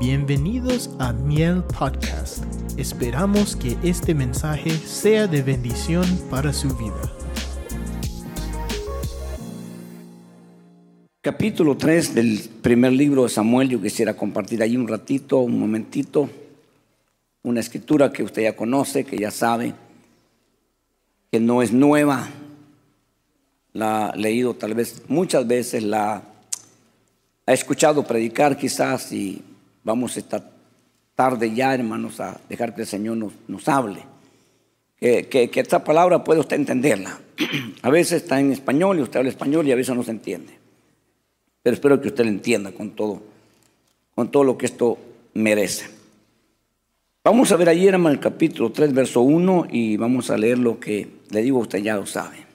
Bienvenidos 0.00 0.88
a 0.98 1.12
Miel 1.12 1.62
Podcast. 1.78 2.42
Esperamos 2.78 3.54
que 3.54 3.76
este 3.82 4.14
mensaje 4.14 4.70
sea 4.70 5.26
de 5.26 5.42
bendición 5.42 6.06
para 6.30 6.54
su 6.54 6.68
vida. 6.74 7.02
Capítulo 11.20 11.76
3 11.76 12.14
del 12.14 12.40
primer 12.62 12.94
libro 12.94 13.24
de 13.24 13.28
Samuel, 13.28 13.68
yo 13.68 13.82
quisiera 13.82 14.14
compartir 14.14 14.62
ahí 14.62 14.74
un 14.74 14.88
ratito, 14.88 15.40
un 15.40 15.60
momentito, 15.60 16.30
una 17.42 17.60
escritura 17.60 18.10
que 18.10 18.22
usted 18.22 18.44
ya 18.44 18.56
conoce, 18.56 19.04
que 19.04 19.18
ya 19.18 19.30
sabe, 19.30 19.74
que 21.30 21.40
no 21.40 21.60
es 21.60 21.74
nueva, 21.74 22.26
la 23.74 24.06
ha 24.06 24.16
leído 24.16 24.54
tal 24.54 24.72
vez 24.72 25.02
muchas 25.08 25.46
veces, 25.46 25.82
la 25.82 26.22
ha 27.44 27.52
escuchado 27.52 28.02
predicar 28.06 28.56
quizás 28.56 29.12
y 29.12 29.44
vamos 29.84 30.16
esta 30.16 30.50
tarde 31.14 31.54
ya, 31.54 31.74
hermanos, 31.74 32.20
a 32.20 32.40
dejar 32.48 32.74
que 32.74 32.82
el 32.82 32.86
Señor 32.86 33.16
nos, 33.46 33.68
hable. 33.68 34.02
Que, 34.98 35.50
esta 35.54 35.84
palabra 35.84 36.24
puede 36.24 36.40
usted 36.40 36.56
entenderla. 36.56 37.18
A 37.82 37.90
veces 37.90 38.22
está 38.22 38.40
en 38.40 38.52
español 38.52 38.98
y 38.98 39.02
usted 39.02 39.18
habla 39.18 39.30
español 39.30 39.66
y 39.66 39.72
a 39.72 39.76
veces 39.76 39.94
no 39.94 40.02
se 40.02 40.10
entiende. 40.10 40.58
Pero 41.62 41.74
espero 41.74 42.00
que 42.00 42.08
usted 42.08 42.24
lo 42.24 42.30
entienda 42.30 42.72
con 42.72 42.90
todo, 42.90 43.22
con 44.14 44.30
todo 44.30 44.44
lo 44.44 44.58
que 44.58 44.66
esto 44.66 44.98
merece. 45.34 45.88
Vamos 47.24 47.52
a 47.52 47.56
ver 47.56 47.68
ayer, 47.68 47.94
hermano, 47.94 48.14
el 48.14 48.20
capítulo 48.20 48.72
3, 48.72 48.94
verso 48.94 49.20
1 49.20 49.66
y 49.70 49.96
vamos 49.96 50.30
a 50.30 50.38
leer 50.38 50.58
lo 50.58 50.80
que 50.80 51.08
le 51.30 51.42
digo, 51.42 51.58
usted 51.58 51.80
ya 51.80 51.96
lo 51.96 52.06
sabe. 52.06 52.49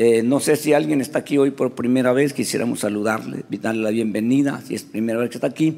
Eh, 0.00 0.22
no 0.22 0.38
sé 0.38 0.54
si 0.54 0.72
alguien 0.74 1.00
está 1.00 1.18
aquí 1.18 1.38
hoy 1.38 1.50
por 1.50 1.74
primera 1.74 2.12
vez, 2.12 2.32
quisiéramos 2.32 2.78
saludarle, 2.78 3.44
darle 3.60 3.82
la 3.82 3.90
bienvenida. 3.90 4.62
Si 4.64 4.76
es 4.76 4.84
primera 4.84 5.18
vez 5.18 5.30
que 5.30 5.38
está 5.38 5.48
aquí, 5.48 5.76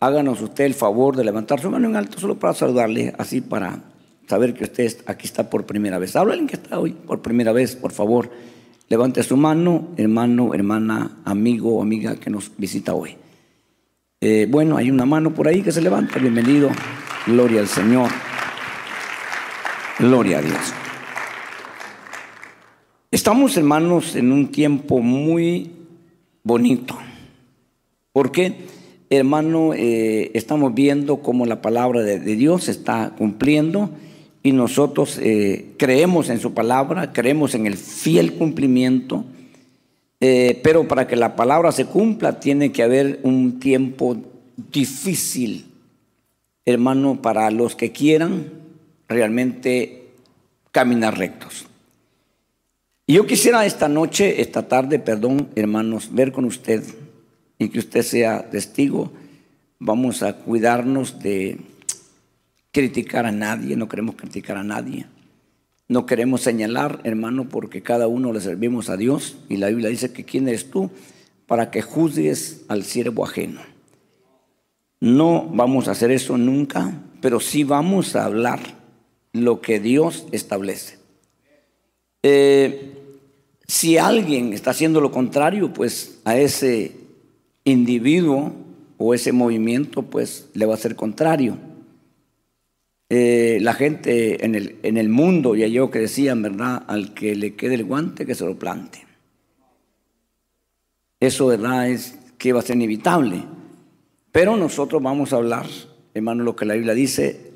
háganos 0.00 0.42
usted 0.42 0.64
el 0.64 0.74
favor 0.74 1.16
de 1.16 1.24
levantar 1.24 1.58
su 1.58 1.70
mano 1.70 1.88
en 1.88 1.96
alto 1.96 2.20
solo 2.20 2.38
para 2.38 2.52
saludarle, 2.52 3.14
así 3.16 3.40
para 3.40 3.80
saber 4.28 4.52
que 4.52 4.64
usted 4.64 4.94
aquí 5.06 5.26
está 5.26 5.48
por 5.48 5.64
primera 5.64 5.98
vez. 5.98 6.14
Habla 6.14 6.34
alguien 6.34 6.46
que 6.46 6.56
está 6.56 6.78
hoy 6.78 6.92
por 6.92 7.22
primera 7.22 7.52
vez, 7.52 7.74
por 7.74 7.92
favor, 7.92 8.30
levante 8.90 9.22
su 9.22 9.38
mano, 9.38 9.88
hermano, 9.96 10.52
hermana, 10.52 11.22
amigo 11.24 11.78
o 11.78 11.82
amiga 11.82 12.16
que 12.16 12.28
nos 12.28 12.52
visita 12.58 12.92
hoy. 12.92 13.16
Eh, 14.20 14.46
bueno, 14.50 14.76
hay 14.76 14.90
una 14.90 15.06
mano 15.06 15.32
por 15.32 15.48
ahí 15.48 15.62
que 15.62 15.72
se 15.72 15.80
levanta, 15.80 16.18
bienvenido, 16.18 16.68
gloria 17.26 17.60
al 17.60 17.68
Señor, 17.68 18.10
gloria 19.98 20.40
a 20.40 20.42
Dios. 20.42 20.74
Estamos, 23.10 23.56
hermanos, 23.56 24.16
en 24.16 24.32
un 24.32 24.48
tiempo 24.48 24.98
muy 24.98 25.70
bonito. 26.42 26.94
¿Por 28.12 28.30
qué? 28.30 28.52
Hermano, 29.08 29.72
eh, 29.72 30.30
estamos 30.34 30.74
viendo 30.74 31.22
cómo 31.22 31.46
la 31.46 31.62
palabra 31.62 32.02
de, 32.02 32.18
de, 32.20 32.36
Dios 32.36 32.64
se 32.64 32.72
está 32.72 33.14
cumpliendo 33.16 33.88
y 34.42 34.52
nosotros 34.52 35.18
eh, 35.22 35.72
creemos 35.78 36.28
en 36.28 36.38
su 36.38 36.52
palabra, 36.52 37.14
creemos 37.14 37.54
en 37.54 37.64
el 37.66 37.78
fiel 37.78 38.34
cumplimiento, 38.34 39.24
eh, 40.20 40.60
pero 40.62 40.86
para 40.86 41.06
que 41.06 41.16
la 41.16 41.34
palabra 41.34 41.72
se 41.72 41.86
cumpla 41.86 42.40
tiene 42.40 42.72
que 42.72 42.82
haber 42.82 43.20
un 43.22 43.58
tiempo 43.58 44.18
difícil, 44.70 45.64
hermano, 46.66 47.22
para 47.22 47.50
los 47.50 47.74
que 47.74 47.90
quieran 47.90 48.52
realmente 49.08 50.08
caminar 50.72 51.16
rectos. 51.16 51.67
Y 53.10 53.14
yo 53.14 53.26
quisiera 53.26 53.64
esta 53.64 53.88
noche, 53.88 54.42
esta 54.42 54.68
tarde, 54.68 54.98
perdón, 54.98 55.48
hermanos, 55.56 56.10
ver 56.12 56.30
con 56.30 56.44
usted 56.44 56.84
y 57.58 57.70
que 57.70 57.78
usted 57.78 58.02
sea 58.02 58.50
testigo. 58.50 59.10
Vamos 59.78 60.22
a 60.22 60.36
cuidarnos 60.36 61.18
de 61.18 61.56
criticar 62.70 63.24
a 63.24 63.32
nadie, 63.32 63.76
no 63.76 63.88
queremos 63.88 64.14
criticar 64.14 64.58
a 64.58 64.62
nadie. 64.62 65.06
No 65.88 66.04
queremos 66.04 66.42
señalar, 66.42 67.00
hermano, 67.02 67.48
porque 67.48 67.82
cada 67.82 68.08
uno 68.08 68.30
le 68.34 68.42
servimos 68.42 68.90
a 68.90 68.98
Dios 68.98 69.38
y 69.48 69.56
la 69.56 69.68
Biblia 69.68 69.88
dice 69.88 70.12
que 70.12 70.26
quién 70.26 70.46
eres 70.46 70.68
tú 70.68 70.90
para 71.46 71.70
que 71.70 71.80
juzgues 71.80 72.66
al 72.68 72.84
siervo 72.84 73.24
ajeno. 73.24 73.62
No 75.00 75.48
vamos 75.50 75.88
a 75.88 75.92
hacer 75.92 76.10
eso 76.10 76.36
nunca, 76.36 76.92
pero 77.22 77.40
sí 77.40 77.64
vamos 77.64 78.14
a 78.16 78.26
hablar 78.26 78.60
lo 79.32 79.62
que 79.62 79.80
Dios 79.80 80.26
establece. 80.30 80.97
Eh, 82.22 82.94
si 83.66 83.98
alguien 83.98 84.52
está 84.52 84.70
haciendo 84.70 85.00
lo 85.00 85.10
contrario, 85.10 85.72
pues 85.72 86.20
a 86.24 86.36
ese 86.36 86.92
individuo 87.64 88.52
o 88.96 89.14
ese 89.14 89.32
movimiento, 89.32 90.02
pues 90.02 90.48
le 90.54 90.66
va 90.66 90.74
a 90.74 90.78
ser 90.78 90.96
contrario. 90.96 91.58
Eh, 93.10 93.58
la 93.62 93.72
gente 93.72 94.44
en 94.44 94.54
el, 94.54 94.76
en 94.82 94.96
el 94.96 95.08
mundo, 95.08 95.54
ya 95.54 95.66
yo 95.66 95.90
que 95.90 96.00
decían, 96.00 96.42
¿verdad? 96.42 96.82
Al 96.86 97.14
que 97.14 97.34
le 97.34 97.54
quede 97.54 97.74
el 97.74 97.84
guante, 97.84 98.26
que 98.26 98.34
se 98.34 98.44
lo 98.44 98.58
plante. 98.58 99.06
Eso, 101.20 101.46
¿verdad? 101.46 101.88
Es 101.88 102.18
que 102.36 102.52
va 102.52 102.60
a 102.60 102.62
ser 102.62 102.76
inevitable. 102.76 103.42
Pero 104.30 104.56
nosotros 104.56 105.02
vamos 105.02 105.32
a 105.32 105.36
hablar, 105.36 105.66
hermano, 106.14 106.44
lo 106.44 106.54
que 106.54 106.64
la 106.64 106.74
Biblia 106.74 106.94
dice, 106.94 107.52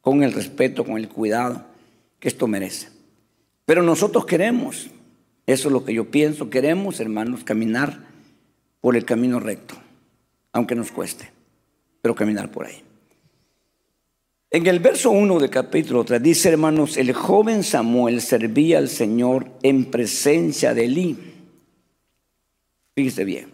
con 0.00 0.22
el 0.22 0.32
respeto, 0.32 0.84
con 0.84 0.96
el 0.96 1.08
cuidado 1.08 1.64
que 2.18 2.28
esto 2.28 2.46
merece. 2.46 2.93
Pero 3.64 3.82
nosotros 3.82 4.26
queremos 4.26 4.90
eso 5.46 5.68
es 5.68 5.72
lo 5.72 5.84
que 5.84 5.94
yo 5.94 6.10
pienso. 6.10 6.50
Queremos, 6.50 7.00
hermanos, 7.00 7.44
caminar 7.44 7.98
por 8.80 8.96
el 8.96 9.04
camino 9.04 9.40
recto, 9.40 9.74
aunque 10.52 10.74
nos 10.74 10.90
cueste, 10.90 11.30
pero 12.00 12.14
caminar 12.14 12.50
por 12.50 12.66
ahí. 12.66 12.82
En 14.50 14.66
el 14.66 14.78
verso 14.78 15.10
1 15.10 15.40
del 15.40 15.50
capítulo 15.50 16.04
3 16.04 16.22
dice, 16.22 16.48
hermanos, 16.48 16.96
el 16.96 17.12
joven 17.12 17.62
Samuel 17.62 18.20
servía 18.20 18.78
al 18.78 18.88
Señor 18.88 19.50
en 19.62 19.86
presencia 19.86 20.74
de 20.74 20.84
Elí. 20.84 21.16
Fíjese 22.94 23.24
bien. 23.24 23.48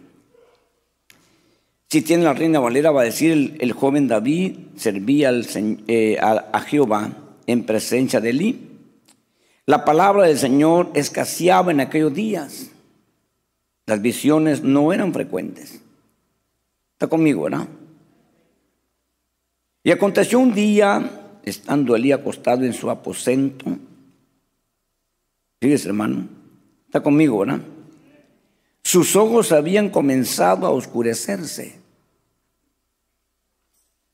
Si 1.89 2.03
tiene 2.03 2.23
la 2.23 2.33
reina 2.33 2.59
Valera, 2.59 2.91
va 2.91 3.01
a 3.01 3.05
decir, 3.05 3.57
el, 3.59 3.71
joven 3.73 4.07
David 4.07 4.57
servía 4.77 5.29
al, 5.29 5.45
eh, 5.87 6.17
a, 6.21 6.49
a 6.53 6.61
Jehová 6.61 7.11
en 7.47 7.65
presencia 7.65 8.21
de 8.21 8.29
Elí. 8.29 8.70
La 9.65 9.85
palabra 9.85 10.23
del 10.23 10.37
Señor 10.37 10.91
escaseaba 10.95 11.71
en 11.71 11.79
aquellos 11.79 12.13
días. 12.13 12.71
Las 13.85 14.01
visiones 14.01 14.63
no 14.63 14.91
eran 14.91 15.13
frecuentes. 15.13 15.81
Está 16.93 17.07
conmigo, 17.07 17.43
¿verdad? 17.43 17.67
Y 19.83 19.91
aconteció 19.91 20.39
un 20.39 20.53
día, 20.53 21.39
estando 21.43 21.95
Elí 21.95 22.11
acostado 22.11 22.63
en 22.63 22.73
su 22.73 22.89
aposento, 22.89 23.65
fíjese 25.59 25.87
hermano, 25.87 26.27
está 26.85 27.01
conmigo, 27.01 27.39
¿verdad? 27.39 27.61
Sus 28.83 29.15
ojos 29.15 29.51
habían 29.51 29.89
comenzado 29.89 30.67
a 30.67 30.71
oscurecerse. 30.71 31.79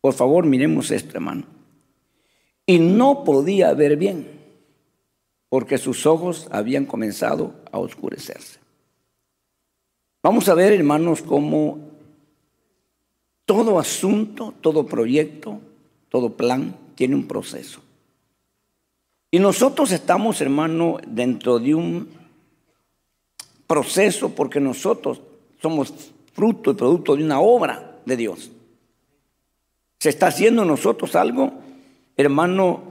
Por 0.01 0.13
favor, 0.13 0.45
miremos 0.45 0.91
esto, 0.91 1.15
hermano. 1.15 1.45
Y 2.65 2.79
no 2.79 3.23
podía 3.23 3.73
ver 3.73 3.97
bien 3.97 4.36
porque 5.49 5.77
sus 5.77 6.05
ojos 6.05 6.47
habían 6.51 6.85
comenzado 6.85 7.53
a 7.71 7.79
oscurecerse. 7.79 8.59
Vamos 10.21 10.49
a 10.49 10.53
ver, 10.53 10.73
hermanos, 10.73 11.21
cómo 11.21 11.79
todo 13.45 13.79
asunto, 13.79 14.53
todo 14.59 14.85
proyecto, 14.85 15.61
todo 16.09 16.31
plan 16.31 16.75
tiene 16.95 17.15
un 17.15 17.27
proceso. 17.27 17.81
Y 19.31 19.39
nosotros 19.39 19.91
estamos, 19.91 20.41
hermano, 20.41 20.97
dentro 21.07 21.59
de 21.59 21.75
un 21.75 22.09
proceso 23.67 24.29
porque 24.29 24.59
nosotros 24.59 25.21
somos 25.61 25.93
fruto 26.33 26.71
y 26.71 26.75
producto 26.75 27.15
de 27.15 27.23
una 27.23 27.39
obra 27.39 27.99
de 28.05 28.17
Dios. 28.17 28.51
Se 29.99 30.09
está 30.09 30.27
haciendo 30.27 30.61
en 30.61 30.69
nosotros 30.69 31.15
algo, 31.15 31.53
hermano, 32.15 32.83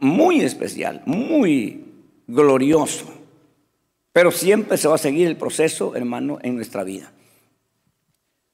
muy 0.00 0.40
especial, 0.40 1.02
muy 1.06 1.84
glorioso. 2.26 3.06
Pero 4.12 4.30
siempre 4.30 4.76
se 4.78 4.88
va 4.88 4.94
a 4.94 4.98
seguir 4.98 5.26
el 5.26 5.36
proceso, 5.36 5.94
hermano, 5.94 6.38
en 6.42 6.56
nuestra 6.56 6.84
vida. 6.84 7.12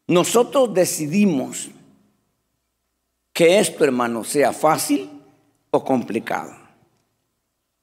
Nosotros 0.08 0.74
decidimos 0.74 1.70
que 3.32 3.58
esto, 3.58 3.84
hermano, 3.84 4.24
sea 4.24 4.52
fácil 4.52 5.08
o 5.70 5.84
complicado. 5.84 6.54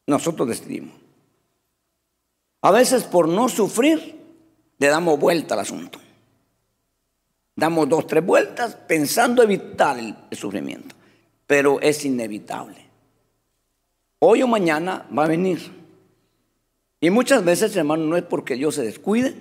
Nosotros 0.06 0.48
decidimos. 0.48 0.94
A 2.62 2.72
veces 2.72 3.04
por 3.04 3.28
no 3.28 3.48
sufrir, 3.48 4.20
le 4.78 4.88
damos 4.88 5.20
vuelta 5.20 5.54
al 5.54 5.62
asunto. 5.62 6.00
Damos 7.56 7.90
dos, 7.90 8.08
tres 8.08 8.26
vueltas 8.26 8.76
pensando 8.76 9.44
evitar 9.44 9.98
el, 9.98 10.16
sufrimiento. 10.32 10.96
Pero 11.48 11.80
es 11.82 12.06
inevitable 12.06 12.89
hoy 14.20 14.44
o 14.44 14.48
mañana 14.48 15.06
va 15.18 15.26
a 15.26 15.28
venir. 15.28 15.60
Y 17.02 17.10
muchas 17.10 17.44
veces, 17.44 17.76
hermano, 17.76 18.06
no 18.06 18.18
es 18.18 18.24
porque 18.24 18.56
Dios 18.56 18.76
se 18.76 18.84
descuide, 18.84 19.36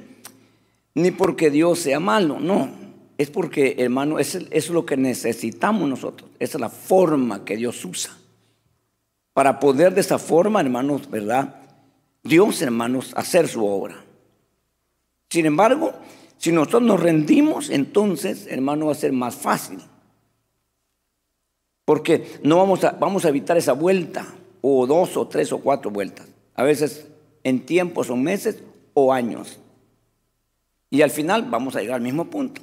ni 0.95 1.11
porque 1.11 1.51
Dios 1.51 1.81
sea 1.81 2.01
malo, 2.01 2.39
no. 2.41 2.71
es 3.19 3.31
porque, 3.31 3.77
hermano, 3.79 4.19
es, 4.19 4.35
es 4.51 4.71
lo 4.71 4.87
que 4.87 4.97
necesitamos 4.97 5.89
nosotros. 5.89 6.31
Esa 6.39 6.59
es 6.59 6.61
la 6.61 6.71
forma 6.71 7.45
que 7.45 7.57
Dios 7.57 7.85
usa. 7.85 8.17
Para 9.33 9.61
poder 9.61 9.95
de 9.95 10.01
esa 10.01 10.19
forma, 10.19 10.61
hermanos, 10.61 11.11
¿verdad? 11.11 11.57
Dios, 12.23 12.63
hermanos, 12.63 13.13
hacer 13.17 13.49
su 13.49 13.65
obra. 13.67 14.05
Sin 15.31 15.47
embargo, 15.47 15.93
si 16.39 16.53
nosotros 16.53 16.83
nos 16.83 17.01
rendimos, 17.01 17.71
entonces, 17.71 18.47
hermano, 18.49 18.87
va 18.87 18.93
a 18.93 18.97
ser 18.97 19.13
más 19.13 19.35
fácil. 19.35 19.81
Porque 21.85 22.39
no 22.43 22.57
vamos 22.59 22.85
a, 22.85 22.93
vamos 22.93 23.25
a 23.25 23.29
evitar 23.29 23.57
esa 23.57 23.73
vuelta, 23.73 24.27
o 24.61 24.87
dos, 24.87 25.17
o 25.17 25.27
tres, 25.29 25.53
o 25.53 25.59
cuatro 25.59 25.91
vueltas. 25.91 26.27
A 26.55 26.63
veces 26.63 27.07
en 27.45 27.65
tiempos 27.65 28.11
o 28.11 28.17
meses 28.17 28.63
o 28.95 29.13
años. 29.13 29.59
Y 30.91 31.03
al 31.03 31.11
final 31.11 31.45
vamos 31.51 31.77
a 31.77 31.81
llegar 31.81 31.97
al 31.97 32.03
mismo 32.03 32.27
punto. 32.27 32.61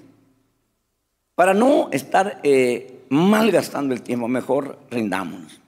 Para 1.36 1.54
no 1.54 1.90
estar 1.92 2.40
eh, 2.44 3.06
malgastando 3.10 3.94
el 3.94 4.02
tiempo, 4.02 4.28
mejor 4.28 4.80
rindámonos. 4.90 5.60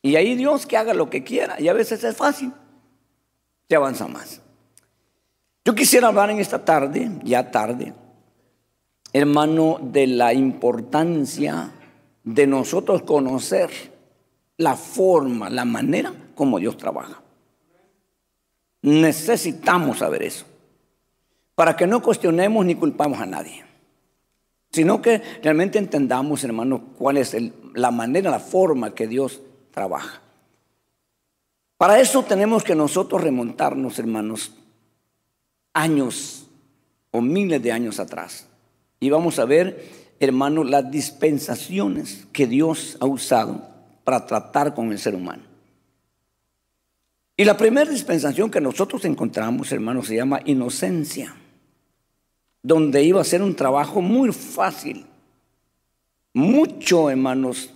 Y 0.00 0.16
ahí 0.16 0.34
Dios 0.34 0.66
que 0.66 0.76
haga 0.76 0.94
lo 0.94 1.10
que 1.10 1.22
quiera. 1.22 1.60
Y 1.60 1.68
a 1.68 1.72
veces 1.72 2.02
es 2.04 2.16
fácil. 2.16 2.52
Se 3.68 3.76
avanza 3.76 4.08
más. 4.08 4.40
Yo 5.64 5.74
quisiera 5.74 6.08
hablar 6.08 6.30
en 6.30 6.40
esta 6.40 6.64
tarde, 6.64 7.10
ya 7.22 7.52
tarde, 7.52 7.94
hermano, 9.12 9.78
de 9.80 10.08
la 10.08 10.34
importancia 10.34 11.70
de 12.24 12.46
nosotros 12.48 13.02
conocer 13.02 13.70
la 14.62 14.76
forma, 14.76 15.50
la 15.50 15.64
manera 15.64 16.12
como 16.34 16.58
Dios 16.58 16.76
trabaja. 16.76 17.20
Necesitamos 18.82 19.98
saber 19.98 20.22
eso. 20.22 20.46
Para 21.54 21.76
que 21.76 21.86
no 21.86 22.00
cuestionemos 22.00 22.64
ni 22.64 22.74
culpamos 22.76 23.20
a 23.20 23.26
nadie. 23.26 23.64
Sino 24.70 25.02
que 25.02 25.20
realmente 25.42 25.78
entendamos, 25.78 26.44
hermano, 26.44 26.94
cuál 26.96 27.18
es 27.18 27.36
la 27.74 27.90
manera, 27.90 28.30
la 28.30 28.38
forma 28.38 28.94
que 28.94 29.06
Dios 29.06 29.42
trabaja. 29.70 30.22
Para 31.76 32.00
eso 32.00 32.22
tenemos 32.22 32.62
que 32.62 32.74
nosotros 32.74 33.20
remontarnos, 33.20 33.98
hermanos, 33.98 34.54
años 35.74 36.46
o 37.10 37.20
miles 37.20 37.60
de 37.62 37.72
años 37.72 37.98
atrás. 37.98 38.46
Y 39.00 39.10
vamos 39.10 39.38
a 39.40 39.44
ver, 39.44 39.88
hermanos, 40.20 40.70
las 40.70 40.90
dispensaciones 40.90 42.26
que 42.32 42.46
Dios 42.46 42.96
ha 43.00 43.06
usado 43.06 43.71
para 44.04 44.26
tratar 44.26 44.74
con 44.74 44.90
el 44.92 44.98
ser 44.98 45.14
humano. 45.14 45.42
Y 47.36 47.44
la 47.44 47.56
primera 47.56 47.90
dispensación 47.90 48.50
que 48.50 48.60
nosotros 48.60 49.04
encontramos, 49.04 49.72
hermanos, 49.72 50.06
se 50.06 50.16
llama 50.16 50.40
inocencia, 50.44 51.34
donde 52.62 53.02
iba 53.02 53.20
a 53.20 53.24
ser 53.24 53.42
un 53.42 53.56
trabajo 53.56 54.00
muy 54.00 54.32
fácil, 54.32 55.06
mucho, 56.34 57.10
hermanos, 57.10 57.70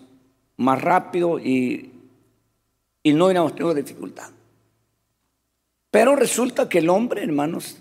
más 0.57 0.81
rápido 0.81 1.39
y, 1.39 1.91
y 3.03 3.13
no 3.13 3.27
hubiéramos 3.27 3.55
tenido 3.55 3.75
dificultad. 3.75 4.31
Pero 5.91 6.17
resulta 6.17 6.69
que 6.69 6.79
el 6.79 6.89
hombre, 6.89 7.23
hermanos, 7.23 7.79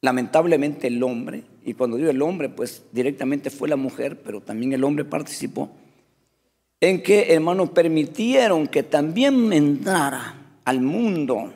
lamentablemente 0.00 0.88
el 0.88 1.02
hombre, 1.02 1.44
y 1.64 1.74
cuando 1.74 1.96
digo 1.96 2.10
el 2.10 2.20
hombre, 2.20 2.48
pues 2.48 2.82
directamente 2.92 3.50
fue 3.50 3.68
la 3.68 3.76
mujer, 3.76 4.20
pero 4.22 4.40
también 4.40 4.72
el 4.72 4.84
hombre 4.84 5.04
participó, 5.04 5.70
en 6.80 7.02
que, 7.02 7.32
hermanos, 7.32 7.70
permitieron 7.70 8.66
que 8.66 8.82
también 8.82 9.52
entrara 9.52 10.58
al 10.64 10.80
mundo, 10.80 11.52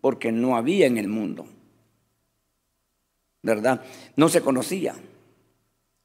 porque 0.00 0.32
no 0.32 0.56
había 0.56 0.86
en 0.86 0.98
el 0.98 1.08
mundo, 1.08 1.46
¿verdad? 3.42 3.82
No 4.16 4.28
se 4.28 4.40
conocía. 4.40 4.94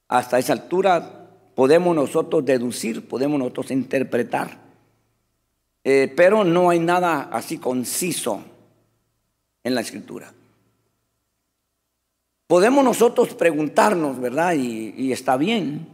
Hasta 0.08 0.38
esa 0.38 0.54
altura 0.54 1.28
podemos 1.54 1.94
nosotros 1.94 2.44
deducir, 2.44 3.06
podemos 3.06 3.38
nosotros 3.38 3.70
interpretar, 3.70 4.58
eh, 5.84 6.12
pero 6.16 6.44
no 6.44 6.70
hay 6.70 6.78
nada 6.78 7.28
así 7.32 7.58
conciso 7.58 8.42
en 9.64 9.74
la 9.74 9.80
escritura. 9.80 10.32
Podemos 12.46 12.82
nosotros 12.82 13.34
preguntarnos, 13.34 14.18
¿verdad? 14.18 14.54
Y, 14.54 15.12
está 15.12 15.36
bien 15.36 15.86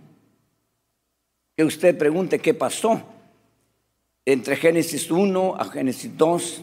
que 1.56 1.64
usted 1.64 1.96
pregunte 1.96 2.38
qué 2.38 2.54
pasó 2.54 3.02
entre 4.26 4.56
Génesis 4.56 5.10
1 5.10 5.56
a 5.56 5.64
Génesis 5.66 6.16
2, 6.16 6.62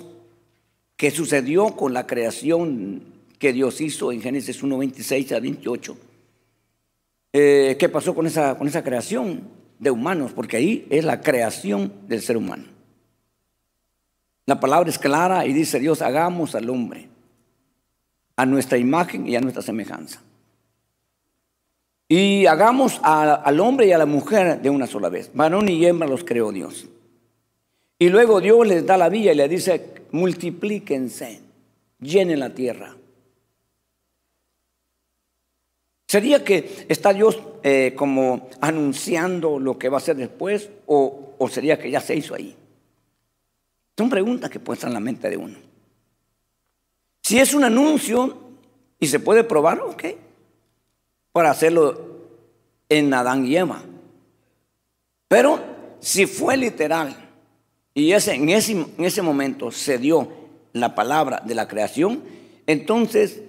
qué 0.98 1.12
sucedió 1.12 1.76
con 1.76 1.94
la 1.94 2.08
creación 2.08 3.04
que 3.38 3.54
Dios 3.54 3.82
hizo 3.82 4.12
en 4.12 4.22
Génesis 4.22 4.62
1, 4.62 4.78
26 4.78 5.32
a 5.32 5.40
28. 5.40 5.98
Eh, 7.34 7.78
¿Qué 7.80 7.90
pasó 7.90 8.14
con 8.14 8.28
esa, 8.28 8.58
con 8.58 8.68
esa 8.68 8.84
creación 8.84 9.44
de 9.80 9.92
humanos? 9.92 10.32
Porque 10.34 10.58
ahí 10.58 10.88
es 10.90 11.06
la 11.06 11.22
creación 11.22 11.94
del 12.08 12.22
ser 12.22 12.38
humano. 12.38 12.66
La 14.46 14.60
palabra 14.60 14.90
es 14.90 15.00
clara 15.00 15.46
y 15.46 15.54
dice 15.54 15.80
Dios, 15.80 16.02
hagamos 16.02 16.56
al 16.56 16.70
hombre 16.70 17.08
a 18.36 18.46
nuestra 18.46 18.78
imagen 18.78 19.28
y 19.28 19.36
a 19.36 19.42
nuestra 19.42 19.62
semejanza. 19.62 20.22
Y 22.12 22.46
hagamos 22.46 23.00
al 23.04 23.58
hombre 23.62 23.88
y 23.88 23.94
a 23.94 23.98
la 23.98 24.06
mujer 24.06 24.62
de 24.62 24.70
una 24.70 24.86
sola 24.86 25.08
vez. 25.08 25.32
Varón 25.34 25.70
y 25.70 25.86
hembra 25.86 26.10
los 26.10 26.26
creó 26.26 26.52
Dios. 26.52 26.90
Y 27.98 28.10
luego 28.10 28.42
Dios 28.42 28.68
les 28.68 28.86
da 28.86 28.98
la 28.98 29.08
vía 29.08 29.32
y 29.32 29.36
le 29.38 29.48
dice, 29.48 29.94
multiplíquense, 30.12 31.40
llenen 32.02 32.42
la 32.42 32.50
tierra. 32.50 32.98
¿Sería 36.06 36.44
que 36.44 36.86
está 36.90 37.14
Dios 37.14 37.40
eh, 37.64 37.94
como 37.96 38.50
anunciando 38.60 39.58
lo 39.58 39.80
que 39.80 39.88
va 39.88 39.96
a 39.96 40.02
hacer 40.02 40.18
después 40.18 40.70
o, 40.88 41.36
o 41.38 41.48
sería 41.48 41.80
que 41.80 41.90
ya 41.90 42.02
se 42.02 42.14
hizo 42.14 42.36
ahí? 42.36 42.54
Son 43.98 44.10
preguntas 44.10 44.50
que 44.50 44.60
pueden 44.60 44.80
estar 44.80 44.90
en 44.90 44.96
la 44.96 45.00
mente 45.00 45.30
de 45.30 45.38
uno. 45.38 45.58
Si 47.24 47.40
es 47.40 47.54
un 47.54 47.64
anuncio 47.64 48.38
y 49.00 49.08
se 49.08 49.22
puede 49.22 49.46
probar, 49.46 49.80
ok, 49.80 50.04
para 51.32 51.52
hacerlo 51.52 52.12
en 52.90 53.14
Adán 53.14 53.46
y 53.46 53.56
Eva. 53.56 53.82
Pero 55.28 55.60
si 56.00 56.26
fue 56.26 56.58
literal 56.58 57.16
y 57.94 58.12
ese, 58.12 58.36
en, 58.36 58.50
ese, 58.50 58.74
en 58.74 59.06
ese 59.06 59.22
momento 59.22 59.72
se 59.72 59.98
dio 59.98 60.28
la 60.74 60.96
palabra 60.96 61.42
de 61.46 61.56
la 61.56 61.68
creación, 61.68 62.24
entonces, 62.68 63.42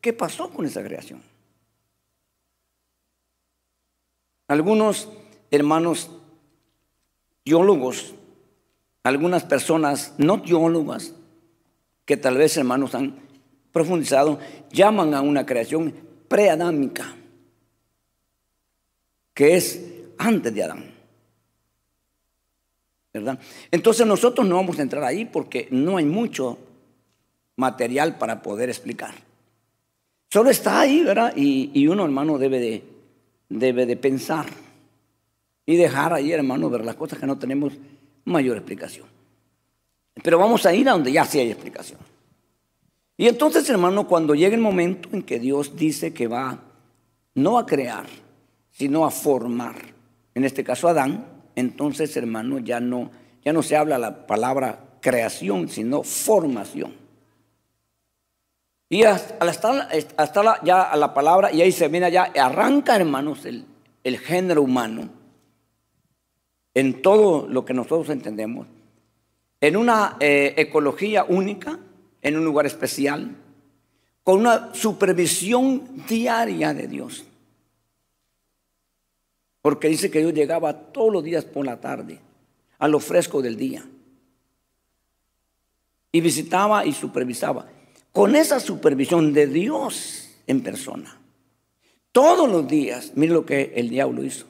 ¿qué 0.00 0.12
pasó 0.12 0.50
con 0.50 0.66
esa 0.66 0.82
creación? 0.82 1.22
Algunos 4.48 5.08
hermanos 5.50 6.10
teólogos, 7.44 8.14
algunas 9.02 9.44
personas 9.44 10.14
no 10.18 10.42
teólogas, 10.42 11.14
que 12.04 12.16
tal 12.16 12.36
vez 12.36 12.56
hermanos 12.56 12.94
han 12.94 13.16
profundizado, 13.72 14.38
llaman 14.70 15.14
a 15.14 15.20
una 15.20 15.44
creación 15.44 15.92
preadámica, 16.28 17.16
que 19.36 19.54
es 19.54 19.84
antes 20.16 20.54
de 20.54 20.62
Adán. 20.64 20.90
¿Verdad? 23.12 23.38
Entonces 23.70 24.06
nosotros 24.06 24.48
no 24.48 24.56
vamos 24.56 24.78
a 24.78 24.82
entrar 24.82 25.04
ahí 25.04 25.26
porque 25.26 25.68
no 25.70 25.98
hay 25.98 26.06
mucho 26.06 26.58
material 27.56 28.16
para 28.16 28.40
poder 28.40 28.70
explicar. 28.70 29.14
Solo 30.30 30.48
está 30.48 30.80
ahí, 30.80 31.02
¿verdad? 31.02 31.34
Y, 31.36 31.86
uno, 31.86 32.06
hermano, 32.06 32.38
debe 32.38 32.58
de, 32.58 32.84
debe 33.50 33.84
de 33.84 33.98
pensar 33.98 34.46
y 35.66 35.76
dejar 35.76 36.14
ahí, 36.14 36.32
hermano, 36.32 36.70
ver 36.70 36.86
las 36.86 36.96
cosas 36.96 37.18
que 37.18 37.26
no 37.26 37.38
tenemos 37.38 37.74
mayor 38.24 38.56
explicación. 38.56 39.06
Pero 40.22 40.38
vamos 40.38 40.64
a 40.64 40.72
ir 40.72 40.88
a 40.88 40.92
donde 40.92 41.12
ya 41.12 41.26
sí 41.26 41.40
hay 41.40 41.50
explicación. 41.50 42.00
Y 43.18 43.28
entonces, 43.28 43.68
hermano, 43.68 44.08
cuando 44.08 44.34
llegue 44.34 44.54
el 44.54 44.62
momento 44.62 45.10
en 45.12 45.22
que 45.22 45.38
Dios 45.38 45.76
dice 45.76 46.14
que 46.14 46.26
va 46.26 46.58
no 47.34 47.58
a 47.58 47.66
crear, 47.66 48.06
sino 48.76 49.06
a 49.06 49.10
formar, 49.10 49.76
en 50.34 50.44
este 50.44 50.62
caso 50.62 50.86
Adán, 50.86 51.26
entonces, 51.54 52.14
hermano, 52.16 52.58
ya 52.58 52.78
no, 52.78 53.10
ya 53.42 53.54
no 53.54 53.62
se 53.62 53.74
habla 53.74 53.96
la 53.96 54.26
palabra 54.26 54.98
creación, 55.00 55.70
sino 55.70 56.02
formación. 56.02 56.94
Y 58.90 59.04
hasta, 59.04 59.88
hasta, 60.16 60.62
ya 60.62 60.82
a 60.82 60.96
la 60.96 61.14
palabra, 61.14 61.50
y 61.50 61.62
ahí 61.62 61.72
se 61.72 61.88
viene 61.88 62.12
ya, 62.12 62.24
arranca, 62.24 62.96
hermanos, 62.96 63.46
el, 63.46 63.64
el 64.04 64.18
género 64.18 64.62
humano 64.62 65.08
en 66.74 67.00
todo 67.00 67.48
lo 67.48 67.64
que 67.64 67.72
nosotros 67.72 68.10
entendemos 68.10 68.66
en 69.62 69.76
una 69.76 70.18
eh, 70.20 70.52
ecología 70.58 71.24
única, 71.24 71.78
en 72.20 72.36
un 72.36 72.44
lugar 72.44 72.66
especial, 72.66 73.36
con 74.22 74.40
una 74.40 74.74
supervisión 74.74 76.04
diaria 76.06 76.74
de 76.74 76.86
Dios. 76.88 77.24
Porque 79.66 79.88
dice 79.88 80.12
que 80.12 80.20
Dios 80.20 80.32
llegaba 80.32 80.72
todos 80.92 81.12
los 81.12 81.24
días 81.24 81.44
por 81.44 81.66
la 81.66 81.80
tarde, 81.80 82.20
a 82.78 82.86
lo 82.86 83.00
fresco 83.00 83.42
del 83.42 83.56
día. 83.56 83.84
Y 86.12 86.20
visitaba 86.20 86.86
y 86.86 86.92
supervisaba. 86.92 87.66
Con 88.12 88.36
esa 88.36 88.60
supervisión 88.60 89.32
de 89.32 89.48
Dios 89.48 90.30
en 90.46 90.62
persona. 90.62 91.20
Todos 92.12 92.48
los 92.48 92.68
días, 92.68 93.10
mire 93.16 93.32
lo 93.32 93.44
que 93.44 93.72
el 93.74 93.88
diablo 93.88 94.22
hizo. 94.22 94.46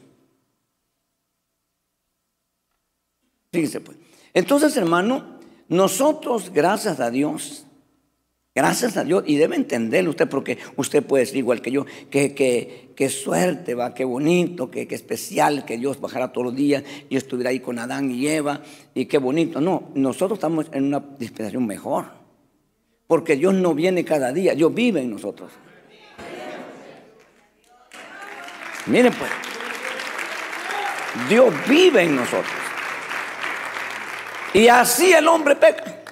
Fíjense 3.53 3.81
pues. 3.81 3.97
Entonces, 4.35 4.77
hermano, 4.77 5.39
nosotros, 5.69 6.53
gracias 6.53 7.01
a 7.01 7.11
Dios, 7.11 7.66
Gracias 8.57 8.97
a 8.97 9.05
Dios. 9.05 9.23
Y 9.27 9.37
debe 9.37 9.55
entenderlo 9.55 10.09
usted, 10.09 10.27
porque 10.31 10.57
usted 10.77 11.05
puede 11.05 11.27
ser 11.27 11.37
igual 11.37 11.61
que 11.61 11.71
yo. 11.71 11.85
Que, 12.09 12.35
que, 12.97 13.09
suerte, 13.11 13.75
va, 13.75 13.93
qué 13.93 14.07
bonito, 14.07 14.71
qué, 14.71 14.89
especial 14.89 15.67
que 15.67 15.77
Dios 15.77 16.01
bajara 16.01 16.33
todos 16.33 16.47
los 16.47 16.57
días 16.57 16.83
y 17.11 17.19
estuviera 17.19 17.51
ahí 17.51 17.61
con 17.61 17.79
Adán 17.79 18.11
y 18.11 18.27
Eva. 18.27 18.63
Y 18.95 19.05
qué 19.05 19.19
bonito. 19.19 19.61
No, 19.61 19.91
nosotros 19.95 20.39
estamos 20.39 20.69
en 20.73 20.85
una 20.85 21.05
dispensación 21.19 21.67
mejor. 21.67 22.07
Porque 23.07 23.37
Dios 23.37 23.53
no 23.53 23.75
viene 23.75 24.07
cada 24.07 24.33
día, 24.33 24.55
Dios 24.55 24.73
vive 24.75 25.03
en 25.03 25.11
nosotros. 25.11 25.53
Miren 28.87 29.13
pues, 29.13 29.31
Dios 31.29 31.53
vive 31.69 32.05
en 32.05 32.17
nosotros. 32.17 32.55
Y 34.55 34.67
así 34.69 35.13
el 35.13 35.29
hombre 35.29 35.57
peca. 35.57 36.06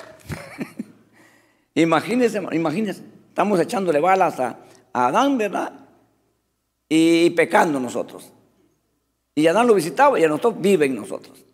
Imagínense, 1.75 2.41
imagínense, 2.53 3.03
estamos 3.29 3.59
echándole 3.59 4.01
balas 4.01 4.39
a, 4.41 4.59
Adán, 4.93 5.37
¿verdad? 5.37 5.73
Y 6.89 7.31
pecando 7.31 7.81
nosotros. 7.81 8.31
Y 9.35 9.47
Adán 9.49 9.67
lo 9.67 9.75
visitaba 9.75 10.19
y 10.21 10.25
a 10.25 10.29
nosotros 10.29 10.61
vive 10.61 10.87
en 10.87 10.95
nosotros. 10.95 11.45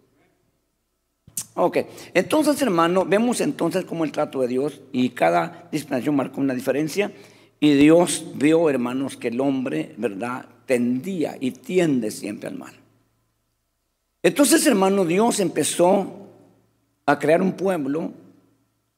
Ok, 1.55 1.79
entonces 2.13 2.61
hermano, 2.61 3.07
vemos 3.07 3.41
entonces 3.41 3.85
cómo 3.87 4.05
el 4.05 4.13
trato 4.13 4.43
de 4.43 4.49
Dios 4.49 4.81
y 4.93 5.11
cada 5.11 5.69
dispensación 5.73 6.17
marcó 6.17 6.41
una 6.41 6.55
diferencia. 6.55 7.13
Y 7.59 7.75
Dios 7.75 8.25
vio, 8.35 8.69
hermanos, 8.69 9.17
que 9.17 9.29
el 9.29 9.41
hombre, 9.41 9.95
¿verdad?, 9.97 10.47
tendía 10.67 11.37
y 11.41 11.51
tiende 11.51 12.11
siempre 12.11 12.49
al 12.49 12.57
mal. 12.57 12.75
Entonces, 14.23 14.67
hermano, 14.67 15.05
Dios 15.05 15.41
empezó 15.41 16.29
a 17.07 17.19
crear 17.19 17.43
un 17.43 17.53
pueblo. 17.53 18.13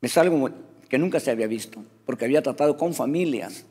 Es 0.01 0.19
algo 0.19 0.51
que 0.93 0.99
nunca 0.99 1.21
se 1.21 1.31
había 1.31 1.47
visto, 1.47 1.83
porque 2.05 2.27
había 2.27 2.43
tratado 2.43 2.77
con 2.77 2.93
familias. 2.93 3.65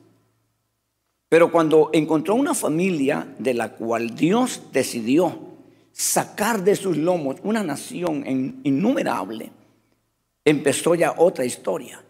Pero 1.29 1.51
cuando 1.51 1.91
encontró 1.93 2.33
una 2.33 2.55
familia 2.55 3.35
de 3.37 3.53
la 3.53 3.73
cual 3.73 4.15
Dios 4.15 4.63
decidió 4.73 5.37
sacar 5.91 6.63
de 6.63 6.75
sus 6.75 6.97
lomos 6.97 7.35
una 7.43 7.61
nación 7.61 8.23
innumerable, 8.63 9.51
empezó 10.43 10.95
ya 10.95 11.13
otra 11.15 11.45
historia. 11.45 12.03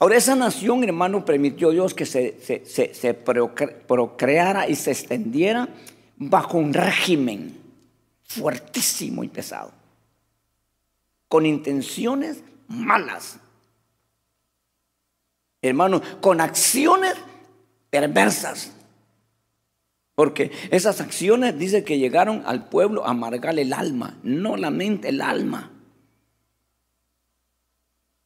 Ahora 0.00 0.18
esa 0.18 0.36
nación, 0.36 0.84
hermano, 0.84 1.24
permitió 1.24 1.70
Dios 1.70 1.94
que 1.94 2.04
se, 2.04 2.36
se 2.62 3.14
procreara 3.14 4.68
y 4.68 4.74
se 4.74 4.90
extendiera 4.90 5.66
bajo 6.18 6.58
un 6.58 6.74
régimen 6.74 7.56
fuertísimo 8.22 9.24
y 9.24 9.28
pesado, 9.28 9.72
con 11.26 11.46
intenciones 11.46 12.42
malas 12.68 13.40
hermano, 15.62 16.02
con 16.20 16.40
acciones 16.40 17.14
perversas. 17.90 18.72
Porque 20.14 20.50
esas 20.70 21.00
acciones 21.00 21.58
dice 21.58 21.84
que 21.84 21.98
llegaron 21.98 22.42
al 22.46 22.68
pueblo 22.68 23.06
a 23.06 23.10
amargar 23.10 23.58
el 23.58 23.72
alma, 23.72 24.18
no 24.22 24.56
la 24.56 24.70
mente, 24.70 25.10
el 25.10 25.20
alma. 25.20 25.70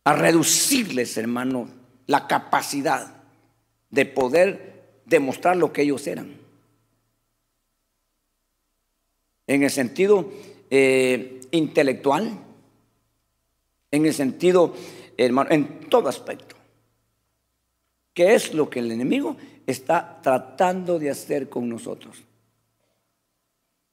A 0.05 0.15
reducirles, 0.15 1.17
hermano, 1.17 1.69
la 2.07 2.27
capacidad 2.27 3.15
de 3.91 4.07
poder 4.07 5.01
demostrar 5.05 5.57
lo 5.57 5.73
que 5.73 5.83
ellos 5.83 6.07
eran. 6.07 6.37
En 9.49 9.65
el 9.65 9.71
sentido 9.71 10.31
eh, 10.71 11.41
intelectual, 11.51 12.39
en 13.91 14.07
el 14.07 14.15
sentido, 14.15 14.75
hermano, 15.17 15.51
en 15.51 15.81
todo 15.91 16.09
aspecto. 16.09 16.60
¿Qué 18.21 18.35
es 18.35 18.53
lo 18.53 18.69
que 18.69 18.81
el 18.81 18.93
enemigo 18.93 19.35
está 19.67 20.21
tratando 20.21 20.99
de 20.99 21.09
hacer 21.09 21.49
con 21.49 21.71
nosotros? 21.71 22.23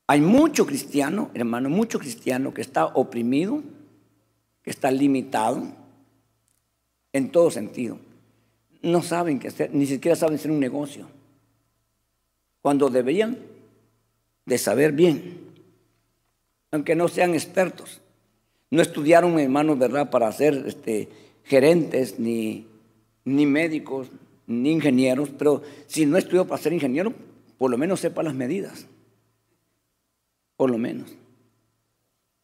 Hay 0.05 0.19
mucho 0.19 0.65
cristiano, 0.65 1.31
hermano, 1.33 1.69
mucho 1.69 1.97
cristiano 1.97 2.53
que 2.53 2.59
está 2.59 2.87
oprimido, 2.87 3.63
que 4.63 4.69
está 4.69 4.91
limitado 4.91 5.63
en 7.13 7.31
todo 7.31 7.49
sentido. 7.51 7.99
No 8.81 9.01
saben 9.01 9.39
qué 9.39 9.47
hacer, 9.47 9.73
ni 9.73 9.85
siquiera 9.85 10.17
saben 10.17 10.35
hacer 10.35 10.51
un 10.51 10.59
negocio. 10.59 11.07
Cuando 12.61 12.89
deberían 12.89 13.37
de 14.45 14.57
saber 14.57 14.91
bien, 14.91 15.39
aunque 16.71 16.95
no 16.95 17.07
sean 17.07 17.33
expertos. 17.33 18.01
No 18.71 18.81
estudiaron, 18.81 19.39
hermanos, 19.39 19.79
¿verdad?, 19.79 20.09
para 20.09 20.29
ser 20.33 20.65
este, 20.67 21.07
gerentes 21.45 22.19
ni 22.19 22.67
ni 23.27 23.45
médicos, 23.45 24.07
ni 24.47 24.71
ingenieros, 24.71 25.29
pero 25.37 25.61
si 25.85 26.05
no 26.05 26.17
estudió 26.17 26.47
para 26.47 26.61
ser 26.61 26.71
ingeniero, 26.71 27.13
por 27.57 27.69
lo 27.69 27.77
menos 27.77 27.99
sepa 27.99 28.23
las 28.23 28.33
medidas. 28.33 28.87
Por 30.55 30.71
lo 30.71 30.77
menos. 30.77 31.13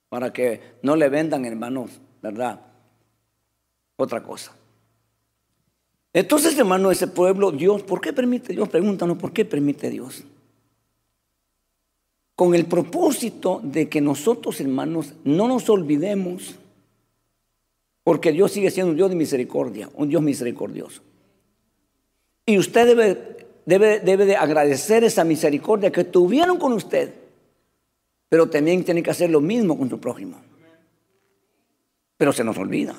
Para 0.10 0.34
que 0.34 0.60
no 0.82 0.98
le 0.98 1.08
vendan, 1.08 1.46
hermanos, 1.46 2.02
¿verdad? 2.22 2.60
Otra 3.96 4.22
cosa. 4.24 4.54
Entonces, 6.12 6.58
hermano, 6.60 6.92
ese 6.92 7.08
pueblo, 7.08 7.52
Dios, 7.52 7.82
¿por 7.84 8.02
qué 8.02 8.12
permite 8.12 8.52
Dios? 8.52 8.68
Pregúntanos, 8.68 9.18
¿por 9.18 9.32
qué 9.32 9.46
permite 9.46 9.90
Dios? 9.90 10.26
Con 12.36 12.56
el 12.56 12.66
propósito 12.66 13.62
de 13.64 13.88
que 13.88 14.02
nosotros, 14.02 14.60
hermanos, 14.60 15.14
no 15.24 15.48
nos 15.48 15.70
olvidemos 15.70 16.56
porque 18.04 18.32
Dios 18.32 18.52
sigue 18.52 18.72
siendo 18.72 18.92
un 18.92 18.98
Dios 18.98 19.10
de 19.10 19.16
misericordia, 19.16 19.90
un 19.96 20.10
Dios 20.10 20.22
misericordioso. 20.22 21.02
Y 22.46 22.58
usted 22.58 22.86
debe, 22.86 23.48
debe, 23.66 24.00
debe 24.00 24.26
de 24.26 24.36
agradecer 24.36 25.04
esa 25.04 25.24
misericordia 25.24 25.92
que 25.92 26.04
tuvieron 26.04 26.58
con 26.58 26.74
usted. 26.74 27.14
Pero 28.30 28.50
también 28.50 28.84
tiene 28.84 29.04
que 29.04 29.12
hacer 29.12 29.30
lo 29.30 29.42
mismo 29.42 29.78
con 29.78 29.90
su 29.90 30.00
prójimo. 30.00 30.42
Pero 32.18 32.34
se 32.34 32.44
nos 32.44 32.58
olvida. 32.58 32.96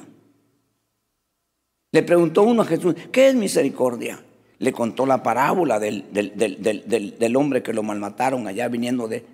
Le 1.95 2.03
preguntó 2.03 2.43
uno 2.43 2.63
a 2.63 2.65
Jesús, 2.65 2.95
¿qué 3.13 3.29
es 3.29 3.35
misericordia? 3.35 4.21
Le 4.59 4.73
contó 4.73 5.07
la 5.07 5.23
parábola 5.23 5.79
del, 5.79 6.05
del, 6.13 7.37
hombre 7.37 7.63
que 7.63 7.73
lo 7.73 7.83
malmataron 7.83 8.49
allá 8.49 8.69
viniendo 8.69 9.07
de, 9.07 9.25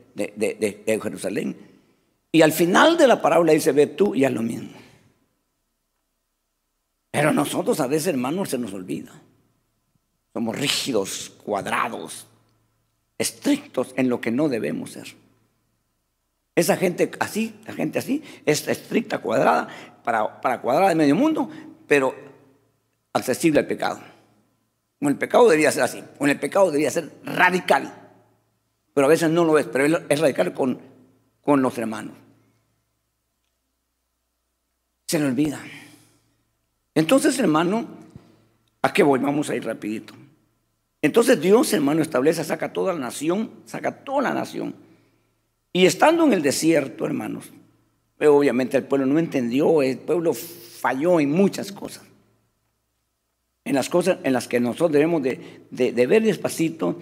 Jerusalén. 1.02 1.56
Y 2.32 2.42
al 2.42 2.52
final 2.52 2.96
de 2.96 3.06
la 3.06 3.22
parábola 3.22 3.52
dice, 3.52 3.72
ve 3.72 3.86
tú 3.86 4.14
y 4.14 4.24
haz 4.24 4.32
lo 4.32 4.42
mismo. 4.42 4.70
Pero 7.10 7.32
nosotros 7.32 7.80
a 7.80 7.86
veces, 7.86 8.08
hermanos, 8.08 8.50
se 8.50 8.58
nos 8.58 8.72
olvida. 8.72 9.12
Somos 10.32 10.56
rígidos, 10.56 11.32
cuadrados, 11.44 12.26
estrictos 13.18 13.92
en 13.96 14.08
lo 14.08 14.20
que 14.20 14.30
no 14.30 14.48
debemos 14.48 14.92
ser. 14.92 15.08
Esa 16.54 16.76
gente 16.76 17.10
así, 17.18 17.58
la 17.66 17.72
gente 17.72 17.98
así, 17.98 18.22
es 18.46 18.68
estricta, 18.68 19.18
cuadrada, 19.18 19.68
para, 20.04 20.40
para 20.40 20.60
cuadrada 20.60 20.90
de 20.90 20.94
medio 20.94 21.16
mundo, 21.16 21.48
pero 21.86 22.14
accesible 23.12 23.60
al 23.60 23.66
pecado. 23.66 24.00
Con 24.98 25.08
el 25.08 25.16
pecado 25.16 25.44
debería 25.48 25.72
ser 25.72 25.82
así, 25.82 26.02
con 26.18 26.28
el 26.28 26.38
pecado 26.38 26.66
debería 26.66 26.90
ser 26.90 27.10
radical. 27.24 27.92
Pero 28.92 29.06
a 29.06 29.10
veces 29.10 29.30
no 29.30 29.44
lo 29.44 29.58
es, 29.58 29.66
pero 29.66 30.04
es 30.08 30.20
radical 30.20 30.52
con, 30.52 30.80
con 31.42 31.62
los 31.62 31.76
hermanos. 31.78 32.14
Se 35.06 35.18
le 35.18 35.26
olvida. 35.26 35.60
Entonces, 36.94 37.38
hermano, 37.38 37.86
¿a 38.82 38.92
qué 38.92 39.02
voy? 39.02 39.18
Vamos 39.20 39.50
a 39.50 39.56
ir 39.56 39.64
rapidito. 39.64 40.14
Entonces 41.02 41.40
Dios, 41.40 41.72
hermano, 41.72 42.02
establece, 42.02 42.44
saca 42.44 42.72
toda 42.72 42.92
la 42.92 43.00
nación, 43.00 43.50
saca 43.64 44.04
toda 44.04 44.22
la 44.22 44.34
nación. 44.34 44.74
Y 45.72 45.86
estando 45.86 46.24
en 46.24 46.32
el 46.32 46.42
desierto, 46.42 47.06
hermanos, 47.06 47.50
obviamente 48.18 48.76
el 48.76 48.84
pueblo 48.84 49.06
no 49.06 49.18
entendió, 49.18 49.82
el 49.82 49.98
pueblo 49.98 50.34
falló 50.34 51.20
en 51.20 51.30
muchas 51.30 51.72
cosas. 51.72 52.04
En 53.64 53.74
las 53.74 53.88
cosas 53.88 54.18
en 54.24 54.32
las 54.32 54.48
que 54.48 54.58
nosotros 54.58 54.92
debemos 54.92 55.22
de, 55.22 55.68
ver 55.70 56.22
despacito, 56.22 57.00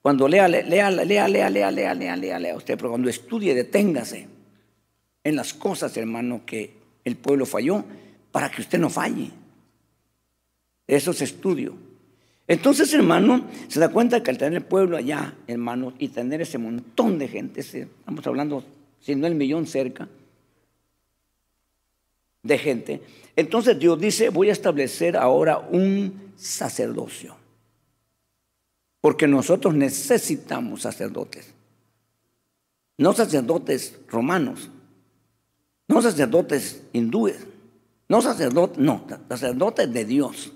cuando 0.00 0.28
lea, 0.28 0.48
lea, 0.48 0.62
lea, 0.62 0.90
lea, 0.90 1.28
lea, 1.28 1.50
lea, 1.50 1.70
lea, 1.70 2.16
lea, 2.16 2.38
lea, 2.38 2.56
usted, 2.56 2.76
pero 2.76 2.90
cuando 2.90 3.08
estudie, 3.08 3.54
deténgase 3.54 4.28
en 5.24 5.36
las 5.36 5.52
cosas, 5.52 5.96
hermano, 5.96 6.42
que 6.46 6.72
el 7.04 7.16
pueblo 7.16 7.44
falló 7.44 7.84
para 8.32 8.50
que 8.50 8.62
usted 8.62 8.78
no 8.78 8.90
falle. 8.90 9.30
Eso 10.86 11.10
es 11.10 11.22
estudio. 11.22 11.74
Entonces, 12.46 12.92
hermano, 12.94 13.46
se 13.68 13.78
da 13.78 13.90
cuenta 13.90 14.22
que 14.22 14.30
al 14.30 14.38
tener 14.38 14.54
el 14.54 14.64
pueblo 14.64 14.96
allá, 14.96 15.34
hermano, 15.46 15.92
y 15.98 16.08
tener 16.08 16.40
ese 16.40 16.56
montón 16.56 17.18
de 17.18 17.28
gente, 17.28 17.60
estamos 17.60 18.26
hablando, 18.26 18.64
si 19.00 19.12
el 19.12 19.34
millón 19.34 19.66
cerca 19.66 20.08
de 22.42 22.58
gente, 22.58 23.02
entonces 23.36 23.78
Dios 23.78 24.00
dice, 24.00 24.30
voy 24.30 24.48
a 24.48 24.52
establecer 24.52 25.16
ahora 25.16 25.58
un 25.58 26.32
sacerdocio. 26.36 27.36
Porque 29.02 29.28
nosotros 29.28 29.74
necesitamos 29.74 30.82
sacerdotes. 30.82 31.52
No 32.96 33.12
sacerdotes 33.12 33.98
romanos, 34.08 34.70
no 35.86 36.02
sacerdotes 36.02 36.82
hindúes, 36.92 37.46
no 38.08 38.22
sacerdotes, 38.22 38.78
no, 38.78 39.04
sacerdotes 39.28 39.92
de 39.92 40.04
Dios 40.04 40.52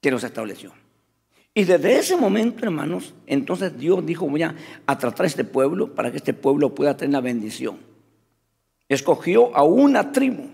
que 0.00 0.10
los 0.10 0.22
estableció. 0.24 0.72
Y 1.54 1.64
desde 1.64 1.98
ese 1.98 2.16
momento, 2.16 2.64
hermanos, 2.64 3.14
entonces 3.26 3.76
Dios 3.76 4.06
dijo, 4.06 4.28
voy 4.28 4.44
a, 4.44 4.54
tratar 4.86 5.22
a 5.22 5.26
este 5.26 5.42
pueblo 5.44 5.92
para 5.92 6.10
que 6.10 6.18
este 6.18 6.32
pueblo 6.32 6.74
pueda 6.74 6.96
tener 6.96 7.14
la 7.14 7.20
bendición. 7.20 7.78
Escogió 8.88 9.54
a 9.56 9.64
una 9.64 10.12
tribu. 10.12 10.44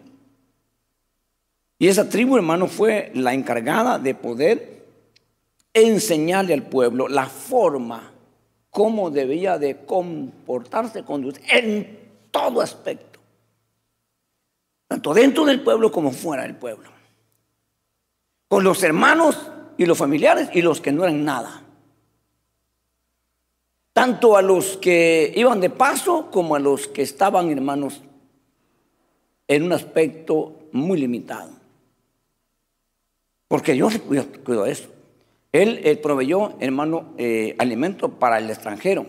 Y 1.79 1.89
esa 1.89 2.09
tribu, 2.09 2.37
hermano, 2.37 2.69
fue 2.69 3.11
la 3.15 3.35
encargada 3.35 3.99
de 3.99 4.15
poder 4.15 4.87
enseñarle 5.75 6.55
al 6.55 6.63
pueblo 6.63 7.09
la 7.09 7.27
forma 7.27 8.13
cómo 8.71 9.11
debía 9.11 9.59
de 9.59 9.85
comportarse, 9.85 11.05
conducir 11.05 11.45
en 11.51 11.99
todo 12.31 12.61
aspecto, 12.61 13.14
tanto 14.89 15.15
dentro 15.15 15.45
del 15.45 15.63
pueblo 15.63 15.91
como 15.91 16.13
fuera 16.13 16.43
del 16.43 16.57
pueblo, 16.57 16.91
con 18.49 18.65
los 18.65 18.83
hermanos 18.83 19.51
y 19.77 19.87
los 19.87 19.99
familiares 19.99 20.51
y 20.53 20.63
los 20.63 20.81
que 20.81 20.93
no 20.93 21.05
eran 21.05 21.25
nada, 21.25 21.63
tanto 23.93 24.37
a 24.37 24.43
los 24.43 24.77
que 24.77 25.33
iban 25.37 25.61
de 25.61 25.71
paso 25.71 26.31
como 26.31 26.55
a 26.57 26.59
los 26.59 26.89
que 26.89 27.03
estaban, 27.03 27.51
hermanos, 27.51 28.03
en 29.49 29.63
un 29.63 29.73
aspecto 29.73 30.69
muy 30.73 30.99
limitado. 30.99 31.51
Porque 33.49 33.73
Dios 33.73 33.99
cuidó 34.45 34.67
eso. 34.67 34.89
Él, 35.53 36.01
proveyó, 36.03 36.55
hermano, 36.59 37.15
eh, 37.17 37.55
alimento 37.59 38.09
para 38.09 38.39
el 38.39 38.51
extranjero, 38.51 39.07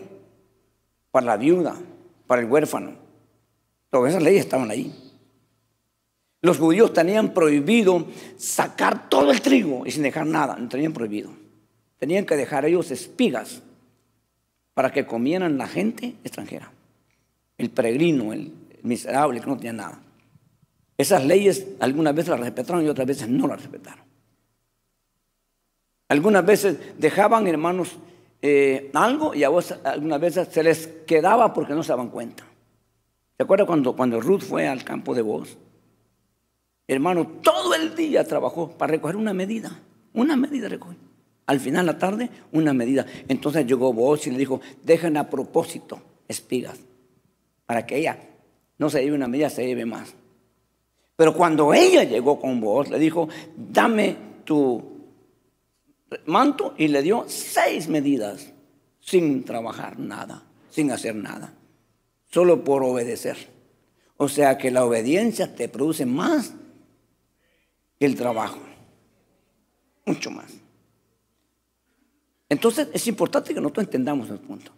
para 1.10 1.26
la 1.26 1.36
viuda, 1.36 1.74
para 2.28 2.40
el 2.40 2.48
huérfano. 2.48 2.92
Todas 3.90 4.10
esas 4.10 4.22
leyes 4.22 4.44
estaban 4.44 4.70
ahí. 4.70 4.94
Los 6.46 6.58
judíos 6.58 6.92
tenían 6.92 7.34
prohibido 7.34 8.06
sacar 8.36 9.08
todo 9.08 9.32
el 9.32 9.40
trigo 9.40 9.84
y 9.84 9.90
sin 9.90 10.04
dejar 10.04 10.28
nada, 10.28 10.54
no 10.56 10.68
tenían 10.68 10.92
prohibido. 10.92 11.28
Tenían 11.98 12.24
que 12.24 12.36
dejar 12.36 12.64
ellos 12.64 12.92
espigas 12.92 13.62
para 14.72 14.92
que 14.92 15.06
comieran 15.06 15.58
la 15.58 15.66
gente 15.66 16.14
extranjera. 16.22 16.70
El 17.58 17.70
peregrino, 17.70 18.32
el 18.32 18.52
miserable 18.84 19.40
que 19.40 19.46
no 19.48 19.56
tenía 19.56 19.72
nada. 19.72 19.98
Esas 20.96 21.24
leyes 21.24 21.66
algunas 21.80 22.14
veces 22.14 22.30
las 22.30 22.38
respetaron 22.38 22.84
y 22.84 22.88
otras 22.90 23.08
veces 23.08 23.28
no 23.28 23.48
las 23.48 23.60
respetaron. 23.60 24.04
Algunas 26.06 26.46
veces 26.46 26.78
dejaban, 26.96 27.48
hermanos, 27.48 27.96
eh, 28.40 28.92
algo 28.94 29.34
y 29.34 29.42
algunas 29.42 30.20
veces 30.20 30.46
se 30.52 30.62
les 30.62 30.86
quedaba 31.08 31.52
porque 31.52 31.74
no 31.74 31.82
se 31.82 31.88
daban 31.88 32.10
cuenta. 32.10 32.44
¿Se 33.36 33.42
acuerda 33.42 33.66
cuando, 33.66 33.96
cuando 33.96 34.20
Ruth 34.20 34.42
fue 34.42 34.68
al 34.68 34.84
campo 34.84 35.12
de 35.12 35.22
vos? 35.22 35.58
Hermano, 36.88 37.26
todo 37.42 37.74
el 37.74 37.94
día 37.94 38.24
trabajó 38.24 38.70
para 38.70 38.92
recoger 38.92 39.16
una 39.16 39.34
medida. 39.34 39.80
Una 40.12 40.36
medida 40.36 40.68
recogió. 40.68 40.98
Al 41.46 41.60
final 41.60 41.86
de 41.86 41.92
la 41.92 41.98
tarde, 41.98 42.30
una 42.52 42.72
medida. 42.72 43.06
Entonces 43.28 43.66
llegó 43.66 43.92
vos 43.92 44.26
y 44.26 44.30
le 44.30 44.38
dijo, 44.38 44.60
dejen 44.82 45.16
a 45.16 45.28
propósito 45.28 46.00
espigas 46.28 46.78
para 47.66 47.86
que 47.86 47.98
ella 47.98 48.18
no 48.78 48.90
se 48.90 49.02
lleve 49.02 49.16
una 49.16 49.28
medida, 49.28 49.50
se 49.50 49.66
lleve 49.66 49.84
más. 49.84 50.14
Pero 51.16 51.34
cuando 51.34 51.72
ella 51.72 52.04
llegó 52.04 52.38
con 52.38 52.60
vos, 52.60 52.90
le 52.90 52.98
dijo, 52.98 53.28
dame 53.56 54.16
tu 54.44 54.82
manto 56.26 56.74
y 56.76 56.88
le 56.88 57.02
dio 57.02 57.24
seis 57.26 57.88
medidas 57.88 58.52
sin 59.00 59.44
trabajar 59.44 59.98
nada, 59.98 60.44
sin 60.68 60.90
hacer 60.90 61.14
nada, 61.14 61.54
solo 62.30 62.64
por 62.64 62.82
obedecer. 62.82 63.36
O 64.18 64.28
sea 64.28 64.58
que 64.58 64.70
la 64.70 64.84
obediencia 64.84 65.54
te 65.54 65.68
produce 65.68 66.06
más 66.06 66.54
el 68.00 68.16
trabajo, 68.16 68.58
mucho 70.04 70.30
más. 70.30 70.52
Entonces 72.48 72.88
es 72.92 73.06
importante 73.06 73.54
que 73.54 73.60
nosotros 73.60 73.86
entendamos 73.86 74.30
el 74.30 74.38
punto. 74.38 74.72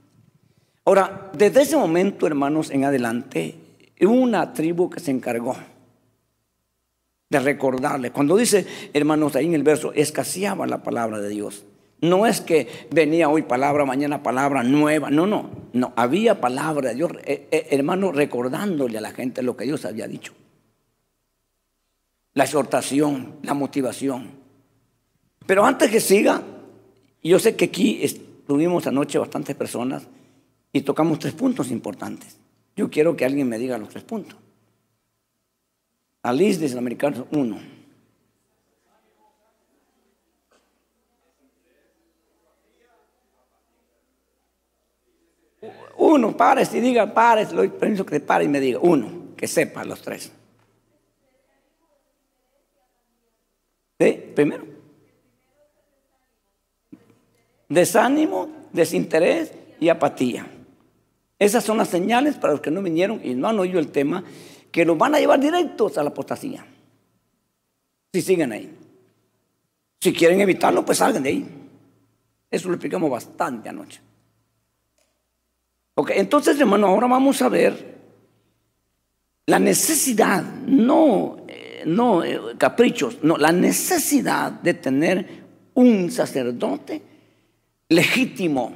Ahora, 0.84 1.30
desde 1.34 1.62
ese 1.62 1.76
momento, 1.76 2.26
hermanos, 2.26 2.70
en 2.70 2.84
adelante, 2.84 3.56
una 4.00 4.52
tribu 4.52 4.88
que 4.88 5.00
se 5.00 5.10
encargó 5.10 5.56
de 7.28 7.40
recordarle. 7.40 8.10
Cuando 8.10 8.36
dice, 8.36 8.66
hermanos, 8.94 9.36
ahí 9.36 9.46
en 9.46 9.54
el 9.54 9.62
verso, 9.62 9.92
escaseaba 9.92 10.66
la 10.66 10.82
palabra 10.82 11.20
de 11.20 11.28
Dios. 11.28 11.66
No 12.00 12.26
es 12.26 12.40
que 12.40 12.68
venía 12.90 13.28
hoy 13.28 13.42
palabra, 13.42 13.84
mañana 13.84 14.22
palabra 14.22 14.62
nueva. 14.62 15.10
No, 15.10 15.26
no, 15.26 15.50
no. 15.72 15.92
Había 15.96 16.40
palabra 16.40 16.90
de 16.90 16.94
Dios, 16.94 17.12
eh, 17.24 17.48
eh, 17.50 17.66
hermano, 17.70 18.12
recordándole 18.12 18.98
a 18.98 19.00
la 19.00 19.10
gente 19.10 19.42
lo 19.42 19.56
que 19.56 19.64
Dios 19.64 19.84
había 19.84 20.06
dicho. 20.06 20.32
La 22.38 22.44
exhortación, 22.44 23.40
la 23.42 23.52
motivación. 23.52 24.30
Pero 25.44 25.64
antes 25.64 25.90
que 25.90 25.98
siga, 25.98 26.40
yo 27.20 27.40
sé 27.40 27.56
que 27.56 27.64
aquí 27.64 27.98
estuvimos 28.00 28.86
anoche 28.86 29.18
bastantes 29.18 29.56
personas 29.56 30.06
y 30.72 30.82
tocamos 30.82 31.18
tres 31.18 31.34
puntos 31.34 31.68
importantes. 31.72 32.38
Yo 32.76 32.88
quiero 32.90 33.16
que 33.16 33.24
alguien 33.24 33.48
me 33.48 33.58
diga 33.58 33.76
los 33.76 33.88
tres 33.88 34.04
puntos. 34.04 34.38
Alice 36.22 36.60
de 36.60 36.78
Americanos 36.78 37.24
1. 37.32 37.58
Uno, 45.96 46.36
pares 46.36 46.72
y 46.72 46.78
diga, 46.78 47.12
pares, 47.12 47.52
lo 47.52 47.68
permiso 47.76 48.06
que 48.06 48.20
te 48.20 48.24
pare 48.24 48.44
y 48.44 48.48
me 48.48 48.60
diga. 48.60 48.78
Uno, 48.80 49.34
que 49.36 49.48
sepa 49.48 49.84
los 49.84 50.00
tres. 50.02 50.30
¿Sí? 53.98 54.32
Primero. 54.34 54.64
Desánimo, 57.68 58.48
desinterés 58.72 59.52
y 59.80 59.88
apatía. 59.88 60.46
Esas 61.38 61.64
son 61.64 61.78
las 61.78 61.88
señales 61.88 62.36
para 62.36 62.54
los 62.54 62.62
que 62.62 62.70
no 62.70 62.82
vinieron 62.82 63.20
y 63.24 63.34
no 63.34 63.48
han 63.48 63.58
oído 63.58 63.78
el 63.78 63.88
tema 63.88 64.24
que 64.72 64.84
los 64.84 64.98
van 64.98 65.14
a 65.14 65.20
llevar 65.20 65.40
directos 65.40 65.98
a 65.98 66.02
la 66.02 66.10
apostasía. 66.10 66.66
Si 68.12 68.22
siguen 68.22 68.52
ahí. 68.52 68.74
Si 70.00 70.12
quieren 70.12 70.40
evitarlo, 70.40 70.84
pues 70.84 70.98
salgan 70.98 71.22
de 71.22 71.28
ahí. 71.28 71.48
Eso 72.50 72.68
lo 72.68 72.74
explicamos 72.74 73.10
bastante 73.10 73.68
anoche. 73.68 74.00
Ok, 75.94 76.12
entonces 76.14 76.58
hermano, 76.58 76.86
ahora 76.86 77.06
vamos 77.08 77.42
a 77.42 77.48
ver 77.48 77.98
la 79.46 79.58
necesidad, 79.58 80.44
no, 80.44 81.37
no 81.86 82.24
eh, 82.24 82.40
caprichos, 82.56 83.18
no, 83.22 83.36
la 83.36 83.52
necesidad 83.52 84.52
de 84.52 84.74
tener 84.74 85.26
un 85.74 86.10
sacerdote 86.10 87.02
legítimo 87.88 88.72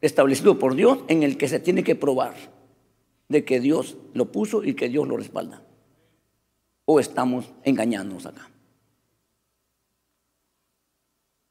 establecido 0.00 0.58
por 0.58 0.74
Dios 0.74 0.98
en 1.08 1.22
el 1.22 1.36
que 1.36 1.48
se 1.48 1.60
tiene 1.60 1.84
que 1.84 1.94
probar 1.94 2.34
de 3.28 3.44
que 3.44 3.60
Dios 3.60 3.96
lo 4.14 4.30
puso 4.30 4.62
y 4.62 4.74
que 4.74 4.88
Dios 4.88 5.08
lo 5.08 5.16
respalda. 5.16 5.62
¿O 6.84 7.00
estamos 7.00 7.52
engañándonos 7.64 8.26
acá? 8.26 8.48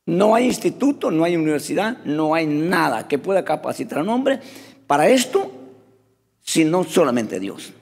No 0.05 0.35
hay 0.35 0.45
instituto, 0.45 1.09
no 1.09 1.23
hay 1.23 1.35
universidad, 1.35 2.03
no 2.05 2.33
hay 2.33 2.45
nada 2.45 3.07
que 3.07 3.17
pueda 3.17 3.45
capacitar 3.45 3.99
a 3.99 4.01
un 4.01 4.09
hombre 4.09 4.39
para 4.87 5.07
esto, 5.09 5.51
sino 6.41 6.83
solamente 6.83 7.39
Dios. 7.39 7.73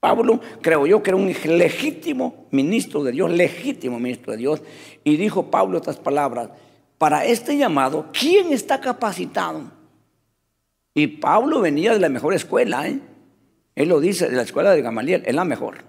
Pablo, 0.00 0.40
creo 0.62 0.86
yo, 0.86 1.02
que 1.02 1.10
era 1.10 1.16
un 1.16 1.26
legítimo 1.28 2.46
ministro 2.50 3.04
de 3.04 3.12
Dios, 3.12 3.30
legítimo 3.30 4.00
ministro 4.00 4.32
de 4.32 4.38
Dios, 4.38 4.62
y 5.04 5.16
dijo 5.16 5.50
Pablo 5.50 5.76
estas 5.76 5.98
palabras, 5.98 6.48
para 6.96 7.26
este 7.26 7.56
llamado, 7.56 8.08
¿quién 8.18 8.52
está 8.52 8.80
capacitado? 8.80 9.70
Y 10.94 11.06
Pablo 11.06 11.60
venía 11.60 11.92
de 11.92 12.00
la 12.00 12.08
mejor 12.08 12.34
escuela, 12.34 12.88
¿eh? 12.88 12.98
Él 13.74 13.88
lo 13.88 14.00
dice, 14.00 14.28
de 14.28 14.36
la 14.36 14.42
escuela 14.42 14.72
de 14.72 14.82
Gamaliel, 14.82 15.22
es 15.26 15.34
la 15.34 15.44
mejor. 15.44 15.84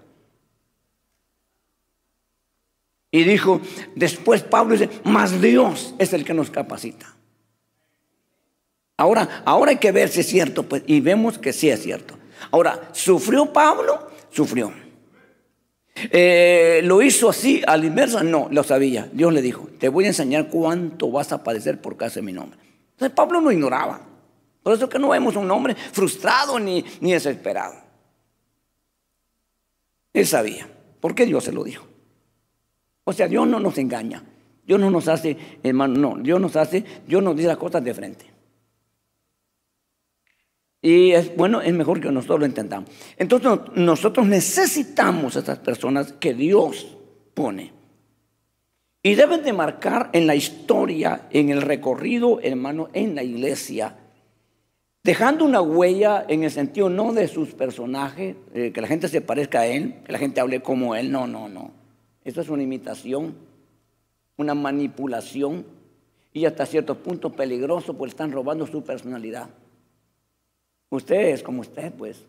Y 3.12 3.24
dijo, 3.24 3.60
después 3.96 4.44
Pablo 4.44 4.78
dice, 4.78 4.90
más 5.04 5.42
Dios 5.42 5.96
es 6.00 6.14
el 6.14 6.24
que 6.24 6.34
nos 6.34 6.50
capacita. 6.50 7.14
Ahora, 8.98 9.42
ahora 9.46 9.72
hay 9.72 9.78
que 9.78 9.92
ver 9.92 10.10
si 10.10 10.20
es 10.20 10.28
cierto, 10.28 10.64
pues, 10.64 10.84
y 10.86 11.02
vemos 11.02 11.40
que 11.40 11.54
sí 11.54 11.70
es 11.70 11.82
cierto. 11.82 12.21
Ahora, 12.50 12.90
¿sufrió 12.94 13.52
Pablo? 13.54 14.08
Sufrió. 14.32 14.74
Eh, 15.96 16.82
¿Lo 16.84 17.02
hizo 17.02 17.30
así 17.30 17.62
al 17.68 17.86
inverso? 17.86 18.24
No, 18.24 18.48
lo 18.50 18.64
sabía. 18.64 19.10
Dios 19.12 19.32
le 19.34 19.42
dijo, 19.42 19.68
te 19.80 19.90
voy 19.90 20.06
a 20.06 20.08
enseñar 20.08 20.50
cuánto 20.50 21.12
vas 21.12 21.32
a 21.32 21.44
padecer 21.44 21.80
por 21.80 21.98
causa 21.98 22.16
de 22.16 22.26
mi 22.26 22.34
nombre. 22.34 22.60
Entonces 22.92 23.16
Pablo 23.16 23.42
no 23.42 23.52
ignoraba. 23.52 24.02
Por 24.64 24.74
eso 24.74 24.90
que 24.90 25.00
no 25.00 25.10
vemos 25.10 25.36
un 25.36 25.50
hombre 25.52 25.76
frustrado 25.76 26.60
ni, 26.60 26.84
ni 27.00 27.14
desesperado. 27.14 27.76
Él 30.14 30.28
sabía, 30.28 30.68
porque 31.00 31.26
Dios 31.26 31.44
se 31.44 31.52
lo 31.52 31.64
dijo. 31.64 31.86
O 33.04 33.14
sea, 33.14 33.28
Dios 33.28 33.48
no 33.48 33.60
nos 33.60 33.78
engaña. 33.78 34.24
Dios 34.66 34.80
no 34.80 34.92
nos 34.92 35.08
hace, 35.08 35.38
hermano, 35.64 36.00
no, 36.00 36.22
Dios 36.22 36.40
nos 36.40 36.56
hace, 36.56 36.86
Dios 37.08 37.22
nos 37.24 37.36
dice 37.36 37.48
las 37.48 37.58
cosas 37.58 37.84
de 37.84 37.94
frente. 37.94 38.31
Y 40.82 41.12
es 41.12 41.36
bueno, 41.36 41.62
es 41.62 41.74
mejor 41.74 42.02
que 42.02 42.12
nosotros 42.12 42.40
lo 42.40 42.46
entendamos. 42.46 42.90
Entonces 43.18 43.52
nosotros 43.76 44.26
necesitamos 44.26 45.36
a 45.36 45.40
estas 45.40 45.60
personas 45.60 46.14
que 46.14 46.34
Dios 46.34 46.98
pone. 47.34 47.72
Y 49.04 49.16
deben 49.16 49.44
de 49.44 49.54
marcar 49.54 50.10
en 50.14 50.28
la 50.28 50.36
historia, 50.36 51.28
en 51.32 51.50
el 51.50 51.62
recorrido, 51.62 52.40
hermano, 52.42 52.90
en 52.94 53.16
la 53.16 53.24
iglesia, 53.24 53.96
dejando 55.04 55.44
una 55.44 55.62
huella 55.62 56.26
en 56.28 56.44
el 56.44 56.52
sentido 56.52 56.90
no 56.90 57.12
de 57.12 57.28
sus 57.28 57.54
personajes, 57.54 58.36
eh, 58.54 58.72
que 58.72 58.82
la 58.82 58.88
gente 58.88 59.08
se 59.08 59.22
parezca 59.22 59.62
a 59.62 59.66
él, 59.66 59.96
que 60.06 60.12
la 60.12 60.20
gente 60.20 60.40
hable 60.40 60.62
como 60.62 60.96
él, 60.96 61.12
no, 61.12 61.26
no, 61.26 61.50
no. 61.50 61.72
Esto 62.24 62.42
es 62.42 62.50
una 62.50 62.62
imitación, 62.62 63.36
una 64.38 64.54
manipulación 64.54 65.66
y 66.32 66.46
hasta 66.46 66.68
cierto 66.68 67.00
punto 67.00 67.32
peligroso 67.32 67.98
porque 67.98 68.12
están 68.12 68.32
robando 68.32 68.68
su 68.68 68.84
personalidad. 68.84 69.50
Usted 70.92 71.30
es 71.30 71.42
como 71.42 71.62
usted, 71.62 71.92
pues. 71.94 72.24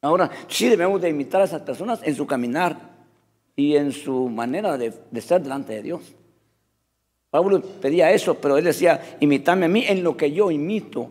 Ahora, 0.00 0.30
sí 0.48 0.68
debemos 0.68 1.02
de 1.02 1.10
imitar 1.10 1.40
a 1.40 1.44
esas 1.44 1.62
personas 1.62 2.00
en 2.04 2.14
su 2.14 2.26
caminar 2.26 2.94
y 3.56 3.76
en 3.76 3.92
su 3.92 4.28
manera 4.28 4.78
de, 4.78 4.94
de 5.10 5.20
ser 5.20 5.42
delante 5.42 5.74
de 5.74 5.82
Dios. 5.82 6.14
Pablo 7.30 7.60
pedía 7.60 8.12
eso, 8.12 8.36
pero 8.40 8.56
él 8.56 8.64
decía, 8.64 9.16
imitame 9.18 9.66
a 9.66 9.68
mí 9.68 9.84
en 9.86 10.04
lo 10.04 10.16
que 10.16 10.30
yo 10.30 10.52
imito 10.52 11.10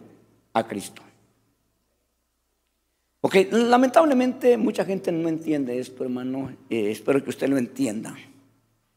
a 0.53 0.65
Cristo. 0.65 1.01
Ok, 3.19 3.35
lamentablemente 3.51 4.57
mucha 4.57 4.85
gente 4.85 5.11
no 5.11 5.27
entiende 5.27 5.79
esto, 5.79 6.03
hermano. 6.03 6.55
Espero 6.69 7.21
que 7.23 7.29
usted 7.29 7.49
lo 7.49 7.57
entienda. 7.57 8.15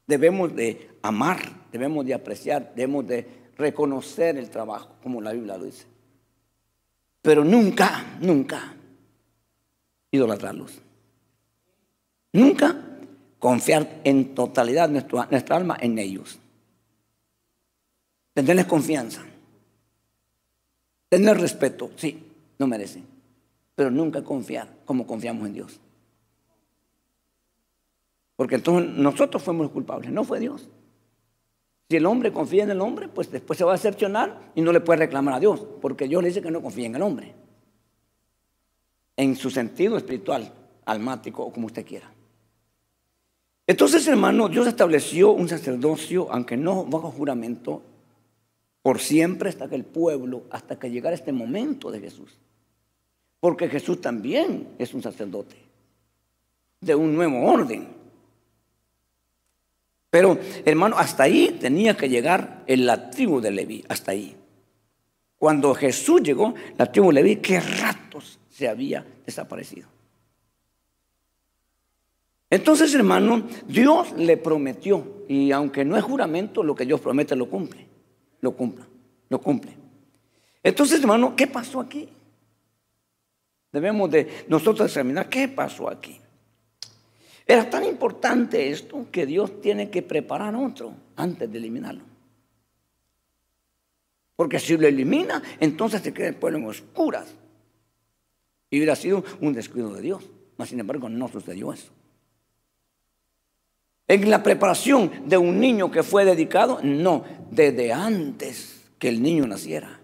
Debemos 0.07 0.55
de 0.55 0.91
amar, 1.03 1.39
debemos 1.73 2.07
de 2.07 2.15
apreciar, 2.15 2.73
debemos 2.77 3.09
de 3.09 3.27
reconocer 3.57 4.37
el 4.37 4.51
trabajo, 4.51 4.95
como 5.03 5.21
la 5.21 5.33
Biblia 5.33 5.57
lo 5.57 5.65
dice. 5.65 5.87
Pero 7.27 7.43
nunca, 7.43 8.05
nunca 8.21 8.73
idolatrarlos. 10.13 10.79
Nunca 12.33 12.77
confiar 13.41 14.01
en 14.05 14.33
totalidad 14.33 14.89
nuestra, 14.89 15.27
nuestra 15.29 15.57
alma 15.57 15.77
en 15.81 15.99
ellos. 15.99 16.39
Tenerles 18.33 18.67
confianza. 18.67 19.25
Tener 21.09 21.37
respeto, 21.41 21.91
sí, 21.97 22.23
no 22.61 22.69
merecen. 22.69 23.05
Pero 23.75 23.91
nunca 23.91 24.23
confiar 24.23 24.69
como 24.85 25.05
confiamos 25.05 25.49
en 25.49 25.55
Dios. 25.55 25.81
Porque 28.37 28.55
entonces 28.55 28.93
nosotros 28.93 29.43
fuimos 29.43 29.73
culpables, 29.73 30.13
no 30.13 30.23
fue 30.23 30.39
Dios. 30.39 30.69
Si 31.89 31.97
el 31.97 32.07
hombre 32.07 32.33
confía 32.33 32.65
en 32.65 32.71
el 32.71 32.81
hombre, 32.81 33.09
pues 33.09 33.31
después 33.31 33.57
se 33.57 33.65
va 33.65 33.73
a 33.73 33.77
decepcionar 33.77 34.53
y 34.55 34.61
no 34.61 34.73
le 34.73 34.81
puede 34.81 35.01
reclamar 35.01 35.35
a 35.35 35.41
Dios, 35.41 35.65
porque 35.81 36.09
Dios 36.09 36.23
le 36.23 36.29
dice 36.29 36.43
que 36.43 36.51
no 36.51 36.63
confía 36.63 36.87
en 36.87 36.97
el 36.97 37.03
hombre. 37.03 37.35
En 39.17 39.37
su 39.37 39.51
sentido 39.51 39.97
espiritual, 39.97 40.53
almático 40.85 41.45
o 41.45 41.53
como 41.53 41.67
usted 41.67 41.87
quiera. 41.87 42.11
Entonces, 43.67 44.07
hermano, 44.07 44.49
Dios 44.49 44.67
estableció 44.67 45.33
un 45.33 45.49
sacerdocio, 45.49 46.29
aunque 46.31 46.57
no 46.57 46.85
bajo 46.85 47.11
juramento, 47.11 47.83
por 48.83 49.01
siempre 49.01 49.49
hasta 49.49 49.69
que 49.69 49.75
el 49.75 49.85
pueblo, 49.85 50.45
hasta 50.51 50.79
que 50.79 50.91
llegara 50.91 51.15
este 51.15 51.33
momento 51.33 51.91
de 51.91 52.01
Jesús. 52.01 52.39
Porque 53.41 53.69
Jesús 53.69 54.01
también 54.01 54.69
es 54.79 54.95
un 54.95 55.03
sacerdote 55.03 55.57
de 56.81 56.95
un 56.95 57.15
nuevo 57.15 57.45
orden. 57.45 57.89
Pero, 60.17 60.39
hermano, 60.65 60.97
hasta 60.97 61.25
ahí 61.25 61.59
tenía 61.61 61.95
que 61.95 62.09
llegar 62.09 62.63
en 62.67 62.87
la 62.87 63.11
tribu 63.11 63.39
de 63.39 63.51
Leví, 63.51 63.85
hasta 63.87 64.13
ahí. 64.13 64.35
Cuando 65.37 65.75
Jesús 65.75 66.23
llegó, 66.23 66.55
la 66.79 66.91
tribu 66.91 67.09
de 67.09 67.13
Leví, 67.17 67.37
qué 67.37 67.61
ratos 67.61 68.39
se 68.49 68.67
había 68.67 69.05
desaparecido. 69.27 69.89
Entonces, 72.49 72.95
hermano, 72.95 73.47
Dios 73.69 74.15
le 74.17 74.39
prometió, 74.39 75.27
y 75.29 75.53
aunque 75.53 75.85
no 75.85 75.99
es 75.99 76.03
juramento, 76.03 76.63
lo 76.63 76.75
que 76.75 76.87
Dios 76.87 76.99
promete 76.99 77.37
lo 77.37 77.51
cumple 77.51 77.87
lo 78.41 78.57
cumpla, 78.57 78.87
lo 79.29 79.39
cumple. 79.39 79.73
Entonces, 80.63 80.99
hermano, 80.99 81.37
¿qué 81.37 81.47
pasó 81.47 81.79
aquí? 81.79 82.09
Debemos 83.71 84.11
de 84.11 84.47
nosotros 84.49 84.89
examinar 84.89 85.29
qué 85.29 85.47
pasó 85.47 85.91
aquí. 85.91 86.19
Era 87.47 87.71
tan 87.71 87.85
importante 87.85 88.71
esto 88.71 89.07
que 89.13 89.25
Dios 89.25 89.61
tiene 89.61 89.89
que 89.89 90.03
preparar 90.03 90.55
otro 90.57 90.93
antes 91.15 91.51
de 91.51 91.59
eliminarlo. 91.59 92.03
Porque 94.35 94.59
si 94.59 94.77
lo 94.77 94.87
elimina, 94.87 95.43
entonces 95.61 96.03
se 96.03 96.13
queda 96.13 96.29
el 96.29 96.35
pueblo 96.35 96.59
en 96.59 96.67
oscuras. 96.67 97.33
Y 98.69 98.79
hubiera 98.79 98.97
sido 98.97 99.25
un 99.41 99.53
descuido 99.53 99.95
de 99.95 100.03
Dios. 100.03 100.25
Mas, 100.59 100.71
sin 100.71 100.81
embargo, 100.81 101.09
no 101.09 101.29
sucedió 101.29 101.73
eso. 101.73 101.93
En 104.09 104.29
la 104.29 104.43
preparación 104.43 105.11
de 105.27 105.37
un 105.37 105.61
niño 105.61 105.91
que 105.91 106.03
fue 106.03 106.25
dedicado, 106.25 106.81
no, 106.83 107.25
desde 107.51 107.93
antes 107.93 108.85
que 108.99 109.09
el 109.09 109.23
niño 109.23 109.47
naciera. 109.47 110.01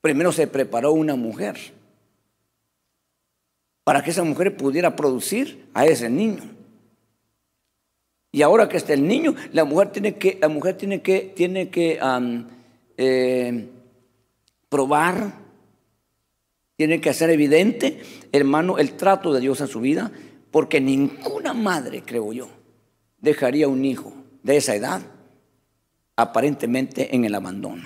Primero 0.00 0.32
se 0.32 0.46
preparó 0.46 0.92
una 0.92 1.16
mujer 1.16 1.56
para 3.84 4.02
que 4.02 4.10
esa 4.10 4.24
mujer 4.24 4.56
pudiera 4.56 4.96
producir 4.96 5.68
a 5.74 5.86
ese 5.86 6.08
niño. 6.08 6.42
Y 8.32 8.42
ahora 8.42 8.68
que 8.68 8.78
está 8.78 8.94
el 8.94 9.06
niño, 9.06 9.34
la 9.52 9.64
mujer 9.64 9.92
tiene 9.92 10.16
que, 10.16 10.38
la 10.40 10.48
mujer 10.48 10.76
tiene 10.76 11.02
que, 11.02 11.32
tiene 11.36 11.68
que 11.68 12.00
eh, 12.96 13.68
probar, 14.68 15.34
tiene 16.76 17.00
que 17.00 17.10
hacer 17.10 17.30
evidente, 17.30 18.02
hermano, 18.32 18.78
el 18.78 18.94
trato 18.94 19.32
de 19.32 19.40
Dios 19.40 19.60
en 19.60 19.68
su 19.68 19.80
vida, 19.80 20.10
porque 20.50 20.80
ninguna 20.80 21.52
madre, 21.52 22.02
creo 22.04 22.32
yo, 22.32 22.48
dejaría 23.18 23.68
un 23.68 23.84
hijo 23.84 24.12
de 24.42 24.56
esa 24.56 24.74
edad 24.74 25.02
aparentemente 26.16 27.14
en 27.14 27.24
el 27.24 27.34
abandono. 27.34 27.84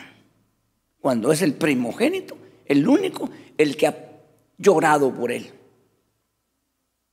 Cuando 1.01 1.31
es 1.31 1.43
el 1.43 1.55
primogénito, 1.55 2.39
el 2.65 2.89
único, 2.89 3.29
el 3.57 3.77
que 3.77 3.87
ha 3.87 3.97
llorado 4.57 5.13
por 5.13 5.31
él. 5.31 5.58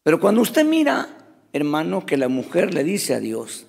Pero 0.05 0.19
cuando 0.19 0.41
usted 0.41 0.63
mira, 0.63 1.09
hermano, 1.51 2.05
que 2.05 2.15
la 2.15 2.27
mujer 2.27 2.75
le 2.75 2.83
dice 2.83 3.15
a 3.15 3.19
Dios, 3.19 3.65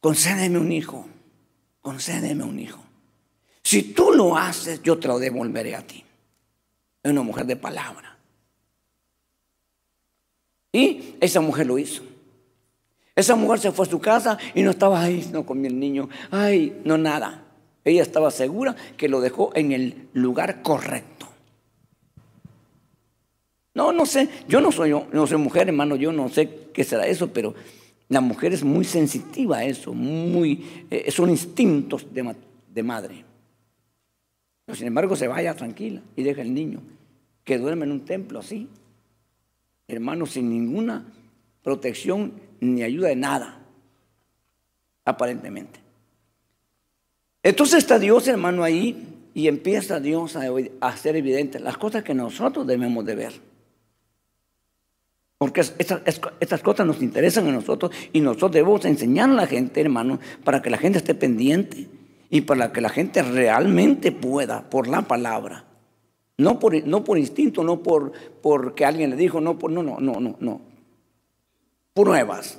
concédeme 0.00 0.58
un 0.58 0.72
hijo, 0.72 1.06
concédeme 1.80 2.42
un 2.42 2.58
hijo. 2.58 2.82
Si 3.62 3.94
tú 3.94 4.10
lo 4.10 4.36
haces, 4.36 4.82
yo 4.82 4.98
te 4.98 5.06
lo 5.06 5.20
devolveré 5.20 5.76
a 5.76 5.86
ti. 5.86 6.02
Es 7.00 7.12
una 7.12 7.22
mujer 7.22 7.46
de 7.46 7.54
palabra. 7.54 8.18
Y 10.72 11.14
esa 11.20 11.40
mujer 11.40 11.68
lo 11.68 11.78
hizo. 11.78 12.02
Esa 13.14 13.36
mujer 13.36 13.60
se 13.60 13.70
fue 13.70 13.86
a 13.86 13.88
su 13.88 14.00
casa 14.00 14.38
y 14.52 14.62
no 14.62 14.72
estaba 14.72 15.00
ahí, 15.00 15.30
no 15.32 15.46
comía 15.46 15.70
el 15.70 15.78
niño, 15.78 16.08
ay, 16.32 16.82
no 16.84 16.98
nada. 16.98 17.44
Ella 17.84 18.02
estaba 18.02 18.32
segura 18.32 18.74
que 18.96 19.08
lo 19.08 19.20
dejó 19.20 19.52
en 19.54 19.70
el 19.70 20.08
lugar 20.12 20.60
correcto. 20.62 21.15
No, 23.76 23.92
no 23.92 24.06
sé, 24.06 24.30
yo 24.48 24.62
no 24.62 24.72
soy, 24.72 24.90
no 24.90 25.26
soy 25.26 25.36
mujer, 25.36 25.68
hermano, 25.68 25.96
yo 25.96 26.10
no 26.10 26.30
sé 26.30 26.70
qué 26.72 26.82
será 26.82 27.06
eso, 27.06 27.30
pero 27.30 27.54
la 28.08 28.22
mujer 28.22 28.54
es 28.54 28.64
muy 28.64 28.86
sensitiva 28.86 29.58
a 29.58 29.64
eso, 29.66 29.92
muy, 29.92 30.64
eh, 30.90 31.10
son 31.10 31.28
instintos 31.28 32.06
de, 32.10 32.34
de 32.72 32.82
madre. 32.82 33.22
Pero 34.64 34.76
sin 34.76 34.86
embargo 34.86 35.14
se 35.14 35.28
vaya 35.28 35.54
tranquila 35.54 36.00
y 36.16 36.22
deja 36.22 36.40
el 36.40 36.54
niño 36.54 36.80
que 37.44 37.58
duerme 37.58 37.84
en 37.84 37.92
un 37.92 38.06
templo 38.06 38.38
así, 38.38 38.66
hermano, 39.88 40.24
sin 40.24 40.48
ninguna 40.48 41.12
protección 41.62 42.32
ni 42.60 42.82
ayuda 42.82 43.08
de 43.08 43.16
nada, 43.16 43.60
aparentemente. 45.04 45.80
Entonces 47.42 47.80
está 47.80 47.98
Dios, 47.98 48.26
hermano, 48.26 48.64
ahí 48.64 49.16
y 49.34 49.48
empieza 49.48 50.00
Dios 50.00 50.34
a, 50.34 50.50
hacer 50.80 51.14
evidente 51.14 51.60
las 51.60 51.76
cosas 51.76 52.02
que 52.02 52.14
nosotros 52.14 52.66
debemos 52.66 53.04
de 53.04 53.14
ver. 53.14 53.45
Porque 55.38 55.60
estas, 55.60 56.00
estas, 56.40 56.62
cosas 56.62 56.86
nos 56.86 57.02
interesan 57.02 57.46
a 57.48 57.52
nosotros 57.52 57.92
y 58.12 58.20
nosotros 58.20 58.52
debemos 58.52 58.84
enseñar 58.86 59.28
a 59.28 59.34
la 59.34 59.46
gente, 59.46 59.80
hermano, 59.82 60.18
para 60.44 60.62
que 60.62 60.70
la 60.70 60.78
gente 60.78 60.98
esté 60.98 61.14
pendiente 61.14 61.88
y 62.30 62.40
para 62.40 62.72
que 62.72 62.80
la 62.80 62.88
gente 62.88 63.22
realmente 63.22 64.12
pueda, 64.12 64.68
por 64.70 64.88
la 64.88 65.02
palabra, 65.02 65.64
no 66.38 66.58
por, 66.58 66.82
no 66.86 67.04
por 67.04 67.18
instinto, 67.18 67.62
no 67.64 67.82
por 67.82 68.12
porque 68.40 68.86
alguien 68.86 69.10
le 69.10 69.16
dijo, 69.16 69.40
no 69.40 69.58
por, 69.58 69.70
no, 69.70 69.82
no, 69.82 70.00
no, 70.00 70.20
no, 70.20 70.36
no, 70.40 70.60
pruebas. 71.92 72.58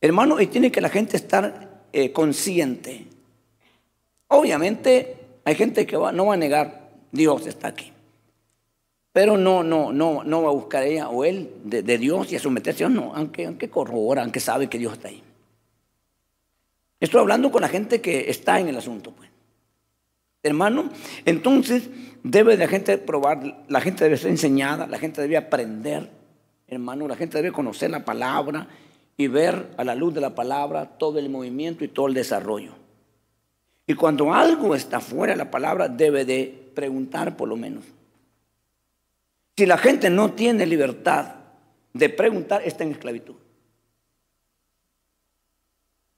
Hermano, 0.00 0.40
y 0.40 0.48
tiene 0.48 0.72
que 0.72 0.80
la 0.80 0.88
gente 0.88 1.16
estar 1.16 1.84
eh, 1.92 2.10
consciente. 2.10 3.06
Obviamente 4.26 5.16
hay 5.44 5.54
gente 5.54 5.86
que 5.86 5.96
no 5.96 6.26
va 6.26 6.34
a 6.34 6.36
negar, 6.36 6.90
Dios 7.12 7.46
está 7.46 7.68
aquí. 7.68 7.92
Pero 9.12 9.36
no, 9.36 9.62
no, 9.62 9.92
no, 9.92 10.22
no 10.22 10.42
va 10.42 10.50
a 10.50 10.54
buscar 10.54 10.84
ella 10.84 11.08
o 11.08 11.24
él 11.24 11.52
de, 11.64 11.98
Dios 11.98 12.32
y 12.32 12.36
a 12.36 12.40
someterse, 12.40 12.88
no, 12.88 13.12
aunque, 13.14 13.46
aunque 13.46 13.68
corrobora, 13.68 14.22
aunque 14.22 14.38
sabe 14.38 14.68
que 14.68 14.78
Dios 14.78 14.92
está 14.92 15.08
ahí. 15.08 15.22
Estoy 17.00 17.20
hablando 17.20 17.50
con 17.50 17.62
la 17.62 17.68
gente 17.68 18.00
que 18.00 18.30
está 18.30 18.60
en 18.60 18.68
el 18.68 18.76
asunto, 18.76 19.12
pues. 19.12 19.28
Hermano, 20.42 20.90
entonces 21.24 21.90
debe 22.22 22.56
la 22.56 22.68
gente 22.68 22.96
probar, 22.98 23.64
la 23.68 23.80
gente 23.80 24.04
debe 24.04 24.16
ser 24.16 24.30
enseñada, 24.30 24.86
la 24.86 24.98
gente 24.98 25.20
debe 25.20 25.36
aprender, 25.36 26.10
hermano, 26.68 27.08
la 27.08 27.16
gente 27.16 27.38
debe 27.38 27.52
conocer 27.52 27.90
la 27.90 28.04
palabra 28.04 28.68
y 29.16 29.26
ver 29.26 29.70
a 29.76 29.84
la 29.84 29.94
luz 29.94 30.14
de 30.14 30.20
la 30.20 30.34
palabra 30.34 30.86
todo 30.86 31.18
el 31.18 31.28
movimiento 31.28 31.84
y 31.84 31.88
todo 31.88 32.06
el 32.06 32.14
desarrollo. 32.14 32.72
Y 33.86 33.94
cuando 33.94 34.32
algo 34.32 34.74
está 34.74 35.00
fuera 35.00 35.32
de 35.32 35.38
la 35.38 35.50
palabra, 35.50 35.88
debe 35.88 36.24
de 36.24 36.70
preguntar 36.74 37.36
por 37.36 37.48
lo 37.48 37.56
menos. 37.56 37.84
Si 39.56 39.66
la 39.66 39.78
gente 39.78 40.08
no 40.10 40.32
tiene 40.32 40.66
libertad 40.66 41.34
de 41.92 42.08
preguntar, 42.08 42.62
está 42.64 42.84
en 42.84 42.92
esclavitud. 42.92 43.34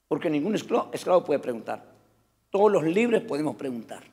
Porque 0.08 0.28
ningún 0.28 0.54
esclavo, 0.54 1.24
puede 1.24 1.40
preguntar. 1.40 1.84
Todos 2.50 2.70
los 2.70 2.84
libres 2.84 3.22
podemos 3.22 3.56
preguntar. 3.56 4.04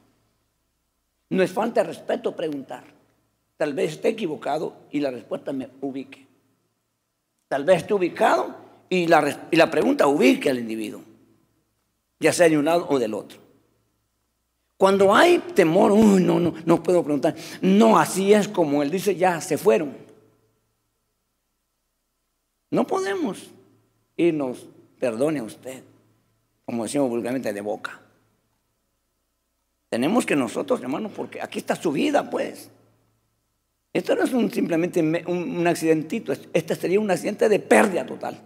No 1.29 1.43
es 1.43 1.51
falta 1.51 1.81
de 1.81 1.87
respeto 1.87 2.35
preguntar. 2.35 2.83
Tal 3.57 3.73
vez 3.73 3.91
esté 3.91 4.07
equivocado 4.07 4.73
y 4.91 5.01
la 5.01 5.11
respuesta 5.11 5.51
me 5.51 5.69
ubique. 5.81 6.25
Tal 7.49 7.65
vez 7.65 7.79
esté 7.79 7.93
ubicado 7.93 8.55
y 8.87 9.07
la, 9.07 9.47
y 9.51 9.57
la 9.57 9.69
pregunta 9.69 10.07
ubique 10.07 10.49
al 10.49 10.59
individuo, 10.59 11.01
ya 12.19 12.31
sea 12.31 12.47
de 12.47 12.57
un 12.57 12.65
lado 12.65 12.87
o 12.89 12.97
del 12.97 13.13
otro. 13.13 13.48
Cuando 14.79 15.13
hay 15.13 15.39
temor, 15.39 15.91
uy, 15.91 16.23
no, 16.23 16.39
no, 16.39 16.53
no 16.65 16.81
puedo 16.81 17.03
preguntar. 17.03 17.35
No, 17.61 17.99
así 17.99 18.31
es 18.33 18.47
como 18.47 18.81
él 18.81 18.89
dice, 18.89 19.13
ya 19.13 19.41
se 19.41 19.57
fueron. 19.57 19.93
No 22.71 22.87
podemos 22.87 23.51
irnos, 24.15 24.67
perdone 24.97 25.39
a 25.39 25.43
usted, 25.43 25.83
como 26.63 26.83
decimos 26.83 27.09
vulgarmente, 27.09 27.51
de 27.51 27.59
boca. 27.59 27.99
Tenemos 29.89 30.25
que 30.25 30.37
nosotros, 30.37 30.81
hermanos, 30.81 31.11
porque 31.13 31.41
aquí 31.41 31.59
está 31.59 31.75
su 31.75 31.91
vida, 31.91 32.29
pues. 32.29 32.69
Esto 33.91 34.15
no 34.15 34.23
es 34.23 34.53
simplemente 34.53 35.01
un, 35.01 35.57
un 35.57 35.67
accidentito, 35.67 36.31
este 36.53 36.75
sería 36.75 37.01
un 37.01 37.11
accidente 37.11 37.49
de 37.49 37.59
pérdida 37.59 38.05
total. 38.05 38.41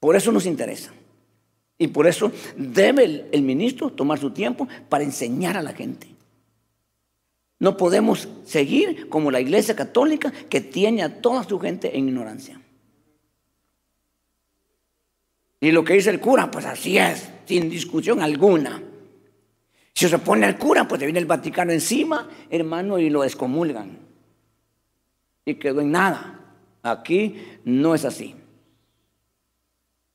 Por 0.00 0.16
eso 0.16 0.30
nos 0.30 0.44
interesa. 0.44 0.92
Y 1.78 1.88
por 1.88 2.06
eso 2.06 2.30
debe 2.56 3.28
el, 3.32 3.42
ministro 3.42 3.90
tomar 3.90 4.18
su 4.18 4.30
tiempo 4.30 4.68
para 4.88 5.04
enseñar 5.04 5.56
a 5.56 5.62
la 5.62 5.72
gente. 5.72 6.08
No 7.58 7.76
podemos 7.76 8.28
seguir 8.44 9.08
como 9.08 9.30
la 9.30 9.40
iglesia 9.40 9.74
católica 9.74 10.32
que 10.48 10.60
tiene 10.60 11.02
a 11.02 11.20
toda 11.20 11.44
su 11.44 11.58
gente 11.58 11.96
en 11.96 12.08
ignorancia. 12.08 12.60
Y 15.60 15.72
lo 15.72 15.82
que 15.82 15.94
dice 15.94 16.10
el 16.10 16.20
cura, 16.20 16.50
pues 16.50 16.66
así 16.66 16.98
es, 16.98 17.28
sin 17.46 17.70
discusión 17.70 18.20
alguna. 18.20 18.82
Si 19.94 20.08
se 20.08 20.18
pone 20.18 20.46
al 20.46 20.58
cura, 20.58 20.86
pues 20.86 20.98
te 20.98 21.06
viene 21.06 21.20
el 21.20 21.26
Vaticano 21.26 21.72
encima, 21.72 22.28
hermano, 22.50 22.98
y 22.98 23.08
lo 23.08 23.22
descomulgan. 23.22 23.98
Y 25.44 25.54
quedó 25.54 25.80
en 25.80 25.92
nada. 25.92 26.40
Aquí 26.82 27.36
no 27.64 27.94
es 27.94 28.04
así. 28.04 28.34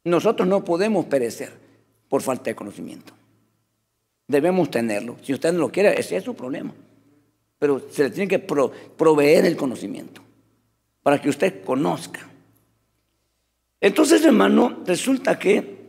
Nosotros 0.09 0.47
no 0.47 0.63
podemos 0.65 1.05
perecer 1.05 1.51
por 2.07 2.21
falta 2.21 2.45
de 2.45 2.55
conocimiento. 2.55 3.13
Debemos 4.27 4.69
tenerlo. 4.69 5.17
Si 5.23 5.33
usted 5.33 5.53
no 5.53 5.59
lo 5.59 5.71
quiere, 5.71 5.99
ese 5.99 6.17
es 6.17 6.23
su 6.23 6.35
problema. 6.35 6.73
Pero 7.57 7.83
se 7.91 8.03
le 8.03 8.09
tiene 8.09 8.27
que 8.27 8.39
proveer 8.39 9.45
el 9.45 9.55
conocimiento 9.55 10.21
para 11.03 11.21
que 11.21 11.29
usted 11.29 11.63
conozca. 11.63 12.27
Entonces, 13.81 14.23
hermano, 14.23 14.83
resulta 14.85 15.39
que 15.39 15.79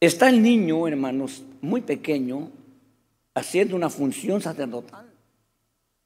está 0.00 0.28
el 0.28 0.42
niño, 0.42 0.86
hermanos, 0.88 1.44
muy 1.60 1.80
pequeño, 1.80 2.50
haciendo 3.34 3.76
una 3.76 3.90
función 3.90 4.40
sacerdotal. 4.40 5.06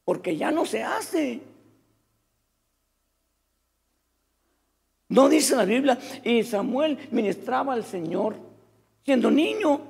Porque 0.05 0.37
ya 0.37 0.51
no 0.51 0.67
se 0.67 0.83
hace. 0.83 1.41
No 5.09 5.29
dice 5.29 5.57
la 5.57 5.64
Biblia, 5.64 5.99
y 6.23 6.42
Samuel 6.42 6.99
ministraba 7.11 7.73
al 7.73 7.85
Señor 7.85 8.37
siendo 9.05 9.31
niño. 9.31 9.81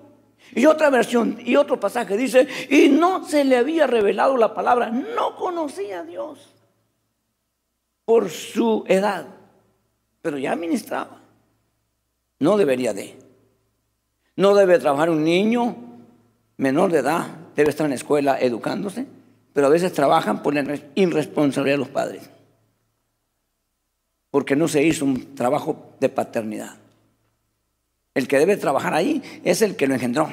Y 0.54 0.66
otra 0.66 0.90
versión 0.90 1.38
y 1.44 1.56
otro 1.56 1.80
pasaje 1.80 2.16
dice, 2.16 2.46
y 2.70 2.88
no 2.88 3.24
se 3.24 3.44
le 3.44 3.56
había 3.56 3.86
revelado 3.86 4.36
la 4.36 4.54
palabra, 4.54 4.90
no 4.90 5.34
conocía 5.34 6.00
a 6.00 6.04
Dios 6.04 6.54
por 8.04 8.30
su 8.30 8.84
edad, 8.86 9.26
pero 10.22 10.38
ya 10.38 10.54
ministraba. 10.54 11.20
No 12.38 12.56
debería 12.56 12.94
de. 12.94 13.18
No 14.36 14.54
debe 14.54 14.78
trabajar 14.78 15.10
un 15.10 15.24
niño 15.24 15.76
menor 16.56 16.92
de 16.92 17.00
edad, 17.00 17.26
debe 17.56 17.70
estar 17.70 17.86
en 17.86 17.90
la 17.90 17.96
escuela 17.96 18.40
educándose, 18.40 19.06
pero 19.52 19.66
a 19.66 19.70
veces 19.70 19.92
trabajan 19.92 20.44
por 20.44 20.54
la 20.54 20.78
irresponsabilidad 20.94 21.74
de 21.74 21.78
los 21.78 21.88
padres 21.88 22.30
porque 24.30 24.56
no 24.56 24.68
se 24.68 24.82
hizo 24.82 25.04
un 25.04 25.34
trabajo 25.34 25.94
de 26.00 26.08
paternidad. 26.08 26.76
El 28.14 28.26
que 28.28 28.38
debe 28.38 28.56
trabajar 28.56 28.94
ahí 28.94 29.22
es 29.44 29.62
el 29.62 29.76
que 29.76 29.86
lo 29.86 29.94
engendró. 29.94 30.28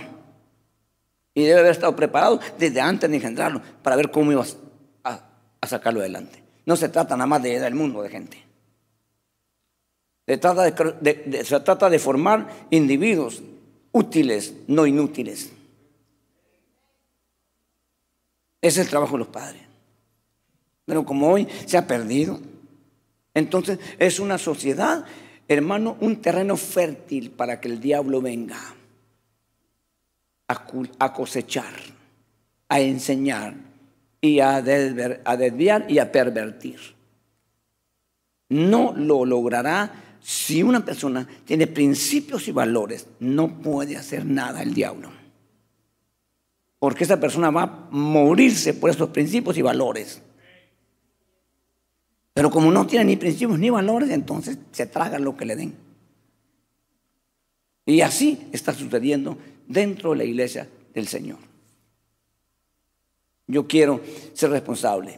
Y 1.33 1.43
debe 1.43 1.59
haber 1.59 1.71
estado 1.71 1.95
preparado 1.95 2.39
desde 2.57 2.81
antes 2.81 3.09
de 3.09 3.15
engendrarlo 3.15 3.61
para 3.83 3.95
ver 3.95 4.09
cómo 4.09 4.31
ibas 4.31 4.57
a, 5.03 5.21
sacarlo 5.67 5.99
adelante. 5.99 6.41
No 6.65 6.75
se 6.75 6.89
trata 6.89 7.15
nada 7.15 7.27
más 7.27 7.43
de 7.43 7.59
del 7.59 7.75
mundo 7.75 8.01
de 8.01 8.09
gente. 8.09 8.43
Se 10.25 10.37
trata 10.37 10.63
de, 10.63 11.43
se 11.43 11.59
trata 11.59 11.89
de 11.89 11.99
formar 11.99 12.67
individuos 12.71 13.43
útiles, 13.91 14.55
no 14.67 14.87
inútiles. 14.87 15.51
Ese 18.61 18.81
es 18.81 18.85
el 18.87 18.89
trabajo 18.89 19.13
de 19.13 19.19
los 19.19 19.27
padres. 19.27 19.61
Pero 20.85 21.05
como 21.05 21.31
hoy 21.31 21.47
se 21.67 21.77
ha 21.77 21.85
perdido, 21.85 22.39
entonces 23.35 23.79
es 23.99 24.19
una 24.19 24.37
sociedad, 24.39 25.05
hermano, 25.47 25.97
un 25.99 26.21
terreno 26.21 26.57
fértil 26.57 27.29
para 27.31 27.59
que 27.59 27.67
el 27.67 27.79
diablo 27.79 28.21
venga 28.21 28.57
a, 30.47 31.13
cosechar, 31.13 31.73
a 32.69 32.79
enseñar 32.79 33.55
y 34.21 34.39
a, 34.39 34.61
desviar 34.61 35.85
y 35.89 35.99
a 35.99 36.11
pervertir. 36.11 36.79
No 38.49 38.93
lo 38.95 39.25
logrará 39.25 40.17
si 40.21 40.63
una 40.63 40.85
persona 40.85 41.27
tiene 41.43 41.67
principios 41.67 42.47
y 42.47 42.53
valores. 42.53 43.07
No 43.19 43.59
puede 43.59 43.97
hacer 43.97 44.25
nada 44.25 44.63
el 44.63 44.73
diablo. 44.73 45.11
Porque 46.79 47.03
esa 47.03 47.19
persona 47.19 47.49
va 47.51 47.63
a 47.63 47.87
morirse 47.91 48.73
por 48.73 48.91
esos 48.91 49.09
principios 49.09 49.57
y 49.57 49.61
valores. 49.61 50.21
Pero 52.35 52.51
como 52.51 52.69
no 52.69 52.85
tiene 52.85 53.05
ni 53.05 53.15
principios 53.15 53.57
ni 53.57 53.69
valores, 53.69 54.09
entonces 54.09 54.57
se 54.73 54.85
traga 54.85 55.19
lo 55.19 55.37
que 55.37 55.45
le 55.45 55.55
den. 55.55 55.73
Y 57.85 58.01
así 58.01 58.45
está 58.51 58.73
sucediendo 58.73 59.37
dentro 59.69 60.11
de 60.11 60.17
la 60.17 60.25
iglesia 60.25 60.67
del 60.93 61.07
Señor. 61.07 61.37
Yo 63.47 63.67
quiero 63.67 64.01
ser 64.33 64.49
responsable 64.49 65.17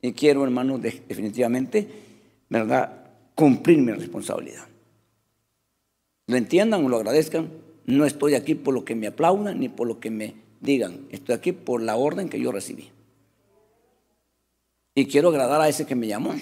y 0.00 0.12
quiero, 0.14 0.42
hermanos, 0.42 0.80
definitivamente, 0.80 1.86
¿verdad?, 2.48 3.10
cumplir 3.34 3.76
mi 3.82 3.92
responsabilidad. 3.92 4.66
Lo 6.28 6.36
entiendan 6.38 6.82
o 6.82 6.88
lo 6.88 6.96
agradezcan, 6.96 7.50
no 7.84 8.06
estoy 8.06 8.36
aquí 8.36 8.54
por 8.54 8.72
lo 8.72 8.86
que 8.86 8.94
me 8.94 9.06
aplaudan 9.06 9.60
ni 9.60 9.68
por 9.68 9.86
lo 9.86 10.00
que 10.00 10.10
me 10.10 10.34
digan, 10.62 11.06
estoy 11.10 11.34
aquí 11.34 11.52
por 11.52 11.82
la 11.82 11.96
orden 11.96 12.30
que 12.30 12.40
yo 12.40 12.52
recibí. 12.52 12.88
Y 14.94 15.06
quiero 15.06 15.30
agradar 15.30 15.60
a 15.60 15.68
ese 15.68 15.86
que 15.86 15.94
me 15.94 16.06
llamó, 16.06 16.34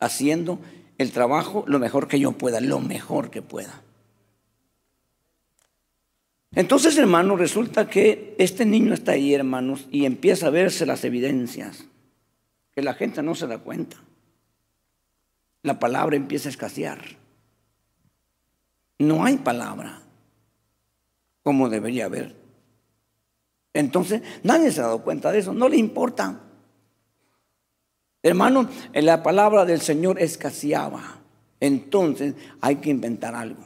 haciendo 0.00 0.58
el 0.98 1.12
trabajo 1.12 1.64
lo 1.66 1.78
mejor 1.78 2.08
que 2.08 2.18
yo 2.18 2.32
pueda, 2.32 2.60
lo 2.60 2.80
mejor 2.80 3.30
que 3.30 3.42
pueda. 3.42 3.82
Entonces, 6.54 6.96
hermanos, 6.98 7.38
resulta 7.38 7.88
que 7.88 8.36
este 8.38 8.64
niño 8.64 8.94
está 8.94 9.12
ahí, 9.12 9.34
hermanos, 9.34 9.88
y 9.90 10.04
empieza 10.04 10.46
a 10.46 10.50
verse 10.50 10.86
las 10.86 11.04
evidencias, 11.04 11.84
que 12.72 12.82
la 12.82 12.94
gente 12.94 13.22
no 13.22 13.34
se 13.34 13.46
da 13.46 13.58
cuenta. 13.58 13.96
La 15.62 15.78
palabra 15.78 16.16
empieza 16.16 16.48
a 16.48 16.50
escasear. 16.50 17.00
No 18.98 19.24
hay 19.24 19.38
palabra 19.38 20.02
como 21.42 21.68
debería 21.68 22.06
haber. 22.06 22.34
Entonces, 23.72 24.22
nadie 24.42 24.70
se 24.70 24.80
ha 24.80 24.84
dado 24.84 25.02
cuenta 25.02 25.32
de 25.32 25.40
eso, 25.40 25.52
no 25.52 25.68
le 25.68 25.76
importa. 25.76 26.40
Hermano, 28.24 28.70
en 28.94 29.04
la 29.04 29.22
palabra 29.22 29.66
del 29.66 29.82
Señor 29.82 30.18
escaseaba. 30.18 31.18
Entonces 31.60 32.34
hay 32.62 32.76
que 32.76 32.88
inventar 32.88 33.34
algo. 33.34 33.62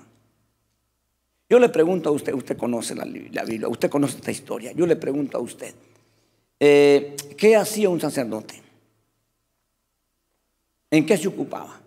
Yo 1.49 1.61
le 1.61 1.69
pregunto 1.69 2.09
a 2.09 2.13
usted, 2.13 2.35
usted 2.35 2.59
conoce 2.59 2.97
la, 2.97 3.05
Biblia, 3.05 3.69
usted 3.69 3.89
conoce 3.89 4.17
esta 4.17 4.33
historia. 4.33 4.73
Yo 4.73 4.85
le 4.85 4.97
pregunto 4.97 5.39
a 5.39 5.41
usted, 5.41 5.73
eh, 6.59 7.15
¿qué 7.37 7.55
hacía 7.55 7.89
un 7.89 8.01
sacerdote? 8.01 8.61
¿En 10.91 11.07
qué 11.07 11.17
se 11.17 11.29
ocupaba? 11.29 11.81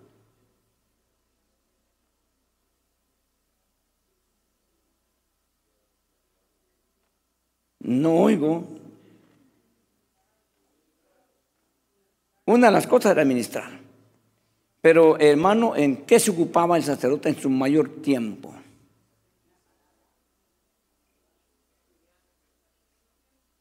No 7.79 8.13
oigo. 8.13 8.80
Una 12.45 12.67
de 12.67 12.73
las 12.73 12.87
cosas 12.87 13.11
era 13.13 13.25
ministrar. 13.25 13.79
Pero 14.81 15.19
hermano, 15.19 15.75
¿en 15.75 15.97
qué 15.97 16.19
se 16.19 16.31
ocupaba 16.31 16.75
el 16.75 16.83
sacerdote 16.83 17.29
en 17.29 17.39
su 17.39 17.49
mayor 17.49 18.01
tiempo? 18.01 18.53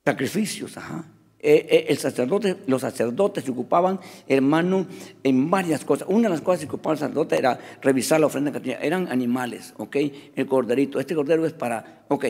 Sacrificios, 0.05 0.77
ajá. 0.79 1.05
Eh, 1.43 1.67
eh, 1.71 1.87
el 1.89 1.97
sacerdote, 1.97 2.57
los 2.67 2.83
sacerdotes 2.83 3.45
se 3.45 3.51
ocupaban, 3.51 3.99
hermano, 4.29 4.87
en 5.23 5.51
varias 5.51 5.85
cosas. 5.85 6.07
Una 6.09 6.29
de 6.29 6.35
las 6.35 6.41
cosas 6.41 6.61
que 6.61 6.67
ocupaba 6.67 6.95
el 6.95 6.99
sacerdote 6.99 7.39
era 7.39 7.59
revisar 7.81 8.21
la 8.21 8.27
ofrenda 8.27 8.53
que 8.53 8.61
tenía. 8.61 8.79
Eran 8.79 9.11
animales, 9.11 9.75
¿ok? 9.77 9.97
El 10.37 10.47
corderito. 10.47 11.01
Este 11.01 11.15
cordero 11.15 11.47
es 11.47 11.53
para, 11.53 12.05
ok, 12.09 12.27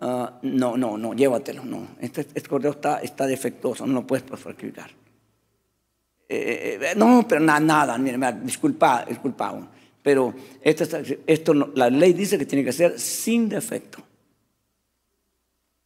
ah, 0.00 0.38
no, 0.42 0.76
no, 0.76 0.98
no, 0.98 1.14
llévatelo, 1.14 1.64
no. 1.64 1.88
Este, 2.00 2.22
este 2.22 2.48
cordero 2.48 2.72
está, 2.72 2.98
está 2.98 3.26
defectuoso, 3.26 3.86
no 3.86 3.94
lo 3.94 4.06
puedes 4.06 4.24
sacrificar. 4.40 4.90
Eh, 6.28 6.94
no, 6.96 7.26
pero 7.28 7.40
nada, 7.40 7.60
nada, 7.60 7.98
mira, 7.98 8.32
disculpa, 8.32 9.04
disculpa. 9.08 9.70
Pero 10.02 10.34
esto, 10.60 10.98
esto 11.26 11.54
la 11.54 11.88
ley 11.88 12.12
dice 12.12 12.38
que 12.38 12.46
tiene 12.46 12.64
que 12.64 12.72
ser 12.72 12.98
sin 12.98 13.48
defecto. 13.48 14.02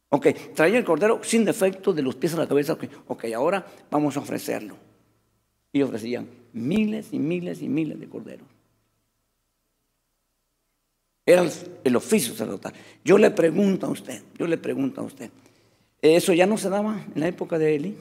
Ok, 0.09 0.27
traía 0.55 0.79
el 0.79 0.83
cordero 0.83 1.21
sin 1.23 1.45
defecto 1.45 1.93
de 1.93 2.01
los 2.01 2.15
pies 2.15 2.33
a 2.33 2.37
la 2.37 2.47
cabeza. 2.47 2.73
Ok, 2.73 2.85
okay 3.07 3.33
ahora 3.33 3.65
vamos 3.91 4.17
a 4.17 4.21
ofrecerlo. 4.21 4.75
Y 5.71 5.83
ofrecían 5.83 6.27
miles 6.53 7.09
y 7.11 7.19
miles 7.19 7.61
y 7.61 7.69
miles 7.69 7.99
de 7.99 8.09
corderos. 8.09 8.47
Era 11.25 11.45
el, 11.83 11.95
oficio 11.95 12.31
sacerdotal. 12.31 12.73
Yo 13.05 13.19
le 13.19 13.29
pregunto 13.29 13.85
a 13.85 13.89
usted, 13.89 14.23
yo 14.39 14.47
le 14.47 14.57
pregunto 14.57 15.01
a 15.01 15.03
usted, 15.03 15.29
¿eso 16.01 16.33
ya 16.33 16.47
no 16.47 16.57
se 16.57 16.69
daba 16.69 17.05
en 17.13 17.19
la 17.19 17.27
época 17.27 17.59
de 17.59 17.75
Eli? 17.75 17.97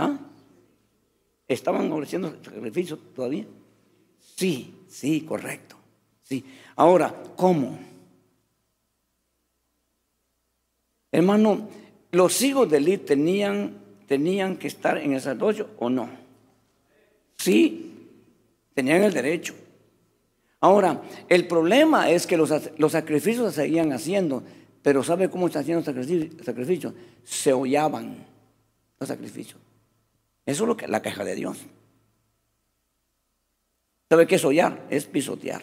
¿Ah? 0.00 0.18
¿Estaban 1.46 1.92
ofreciendo 1.92 2.34
sacrificios 2.42 2.98
todavía? 3.14 3.44
Sí, 4.36 4.74
sí, 4.88 5.20
correcto. 5.20 5.76
Sí. 6.22 6.42
Ahora, 6.76 7.14
¿cómo? 7.36 7.78
Hermano, 11.12 11.68
los 12.12 12.40
hijos 12.40 12.70
de 12.70 12.78
Eli 12.78 12.96
tenían, 12.96 13.76
tenían 14.06 14.56
que 14.56 14.68
estar 14.68 14.96
en 14.96 15.12
el 15.12 15.20
sacerdocio 15.20 15.68
o 15.78 15.90
no. 15.90 16.08
Sí, 17.36 18.08
tenían 18.72 19.02
el 19.02 19.12
derecho. 19.12 19.54
Ahora, 20.60 21.02
el 21.28 21.46
problema 21.46 22.08
es 22.08 22.26
que 22.26 22.38
los, 22.38 22.48
sacrificios 22.90 23.54
se 23.54 23.62
seguían 23.62 23.92
haciendo, 23.92 24.42
pero 24.82 25.02
¿sabe 25.02 25.28
cómo 25.28 25.50
se 25.50 25.58
hacían 25.58 25.84
los 25.84 25.84
sacrificios? 25.84 26.94
Se 27.22 27.52
hollaban 27.52 28.24
los 28.98 29.06
sacrificios. 29.06 29.60
Eso 30.46 30.64
es 30.64 30.68
lo 30.68 30.76
que, 30.76 30.88
la 30.88 31.02
queja 31.02 31.24
de 31.24 31.34
Dios. 31.34 31.58
¿Sabe 34.08 34.26
qué 34.26 34.34
es 34.36 34.44
hollar? 34.44 34.86
Es 34.90 35.06
pisotear. 35.06 35.62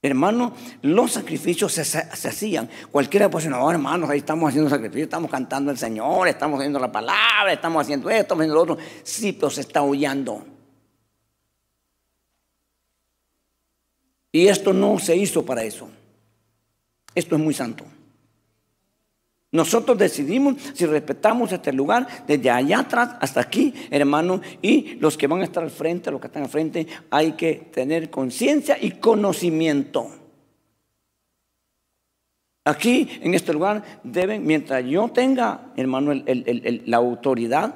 Hermano, 0.00 0.52
los 0.82 1.12
sacrificios 1.12 1.72
se, 1.72 1.98
hacían. 1.98 2.70
Cualquiera 2.90 3.28
puede 3.28 3.46
decir, 3.46 3.56
no, 3.56 3.70
hermanos, 3.70 4.08
ahí 4.08 4.18
estamos 4.18 4.48
haciendo 4.48 4.70
sacrificios, 4.70 5.06
estamos 5.06 5.30
cantando 5.30 5.70
al 5.72 5.78
Señor, 5.78 6.28
estamos 6.28 6.60
haciendo 6.60 6.78
la 6.78 6.90
palabra, 6.90 7.52
estamos 7.52 7.82
haciendo 7.82 8.08
esto, 8.08 8.22
estamos 8.22 8.42
haciendo 8.42 8.54
lo 8.54 8.62
otro. 8.62 8.78
Sí, 9.02 9.32
pero 9.32 9.50
se 9.50 9.60
está 9.62 9.82
huyendo. 9.82 10.44
Y 14.30 14.46
esto 14.46 14.72
no 14.72 14.98
se 14.98 15.16
hizo 15.16 15.44
para 15.44 15.64
eso. 15.64 15.88
Esto 17.14 17.34
es 17.34 17.40
muy 17.40 17.54
santo. 17.54 17.84
Nosotros 19.50 19.96
decidimos 19.96 20.56
si 20.74 20.84
respetamos 20.84 21.50
este 21.52 21.72
lugar 21.72 22.06
desde 22.26 22.50
allá 22.50 22.80
atrás 22.80 23.16
hasta 23.20 23.40
aquí, 23.40 23.72
hermano, 23.90 24.42
y 24.60 24.96
los 24.96 25.16
que 25.16 25.26
van 25.26 25.40
a 25.40 25.44
estar 25.44 25.62
al 25.62 25.70
frente, 25.70 26.10
los 26.10 26.20
que 26.20 26.26
están 26.26 26.42
al 26.42 26.50
frente, 26.50 26.86
hay 27.08 27.32
que 27.32 27.54
tener 27.72 28.10
conciencia 28.10 28.76
y 28.78 28.92
conocimiento. 28.92 30.10
Aquí, 32.64 33.08
en 33.22 33.32
este 33.32 33.54
lugar, 33.54 34.00
deben, 34.04 34.46
mientras 34.46 34.84
yo 34.84 35.08
tenga, 35.08 35.72
hermano, 35.76 36.12
la 36.12 36.96
autoridad, 36.98 37.74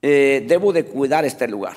eh, 0.00 0.42
debo 0.48 0.72
de 0.72 0.86
cuidar 0.86 1.26
este 1.26 1.46
lugar. 1.46 1.76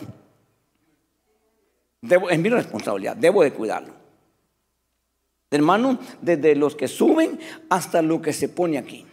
Es 2.02 2.40
mi 2.40 2.48
responsabilidad, 2.48 3.18
debo 3.18 3.44
de 3.44 3.52
cuidarlo. 3.52 3.94
Hermano, 5.52 6.00
desde 6.22 6.56
los 6.56 6.76
que 6.76 6.88
suben 6.88 7.38
hasta 7.70 8.02
lo 8.02 8.22
que 8.22 8.32
se 8.32 8.48
pone 8.48 8.78
aquí. 8.78 9.06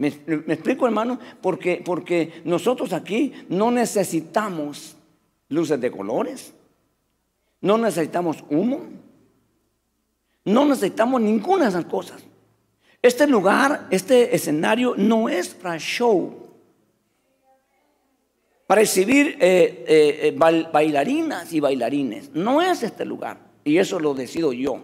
¿Me, 0.00 0.08
explico, 0.08 0.86
hermano? 0.86 1.18
Porque, 1.42 1.82
porque 1.84 2.40
nosotros 2.44 2.94
aquí 2.94 3.34
no 3.50 3.70
necesitamos 3.70 4.96
luces 5.50 5.78
de 5.78 5.90
colores, 5.90 6.54
no 7.60 7.76
necesitamos 7.76 8.42
humo, 8.48 8.80
no 10.46 10.64
necesitamos 10.64 11.20
ninguna 11.20 11.64
de 11.64 11.68
esas 11.68 11.84
cosas. 11.84 12.22
Este 13.02 13.26
lugar, 13.26 13.88
este 13.90 14.34
escenario 14.34 14.94
no 14.96 15.28
es 15.28 15.50
para 15.50 15.78
show, 15.78 16.48
para 18.66 18.80
exhibir 18.80 19.36
eh, 19.38 19.84
eh, 19.86 20.34
eh, 20.34 20.68
bailarinas 20.72 21.52
y 21.52 21.60
bailarines. 21.60 22.30
No 22.32 22.62
es 22.62 22.82
este 22.82 23.04
lugar. 23.04 23.36
Y 23.64 23.76
eso 23.76 24.00
lo 24.00 24.14
decido 24.14 24.54
yo, 24.54 24.82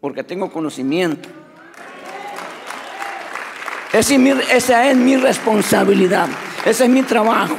porque 0.00 0.24
tengo 0.24 0.50
conocimiento. 0.50 1.28
Esa 3.92 4.14
es 4.90 4.96
mi, 4.96 5.16
responsabilidad. 5.16 6.28
Ese 6.64 6.84
es 6.84 6.90
mi 6.90 7.02
trabajo. 7.02 7.56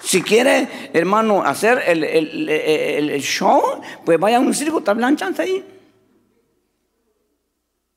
Si 0.00 0.22
quiere, 0.22 0.90
hermano, 0.92 1.42
hacer 1.42 1.82
el, 1.86 3.20
show, 3.20 3.80
pues 4.04 4.18
vaya 4.18 4.38
a 4.38 4.40
un 4.40 4.54
circo, 4.54 4.82
tablanchanse 4.82 5.42
ahí. 5.42 5.64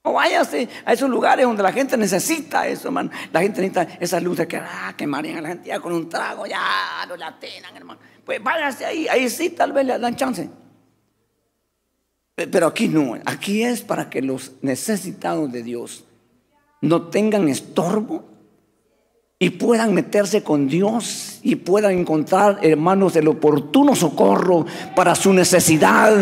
O 0.03 0.13
váyase 0.13 0.67
a 0.83 0.93
esos 0.93 1.09
lugares 1.09 1.45
donde 1.45 1.61
la 1.61 1.71
gente 1.71 1.95
necesita 1.95 2.67
eso, 2.67 2.87
hermano. 2.87 3.11
La 3.31 3.41
gente 3.41 3.61
necesita 3.61 3.99
esas 3.99 4.23
luces 4.23 4.47
que, 4.47 4.57
ah, 4.57 4.93
que 4.97 5.05
marean 5.05 5.37
a 5.37 5.41
la 5.41 5.47
gente 5.49 5.69
ya 5.69 5.79
con 5.79 5.93
un 5.93 6.09
trago, 6.09 6.45
ya 6.47 7.05
lo 7.07 7.15
latinan, 7.15 7.75
hermano. 7.75 7.99
Pues 8.25 8.41
váyase 8.41 8.85
ahí, 8.85 9.07
ahí 9.07 9.29
sí, 9.29 9.51
tal 9.51 9.71
vez 9.71 9.85
le 9.85 9.99
dan 9.99 10.15
chance. 10.15 10.49
Pero 12.35 12.67
aquí 12.67 12.87
no, 12.87 13.17
aquí 13.25 13.63
es 13.63 13.81
para 13.81 14.09
que 14.09 14.21
los 14.21 14.53
necesitados 14.61 15.51
de 15.51 15.63
Dios 15.63 16.05
no 16.81 17.09
tengan 17.09 17.47
estorbo 17.49 18.25
y 19.37 19.49
puedan 19.51 19.93
meterse 19.93 20.43
con 20.43 20.67
Dios 20.67 21.39
y 21.43 21.55
puedan 21.55 21.99
encontrar, 21.99 22.59
hermanos, 22.61 23.15
el 23.15 23.27
oportuno 23.27 23.95
socorro 23.95 24.65
para 24.95 25.15
su 25.15 25.33
necesidad, 25.33 26.15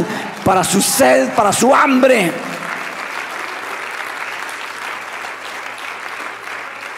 para 0.43 0.63
su 0.63 0.81
sed, 0.81 1.29
para 1.35 1.53
su 1.53 1.73
hambre. 1.73 2.31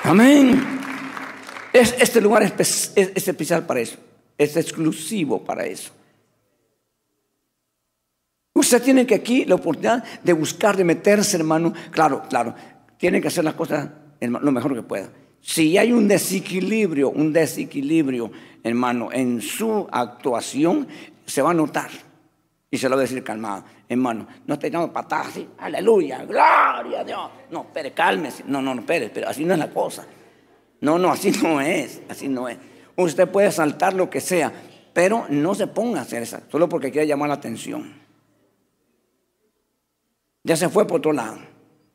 Amén. 0.03 0.79
este 1.73 2.21
lugar 2.21 2.43
es 2.43 2.91
especial 2.95 3.65
para 3.65 3.81
eso, 3.81 3.97
es 4.37 4.57
exclusivo 4.57 5.43
para 5.43 5.65
eso. 5.65 5.91
Usted 8.61 8.83
tiene 8.83 9.07
que 9.07 9.15
aquí 9.15 9.43
la 9.43 9.55
oportunidad 9.55 10.03
de 10.23 10.33
buscar, 10.33 10.77
de 10.77 10.83
meterse, 10.83 11.35
hermano. 11.35 11.73
Claro, 11.89 12.21
claro, 12.29 12.53
tiene 12.95 13.19
que 13.19 13.27
hacer 13.27 13.43
las 13.43 13.55
cosas 13.55 13.89
lo 14.19 14.51
mejor 14.51 14.75
que 14.75 14.83
pueda. 14.83 15.09
Si 15.41 15.79
hay 15.79 15.91
un 15.91 16.07
desequilibrio, 16.07 17.09
un 17.09 17.33
desequilibrio, 17.33 18.31
hermano, 18.61 19.09
en 19.11 19.41
su 19.41 19.87
actuación, 19.91 20.87
se 21.25 21.41
va 21.41 21.49
a 21.49 21.53
notar. 21.55 21.89
Y 22.69 22.77
se 22.77 22.87
lo 22.87 22.95
va 22.95 23.01
a 23.01 23.05
decir 23.05 23.23
calmado, 23.23 23.63
hermano, 23.89 24.27
no 24.45 24.53
esté 24.53 24.69
dando 24.69 24.93
patadas 24.93 25.29
así, 25.29 25.49
aleluya, 25.57 26.23
gloria 26.23 26.99
a 26.99 27.03
Dios. 27.03 27.31
No, 27.49 27.61
espere, 27.61 27.93
cálmese. 27.93 28.43
No, 28.45 28.61
no, 28.61 28.75
no, 28.75 28.81
espere, 28.81 29.09
pero 29.09 29.27
así 29.27 29.43
no 29.43 29.53
es 29.53 29.59
la 29.59 29.71
cosa. 29.71 30.05
No, 30.81 30.99
no, 30.99 31.11
así 31.11 31.31
no 31.41 31.59
es, 31.59 31.99
así 32.09 32.27
no 32.27 32.47
es. 32.47 32.59
Usted 32.95 33.27
puede 33.27 33.51
saltar 33.51 33.95
lo 33.95 34.07
que 34.07 34.21
sea, 34.21 34.53
pero 34.93 35.25
no 35.29 35.55
se 35.55 35.65
ponga 35.65 35.97
a 35.97 36.03
hacer 36.03 36.21
eso, 36.21 36.37
solo 36.51 36.69
porque 36.69 36.91
quiere 36.91 37.07
llamar 37.07 37.29
la 37.29 37.35
atención. 37.35 38.00
Ya 40.43 40.55
se 40.55 40.69
fue 40.69 40.87
por 40.87 40.99
otro 40.99 41.13
lado. 41.13 41.39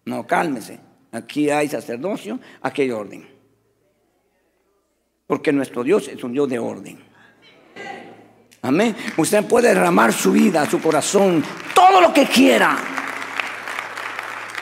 No, 0.04 0.26
cálmese. 0.26 0.78
Aquí 1.12 1.50
hay 1.50 1.68
sacerdocio, 1.68 2.38
aquí 2.62 2.82
hay 2.82 2.90
orden. 2.90 3.28
Porque 5.26 5.52
nuestro 5.52 5.82
Dios 5.82 6.08
es 6.08 6.22
un 6.22 6.32
Dios 6.32 6.48
de 6.48 6.58
orden. 6.58 6.98
Amén. 8.62 8.96
Usted 9.16 9.44
puede 9.44 9.68
derramar 9.68 10.12
su 10.12 10.32
vida, 10.32 10.68
su 10.68 10.80
corazón, 10.80 11.42
todo 11.74 12.00
lo 12.00 12.12
que 12.12 12.26
quiera. 12.26 12.76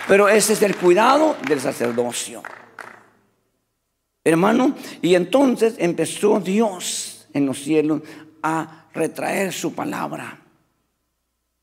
Pero 0.06 0.28
ese 0.28 0.52
es 0.52 0.62
el 0.62 0.76
cuidado 0.76 1.36
del 1.46 1.60
sacerdocio. 1.60 2.42
Hermano, 4.22 4.74
y 5.02 5.14
entonces 5.14 5.74
empezó 5.78 6.40
Dios 6.40 7.28
en 7.32 7.46
los 7.46 7.58
cielos 7.58 8.02
a 8.42 8.86
retraer 8.94 9.52
su 9.52 9.74
palabra 9.74 10.38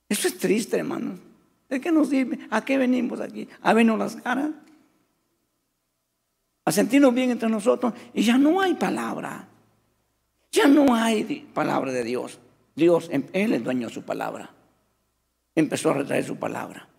Eso 0.09 0.27
es 0.27 0.37
triste, 0.37 0.77
hermano. 0.77 1.30
¿De 1.71 1.79
qué 1.79 1.89
nos 1.89 2.09
sirve? 2.09 2.37
¿A 2.49 2.65
qué 2.65 2.77
venimos 2.77 3.21
aquí? 3.21 3.47
¿A 3.61 3.71
vernos 3.71 3.97
las 3.97 4.17
caras? 4.17 4.51
A 6.65 6.71
sentirnos 6.73 7.13
bien 7.13 7.31
entre 7.31 7.47
nosotros. 7.47 7.93
Y 8.13 8.23
ya 8.23 8.37
no 8.37 8.59
hay 8.59 8.73
palabra. 8.73 9.47
Ya 10.51 10.67
no 10.67 10.93
hay 10.93 11.47
palabra 11.53 11.93
de 11.93 12.03
Dios. 12.03 12.39
Dios, 12.75 13.09
Él 13.09 13.53
es 13.53 13.63
dueño 13.63 13.87
de 13.87 13.93
su 13.93 14.03
palabra. 14.03 14.51
Empezó 15.55 15.91
a 15.91 15.93
retraer 15.93 16.25
su 16.25 16.35
palabra. 16.35 16.89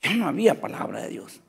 Ya 0.00 0.14
no 0.14 0.28
había 0.28 0.60
palabra 0.60 1.02
de 1.02 1.08
Dios. 1.08 1.40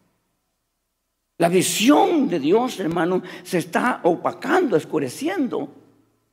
La 1.37 1.49
visión 1.49 2.27
de 2.27 2.39
Dios, 2.39 2.79
hermano, 2.79 3.21
se 3.43 3.59
está 3.59 3.99
opacando, 4.01 4.75
escureciendo. 4.75 5.69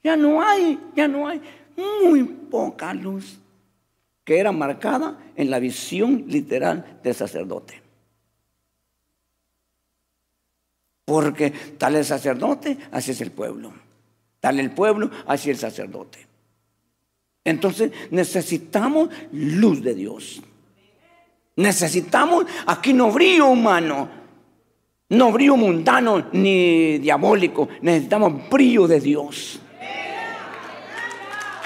Ya 0.02 0.16
no 0.16 0.40
hay, 0.40 0.80
ya 0.96 1.06
no 1.08 1.28
hay 1.28 1.42
muy 1.76 2.24
poca 2.24 2.94
luz 2.94 3.41
que 4.24 4.38
era 4.38 4.52
marcada 4.52 5.18
en 5.36 5.50
la 5.50 5.58
visión 5.58 6.24
literal 6.28 7.00
del 7.02 7.14
sacerdote. 7.14 7.82
Porque 11.04 11.50
tal 11.50 11.96
el 11.96 12.04
sacerdote, 12.04 12.78
así 12.90 13.10
es 13.10 13.20
el 13.20 13.32
pueblo. 13.32 13.72
Tal 14.40 14.60
el 14.60 14.70
pueblo, 14.70 15.10
así 15.26 15.50
el 15.50 15.56
sacerdote. 15.56 16.26
Entonces 17.44 17.92
necesitamos 18.10 19.08
luz 19.32 19.82
de 19.82 19.94
Dios. 19.94 20.42
Necesitamos, 21.56 22.46
aquí 22.66 22.92
no 22.92 23.10
brillo 23.12 23.48
humano, 23.48 24.08
no 25.08 25.32
brillo 25.32 25.56
mundano 25.56 26.28
ni 26.32 26.98
diabólico, 26.98 27.68
necesitamos 27.82 28.48
brillo 28.48 28.86
de 28.86 29.00
Dios. 29.00 29.60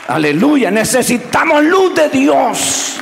Aleluya, 0.09 0.70
necesitamos 0.70 1.64
luz 1.64 1.94
de 1.94 2.09
Dios. 2.09 3.00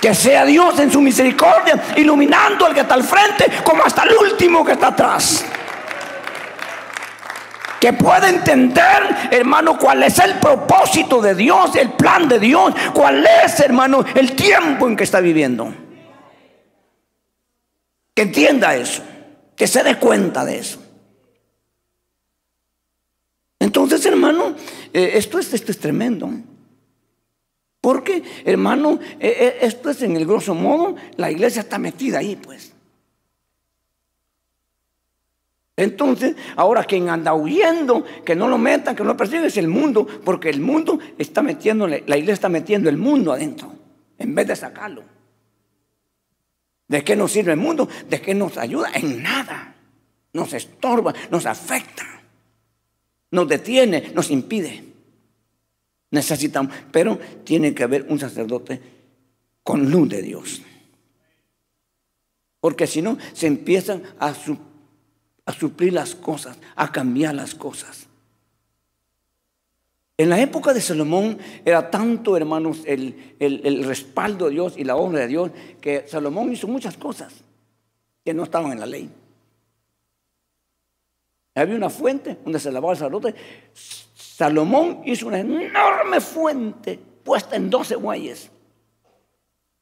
Que 0.00 0.14
sea 0.14 0.44
Dios 0.44 0.78
en 0.80 0.90
su 0.90 1.00
misericordia, 1.00 1.80
iluminando 1.96 2.66
al 2.66 2.74
que 2.74 2.80
está 2.80 2.94
al 2.94 3.04
frente 3.04 3.46
como 3.62 3.84
hasta 3.84 4.02
el 4.04 4.14
último 4.14 4.64
que 4.64 4.72
está 4.72 4.88
atrás. 4.88 5.44
Que 7.78 7.92
pueda 7.92 8.28
entender, 8.28 9.28
hermano, 9.30 9.76
cuál 9.76 10.02
es 10.04 10.18
el 10.18 10.38
propósito 10.38 11.20
de 11.20 11.34
Dios, 11.34 11.76
el 11.76 11.92
plan 11.92 12.28
de 12.28 12.38
Dios, 12.38 12.74
cuál 12.94 13.26
es, 13.44 13.60
hermano, 13.60 14.04
el 14.14 14.34
tiempo 14.34 14.88
en 14.88 14.96
que 14.96 15.04
está 15.04 15.20
viviendo. 15.20 15.72
Que 18.14 18.22
entienda 18.22 18.74
eso, 18.74 19.02
que 19.56 19.66
se 19.66 19.82
dé 19.82 19.96
cuenta 19.96 20.44
de 20.44 20.58
eso. 20.58 20.91
Entonces, 23.82 24.06
hermano, 24.06 24.54
eh, 24.92 25.12
esto, 25.14 25.38
es, 25.38 25.52
esto 25.52 25.72
es 25.72 25.78
tremendo. 25.78 26.30
Porque, 27.80 28.22
hermano, 28.44 29.00
eh, 29.18 29.36
eh, 29.38 29.58
esto 29.62 29.90
es 29.90 30.02
en 30.02 30.16
el 30.16 30.24
grosso 30.24 30.54
modo, 30.54 30.94
la 31.16 31.30
iglesia 31.30 31.62
está 31.62 31.78
metida 31.78 32.18
ahí, 32.18 32.36
pues. 32.36 32.72
Entonces, 35.74 36.36
ahora 36.54 36.84
quien 36.84 37.08
anda 37.08 37.34
huyendo, 37.34 38.04
que 38.24 38.36
no 38.36 38.46
lo 38.46 38.56
metan, 38.56 38.94
que 38.94 39.02
no 39.02 39.10
lo 39.10 39.16
persiguen, 39.16 39.46
es 39.46 39.56
el 39.56 39.68
mundo, 39.68 40.06
porque 40.24 40.48
el 40.48 40.60
mundo 40.60 41.00
está 41.18 41.42
metiendo, 41.42 41.88
la 41.88 41.98
iglesia 41.98 42.34
está 42.34 42.48
metiendo 42.48 42.88
el 42.88 42.98
mundo 42.98 43.32
adentro, 43.32 43.74
en 44.18 44.34
vez 44.34 44.46
de 44.46 44.54
sacarlo. 44.54 45.02
¿De 46.86 47.02
qué 47.02 47.16
nos 47.16 47.32
sirve 47.32 47.52
el 47.52 47.58
mundo? 47.58 47.88
¿De 48.08 48.20
qué 48.20 48.34
nos 48.34 48.58
ayuda? 48.58 48.90
En 48.94 49.22
nada. 49.22 49.74
Nos 50.34 50.52
estorba, 50.52 51.12
nos 51.30 51.46
afecta 51.46 52.21
nos 53.32 53.48
detiene, 53.48 54.12
nos 54.14 54.30
impide. 54.30 54.84
Necesitamos, 56.10 56.72
pero 56.92 57.18
tiene 57.42 57.74
que 57.74 57.82
haber 57.82 58.06
un 58.08 58.20
sacerdote 58.20 58.80
con 59.64 59.90
luz 59.90 60.08
de 60.10 60.22
Dios. 60.22 60.62
Porque 62.60 62.86
si 62.86 63.02
no, 63.02 63.18
se 63.32 63.46
empiezan 63.46 64.02
a, 64.20 64.34
suplir 65.58 65.94
las 65.94 66.14
cosas, 66.14 66.58
a 66.76 66.92
cambiar 66.92 67.34
las 67.34 67.54
cosas. 67.54 68.06
En 70.18 70.28
la 70.28 70.40
época 70.40 70.74
de 70.74 70.82
Salomón 70.82 71.38
era 71.64 71.90
tanto, 71.90 72.36
hermanos, 72.36 72.82
el, 72.84 73.34
el, 73.40 73.82
respaldo 73.84 74.44
de 74.44 74.52
Dios 74.52 74.74
y 74.76 74.84
la 74.84 74.96
obra 74.96 75.20
de 75.20 75.28
Dios, 75.28 75.50
que 75.80 76.04
Salomón 76.06 76.52
hizo 76.52 76.68
muchas 76.68 76.98
cosas 76.98 77.32
que 78.22 78.34
no 78.34 78.44
estaban 78.44 78.72
en 78.72 78.80
la 78.80 78.86
ley. 78.86 79.10
Había 81.54 81.76
una 81.76 81.90
fuente 81.90 82.38
donde 82.42 82.58
se 82.58 82.72
lavaba 82.72 82.92
el 82.92 82.98
sacerdote. 82.98 83.34
Salomón 84.14 85.02
hizo 85.04 85.26
una 85.26 85.40
enorme 85.40 86.20
fuente 86.20 86.98
puesta 87.22 87.56
en 87.56 87.68
12 87.68 87.96
bueyes. 87.96 88.50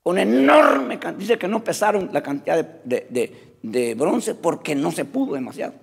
Con 0.02 0.18
enorme 0.18 0.98
cantidad. 0.98 1.20
Dice 1.20 1.38
que 1.38 1.46
no 1.46 1.62
pesaron 1.62 2.10
la 2.12 2.22
cantidad 2.22 2.64
de, 2.64 3.94
bronce 3.96 4.34
porque 4.34 4.74
no 4.74 4.90
se 4.90 5.04
pudo 5.04 5.34
demasiado. 5.34 5.74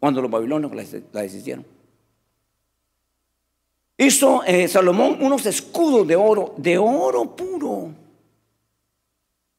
Cuando 0.00 0.20
los 0.20 0.30
babilonios 0.30 0.74
la, 0.74 1.22
deshicieron. 1.22 1.64
Hizo 3.96 4.42
eh, 4.44 4.68
Salomón 4.68 5.18
unos 5.20 5.46
escudos 5.46 6.06
de 6.06 6.16
oro, 6.16 6.54
de 6.56 6.78
oro 6.78 7.36
puro. 7.36 7.90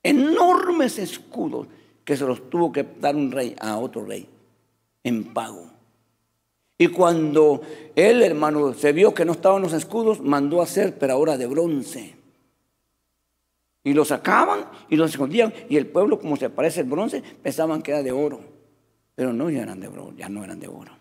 Enormes 0.02 0.98
escudos 0.98 1.68
que 2.04 2.18
se 2.18 2.26
los 2.26 2.50
tuvo 2.50 2.72
que 2.72 2.86
dar 3.00 3.16
un 3.16 3.32
rey 3.32 3.56
a 3.60 3.78
otro 3.78 4.04
rey 4.04 4.28
en 5.04 5.34
pago. 5.34 5.70
Y 6.78 6.88
cuando 6.88 7.62
él, 7.96 8.22
hermano, 8.22 8.74
se 8.74 8.94
vio 8.94 9.14
que 9.14 9.26
no 9.26 9.34
estaban 9.34 9.62
los 9.62 9.74
escudos, 9.74 10.22
mandó 10.22 10.62
a 10.62 10.64
hacer, 10.64 10.98
pero 10.98 11.14
ahora 11.14 11.38
de 11.38 11.46
bronce. 11.46 12.16
Y 13.84 13.94
los 13.94 14.10
sacaban 14.10 14.66
y 14.90 14.96
los 14.96 15.12
escondían. 15.12 15.54
Y 15.70 15.78
el 15.78 15.88
pueblo, 15.88 16.20
como 16.20 16.38
se 16.38 16.50
parece 16.50 16.82
el 16.82 16.88
bronce, 16.88 17.22
pensaban 17.22 17.82
que 17.82 17.92
era 17.92 18.04
de 18.04 18.12
oro. 18.12 18.42
Pero 19.16 19.34
no, 19.34 19.50
ya 19.50 19.64
eran 19.64 19.80
de 19.80 19.90
ya 20.16 20.30
no 20.30 20.44
eran 20.44 20.60
de 20.60 20.68
oro. 20.68 20.94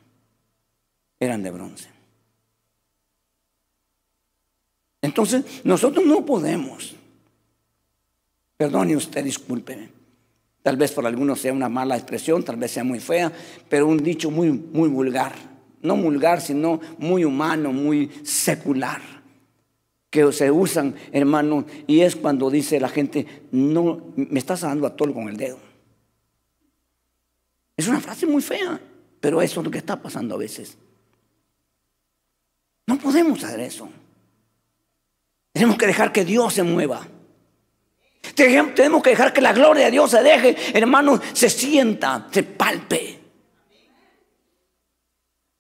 Eran 1.21 1.43
de 1.43 1.51
bronce. 1.51 1.89
Entonces, 5.01 5.65
nosotros 5.65 6.05
no 6.05 6.27
podemos. 6.27 6.97
Perdone 8.57 8.97
usted, 8.97 9.23
discúlpeme. 9.23 9.98
Tal 10.69 10.77
vez 10.77 10.93
por 10.93 11.07
algunos 11.07 11.41
sea 11.41 11.55
una 11.55 11.71
mala 11.71 11.97
expresión, 11.97 12.43
tal 12.43 12.57
vez 12.57 12.73
sea 12.73 12.85
muy 12.85 13.01
fea, 13.01 13.33
pero 13.71 13.87
un 13.87 13.97
dicho 14.03 14.31
muy, 14.31 14.51
muy 14.51 14.91
vulgar. 14.91 15.33
No 15.81 15.97
vulgar, 15.97 16.43
sino 16.43 16.79
muy 16.99 17.25
humano, 17.25 17.73
muy 17.73 18.11
secular. 18.23 19.01
Que 20.11 20.31
se 20.31 20.51
usan, 20.51 20.95
hermano, 21.11 21.65
y 21.87 22.01
es 22.01 22.17
cuando 22.17 22.51
dice 22.51 22.79
la 22.81 22.91
gente, 22.91 23.47
no, 23.51 24.13
me 24.15 24.39
estás 24.39 24.61
dando 24.61 24.87
a 24.87 24.95
todo 24.95 25.15
con 25.15 25.31
el 25.31 25.39
dedo. 25.39 25.59
Es 27.75 27.89
una 27.89 28.01
frase 28.01 28.27
muy 28.27 28.43
fea, 28.43 28.79
pero 29.21 29.41
eso 29.41 29.61
es 29.61 29.65
lo 29.65 29.71
que 29.71 29.79
está 29.79 30.03
pasando 30.03 30.35
a 30.35 30.39
veces. 30.39 30.77
No 32.87 32.99
podemos 32.99 33.43
hacer 33.43 33.61
eso. 33.61 33.89
Tenemos 35.51 35.79
que 35.79 35.87
dejar 35.87 36.13
que 36.13 36.27
Dios 36.27 36.53
se 36.53 36.63
mueva. 36.63 37.09
Tenemos 38.21 39.03
que 39.03 39.11
dejar 39.11 39.33
que 39.33 39.41
la 39.41 39.53
gloria 39.53 39.87
de 39.87 39.91
Dios 39.91 40.11
se 40.11 40.23
deje, 40.23 40.57
hermano, 40.75 41.21
se 41.33 41.51
sienta, 41.51 42.27
se 42.31 42.43
palpe. 42.43 43.19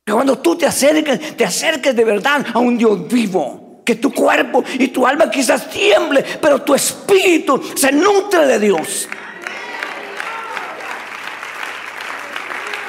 Que 0.05 0.13
cuando 0.13 0.39
tú 0.39 0.57
te 0.57 0.67
acerques, 0.67 1.37
te 1.37 1.45
acerques 1.45 1.95
de 1.95 2.05
verdad 2.05 2.47
a 2.53 2.59
un 2.59 2.79
Dios 2.79 3.07
vivo. 3.09 3.83
Que 3.85 3.97
tu 3.97 4.13
cuerpo 4.13 4.63
y 4.79 4.89
tu 4.89 5.07
alma 5.07 5.31
quizás 5.31 5.71
tiemble, 5.71 6.25
pero 6.41 6.63
tu 6.63 6.75
espíritu 6.75 7.63
se 7.75 7.91
nutre 7.91 8.47
de 8.47 8.59
Dios. 8.59 9.09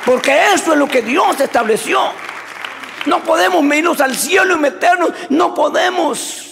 Porque 0.06 0.54
eso 0.54 0.74
es 0.74 0.80
lo 0.80 0.88
que 0.88 1.02
Dios 1.02 1.40
estableció. 1.40 2.00
No 3.06 3.24
podemos 3.24 3.64
irnos 3.76 4.02
al 4.02 4.16
cielo 4.16 4.56
y 4.56 4.60
meternos. 4.60 5.12
No 5.30 5.54
podemos. 5.54 6.49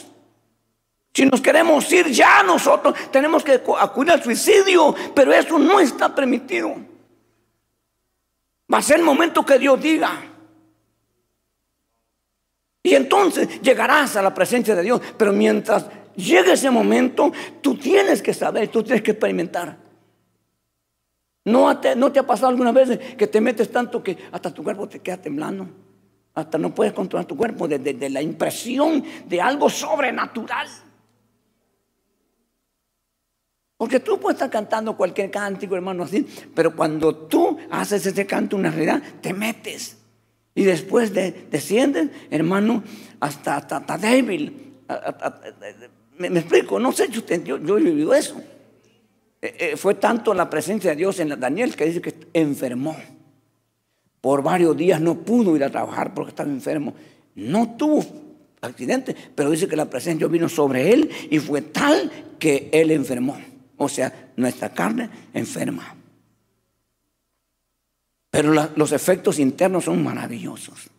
Si 1.17 1.25
nos 1.25 1.41
queremos 1.41 1.91
ir 1.91 2.11
ya 2.11 2.43
nosotros 2.43 2.93
tenemos 3.11 3.43
que 3.43 3.59
acudir 3.79 4.11
al 4.11 4.21
suicidio, 4.21 4.93
pero 5.15 5.33
eso 5.33 5.57
no 5.57 5.79
está 5.79 6.13
permitido. 6.13 6.75
Va 8.71 8.77
a 8.77 8.81
ser 8.83 8.99
el 8.99 9.03
momento 9.03 9.43
que 9.43 9.57
Dios 9.57 9.81
diga. 9.81 10.11
Y 12.83 12.93
entonces 12.93 13.59
llegarás 13.63 14.15
a 14.15 14.21
la 14.21 14.31
presencia 14.31 14.75
de 14.75 14.83
Dios. 14.83 15.01
Pero 15.17 15.33
mientras 15.33 15.87
llegue 16.15 16.51
ese 16.51 16.69
momento, 16.69 17.31
tú 17.61 17.75
tienes 17.75 18.21
que 18.21 18.35
saber, 18.35 18.67
tú 18.67 18.83
tienes 18.83 19.01
que 19.01 19.09
experimentar. 19.09 19.75
¿No 21.45 21.79
te, 21.79 21.95
¿No 21.95 22.11
te 22.11 22.19
ha 22.19 22.27
pasado 22.27 22.49
alguna 22.49 22.71
vez 22.71 23.15
que 23.15 23.25
te 23.25 23.41
metes 23.41 23.71
tanto 23.71 24.03
que 24.03 24.15
hasta 24.31 24.53
tu 24.53 24.63
cuerpo 24.63 24.87
te 24.87 24.99
queda 24.99 25.17
temblando? 25.17 25.67
Hasta 26.35 26.59
no 26.59 26.75
puedes 26.75 26.93
controlar 26.93 27.25
tu 27.25 27.35
cuerpo 27.35 27.67
desde 27.67 27.95
de 27.95 28.09
la 28.11 28.21
impresión 28.21 29.03
de 29.25 29.41
algo 29.41 29.67
sobrenatural. 29.67 30.67
Porque 33.77 33.99
tú 33.99 34.19
puedes 34.19 34.37
estar 34.37 34.49
cantando 34.49 34.97
cualquier 34.97 35.29
cántico, 35.29 35.75
hermano, 35.75 36.03
así, 36.03 36.25
pero 36.55 36.75
cuando 36.75 37.15
tú 37.15 37.57
haces 37.69 38.05
ese 38.05 38.25
canto 38.25 38.55
una 38.55 38.71
realidad, 38.71 39.01
te 39.21 39.33
metes. 39.33 39.97
Y 40.55 40.63
después 40.63 41.13
de, 41.13 41.47
desciendes, 41.51 42.09
hermano, 42.31 42.83
hasta, 43.19 43.57
hasta, 43.57 43.97
débil. 43.97 44.73
me, 46.17 46.27
explico, 46.39 46.79
no 46.79 46.91
sé 46.91 47.07
yo, 47.09 47.21
yo 47.57 47.77
he 47.77 47.81
vivido 47.81 48.15
eso. 48.15 48.41
Eh, 49.39 49.55
eh, 49.59 49.77
fue 49.77 49.93
tanto 49.93 50.33
la 50.33 50.49
presencia 50.49 50.89
de 50.89 50.95
Dios 50.95 51.19
en 51.19 51.39
Daniel 51.39 51.75
que 51.75 51.85
dice 51.85 52.01
que 52.01 52.15
enfermó. 52.33 52.97
Por 54.19 54.41
varios 54.41 54.75
días 54.75 54.99
no 54.99 55.19
pudo 55.19 55.55
ir 55.55 55.63
a 55.63 55.69
trabajar 55.69 56.15
porque 56.15 56.29
estaba 56.29 56.49
enfermo. 56.49 56.95
No 57.35 57.75
tuvo 57.77 58.03
accidente, 58.61 59.15
pero 59.35 59.51
dice 59.51 59.67
que 59.67 59.75
la 59.75 59.89
presencia 59.89 60.13
de 60.13 60.19
Dios 60.19 60.31
vino 60.31 60.49
sobre 60.49 60.91
él 60.91 61.11
y 61.29 61.37
fue 61.37 61.61
tal 61.61 62.11
que 62.39 62.69
él 62.71 62.89
enfermó. 62.89 63.37
O 63.77 63.87
sea, 63.87 64.31
nuestra 64.35 64.69
carne 64.69 65.09
enferma. 65.33 65.95
Pero 68.29 68.53
los 68.75 68.91
efectos 68.91 69.39
internos 69.39 69.85
son 69.85 70.03
maravillosos. 70.03 70.89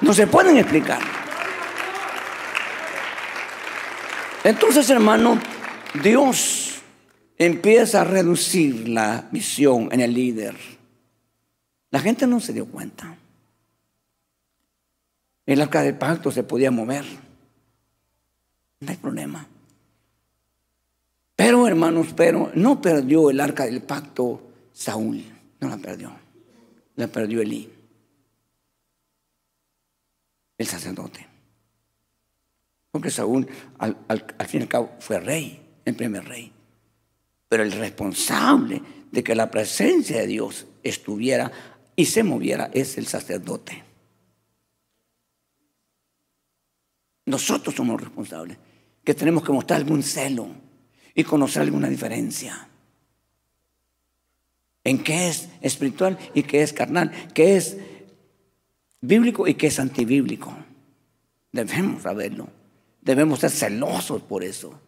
No 0.00 0.12
se 0.12 0.26
pueden 0.26 0.56
explicar. 0.56 1.00
Entonces, 4.42 4.88
hermano, 4.90 5.40
Dios 6.02 6.82
empieza 7.38 8.02
a 8.02 8.04
reducir 8.04 8.88
la 8.88 9.28
visión 9.30 9.88
en 9.92 10.00
el 10.00 10.12
líder. 10.12 10.56
La 11.90 12.00
gente 12.00 12.26
no 12.26 12.40
se 12.40 12.52
dio 12.52 12.66
cuenta. 12.66 13.16
El 15.46 15.60
arca 15.60 15.82
del 15.82 15.96
pacto 15.96 16.30
se 16.30 16.42
podía 16.42 16.70
mover. 16.70 17.04
No 18.80 18.90
hay 18.90 18.96
problema. 18.96 19.46
Pero, 21.36 21.66
hermanos, 21.66 22.08
pero 22.16 22.50
no 22.54 22.80
perdió 22.80 23.30
el 23.30 23.40
arca 23.40 23.64
del 23.64 23.82
pacto 23.82 24.40
Saúl. 24.72 25.24
No 25.60 25.68
la 25.68 25.78
perdió. 25.78 26.12
La 26.96 27.08
perdió 27.08 27.40
Elí. 27.40 27.70
El 30.56 30.66
sacerdote. 30.66 31.26
Porque 32.90 33.10
Saúl, 33.10 33.48
al, 33.78 33.96
fin 34.46 34.60
y 34.60 34.62
al 34.62 34.68
cabo, 34.68 34.92
fue 35.00 35.18
rey, 35.18 35.60
el 35.84 35.96
primer 35.96 36.24
rey. 36.24 36.52
Pero 37.48 37.64
el 37.64 37.72
responsable 37.72 38.80
de 39.10 39.24
que 39.24 39.34
la 39.34 39.50
presencia 39.50 40.20
de 40.20 40.28
Dios 40.28 40.66
estuviera 40.82 41.50
y 41.96 42.04
se 42.06 42.22
moviera 42.22 42.70
es 42.72 42.96
el 42.96 43.06
sacerdote. 43.06 43.82
Nosotros 47.26 47.74
somos 47.74 48.00
responsables, 48.00 48.58
que 49.02 49.14
tenemos 49.14 49.42
que 49.42 49.52
mostrar 49.52 49.80
algún 49.80 50.02
celo 50.02 50.63
y 51.14 51.24
conocer 51.24 51.62
alguna 51.62 51.88
diferencia. 51.88 52.68
En 54.82 55.02
qué 55.02 55.28
es 55.28 55.48
espiritual 55.60 56.18
y 56.34 56.42
qué 56.42 56.62
es 56.62 56.72
carnal, 56.72 57.10
qué 57.32 57.56
es 57.56 57.78
bíblico 59.00 59.46
y 59.46 59.54
qué 59.54 59.68
es 59.68 59.78
antibíblico. 59.78 60.54
Debemos 61.52 62.02
saberlo. 62.02 62.48
Debemos 63.00 63.40
ser 63.40 63.50
celosos 63.50 64.22
por 64.22 64.42
eso. 64.44 64.78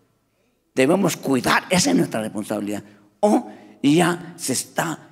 Debemos 0.75 1.17
cuidar, 1.17 1.65
esa 1.71 1.91
es 1.91 1.97
nuestra 1.97 2.21
responsabilidad. 2.21 2.83
O 3.21 3.51
ya 3.83 4.35
se 4.37 4.53
está 4.53 5.11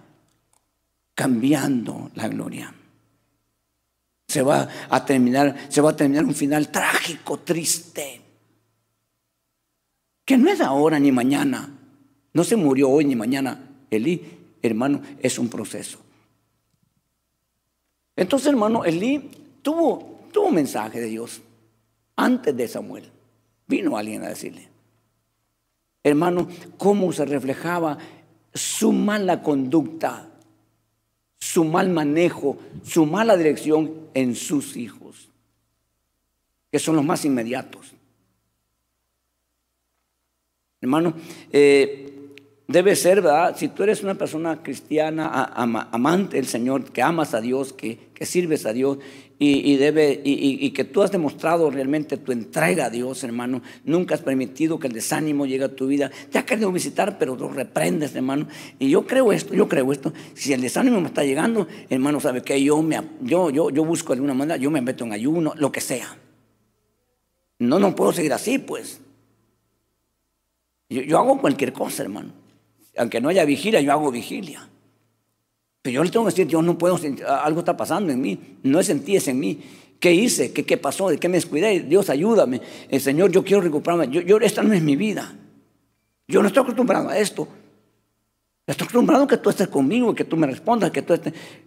cambiando 1.14 2.10
la 2.14 2.28
gloria. 2.28 2.74
Se 4.28 4.42
va 4.42 4.68
a 4.88 5.04
terminar, 5.04 5.56
se 5.68 5.80
va 5.80 5.90
a 5.90 5.96
terminar 5.96 6.24
un 6.24 6.34
final 6.34 6.68
trágico, 6.68 7.40
triste. 7.40 8.20
Que 10.24 10.36
no 10.36 10.50
es 10.50 10.60
ahora 10.60 10.98
ni 10.98 11.12
mañana. 11.12 11.70
No 12.32 12.44
se 12.44 12.56
murió 12.56 12.90
hoy 12.90 13.04
ni 13.04 13.16
mañana. 13.16 13.70
Elí, 13.90 14.22
hermano, 14.62 15.02
es 15.20 15.38
un 15.38 15.48
proceso. 15.48 15.98
Entonces, 18.16 18.48
hermano, 18.48 18.84
Elí 18.84 19.30
tuvo, 19.62 20.20
tuvo 20.32 20.46
un 20.46 20.54
mensaje 20.54 21.00
de 21.00 21.06
Dios 21.06 21.42
antes 22.16 22.56
de 22.56 22.68
Samuel. 22.68 23.10
Vino 23.66 23.96
alguien 23.96 24.22
a 24.22 24.28
decirle, 24.28 24.68
hermano, 26.02 26.48
cómo 26.76 27.12
se 27.12 27.24
reflejaba 27.24 27.98
su 28.52 28.92
mala 28.92 29.42
conducta, 29.42 30.28
su 31.38 31.64
mal 31.64 31.88
manejo, 31.88 32.58
su 32.84 33.06
mala 33.06 33.36
dirección 33.36 34.08
en 34.14 34.34
sus 34.36 34.76
hijos, 34.76 35.30
que 36.70 36.78
son 36.78 36.96
los 36.96 37.04
más 37.04 37.24
inmediatos. 37.24 37.93
Hermano, 40.84 41.14
eh, 41.50 42.28
debe 42.68 42.94
ser, 42.94 43.22
¿verdad? 43.22 43.56
Si 43.56 43.68
tú 43.68 43.84
eres 43.84 44.02
una 44.02 44.16
persona 44.16 44.62
cristiana, 44.62 45.44
amante 45.54 46.36
del 46.36 46.44
Señor, 46.44 46.92
que 46.92 47.00
amas 47.00 47.32
a 47.32 47.40
Dios, 47.40 47.72
que, 47.72 48.12
sirves 48.20 48.66
a 48.66 48.74
Dios 48.74 48.98
y, 49.38 49.76
debe, 49.76 50.20
y, 50.22 50.70
que 50.72 50.84
tú 50.84 51.02
has 51.02 51.10
demostrado 51.10 51.70
realmente 51.70 52.18
tu 52.18 52.32
entrega 52.32 52.84
a 52.84 52.90
Dios, 52.90 53.24
hermano, 53.24 53.62
nunca 53.86 54.14
has 54.14 54.20
permitido 54.20 54.78
que 54.78 54.88
el 54.88 54.92
desánimo 54.92 55.46
llegue 55.46 55.64
a 55.64 55.74
tu 55.74 55.86
vida. 55.86 56.10
Te 56.30 56.38
ha 56.38 56.44
querido 56.44 56.70
visitar, 56.70 57.16
pero 57.18 57.34
lo 57.34 57.48
reprendes, 57.48 58.14
hermano. 58.14 58.46
Y 58.78 58.90
yo 58.90 59.06
creo 59.06 59.32
esto, 59.32 59.54
yo 59.54 59.70
creo 59.70 59.90
esto. 59.90 60.12
Si 60.34 60.52
el 60.52 60.60
desánimo 60.60 61.00
me 61.00 61.06
está 61.06 61.24
llegando, 61.24 61.66
hermano, 61.88 62.20
sabe 62.20 62.42
que 62.42 62.62
yo, 62.62 62.82
me, 62.82 63.00
yo, 63.22 63.48
yo, 63.48 63.70
yo 63.70 63.86
busco 63.86 64.12
de 64.12 64.16
alguna 64.18 64.34
manera, 64.34 64.58
yo 64.58 64.70
me 64.70 64.82
meto 64.82 65.06
en 65.06 65.14
ayuno, 65.14 65.54
lo 65.56 65.72
que 65.72 65.80
sea. 65.80 66.18
No, 67.58 67.78
no 67.78 67.96
puedo 67.96 68.12
seguir 68.12 68.34
así, 68.34 68.58
pues. 68.58 69.00
Yo, 70.88 71.18
hago 71.18 71.40
cualquier 71.40 71.72
cosa, 71.72 72.02
hermano 72.02 72.44
aunque 72.96 73.20
no 73.20 73.28
haya 73.28 73.44
vigilia, 73.44 73.80
yo 73.80 73.92
hago 73.92 74.10
vigilia. 74.10 74.68
Pero 75.82 75.94
yo 75.94 76.04
le 76.04 76.10
tengo 76.10 76.24
que 76.24 76.30
decir, 76.30 76.46
yo 76.46 76.62
no 76.62 76.78
puedo 76.78 76.96
sentir, 76.96 77.26
algo 77.26 77.60
está 77.60 77.76
pasando 77.76 78.12
en 78.12 78.20
mí, 78.20 78.58
no 78.62 78.80
es 78.80 78.88
en 78.88 79.04
en 79.06 79.38
mí. 79.38 79.60
¿Qué 80.00 80.12
hice? 80.12 80.52
¿Qué, 80.52 80.64
qué 80.64 80.76
pasó? 80.76 81.08
¿De 81.08 81.18
qué 81.18 81.28
me 81.28 81.36
descuidé? 81.36 81.80
Dios, 81.80 82.10
ayúdame. 82.10 82.60
El 82.88 83.00
Señor, 83.00 83.30
yo 83.30 83.44
quiero 83.44 83.62
recuperarme. 83.62 84.08
Yo, 84.08 84.20
yo, 84.20 84.38
esta 84.38 84.62
no 84.62 84.74
es 84.74 84.82
mi 84.82 84.96
vida. 84.96 85.34
Yo 86.28 86.42
no 86.42 86.48
estoy 86.48 86.62
acostumbrado 86.62 87.08
a 87.08 87.18
esto. 87.18 87.48
Estoy 88.66 88.84
acostumbrado 88.84 89.24
a 89.24 89.28
que 89.28 89.38
tú 89.38 89.50
estés 89.50 89.68
conmigo, 89.68 90.14
que 90.14 90.24
tú 90.24 90.36
me 90.36 90.46
respondas, 90.46 90.90
que, 90.90 91.02
tú 91.02 91.14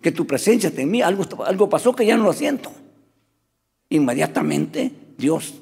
que 0.02 0.12
tu 0.12 0.28
presencia 0.28 0.70
esté 0.70 0.84
en 0.84 0.92
mí. 0.92 1.02
Algo, 1.02 1.24
algo 1.46 1.70
pasó 1.70 1.96
que 1.96 2.06
ya 2.06 2.18
no 2.18 2.24
lo 2.24 2.34
siento. 2.34 2.72
Inmediatamente 3.90 4.92
Dios 5.18 5.56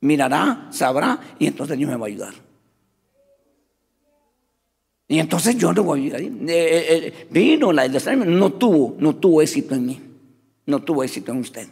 mirará, 0.00 0.68
sabrá 0.70 1.20
y 1.38 1.46
entonces 1.46 1.76
Dios 1.78 1.90
me 1.90 1.96
va 1.96 2.06
a 2.06 2.08
ayudar. 2.08 2.51
Y 5.12 5.18
entonces 5.18 5.58
yo 5.58 5.74
no 5.74 5.82
voy 5.82 6.04
a 6.04 6.06
ir 6.06 6.14
ahí. 6.16 6.24
Eh, 6.24 6.48
eh, 6.48 6.86
eh, 6.88 7.26
vino 7.30 7.70
la 7.70 7.86
no 7.86 8.54
tuvo, 8.54 8.96
no 8.98 9.14
tuvo 9.16 9.42
éxito 9.42 9.74
en 9.74 9.84
mí. 9.84 10.00
No 10.64 10.82
tuvo 10.82 11.04
éxito 11.04 11.32
en 11.32 11.38
usted. 11.40 11.68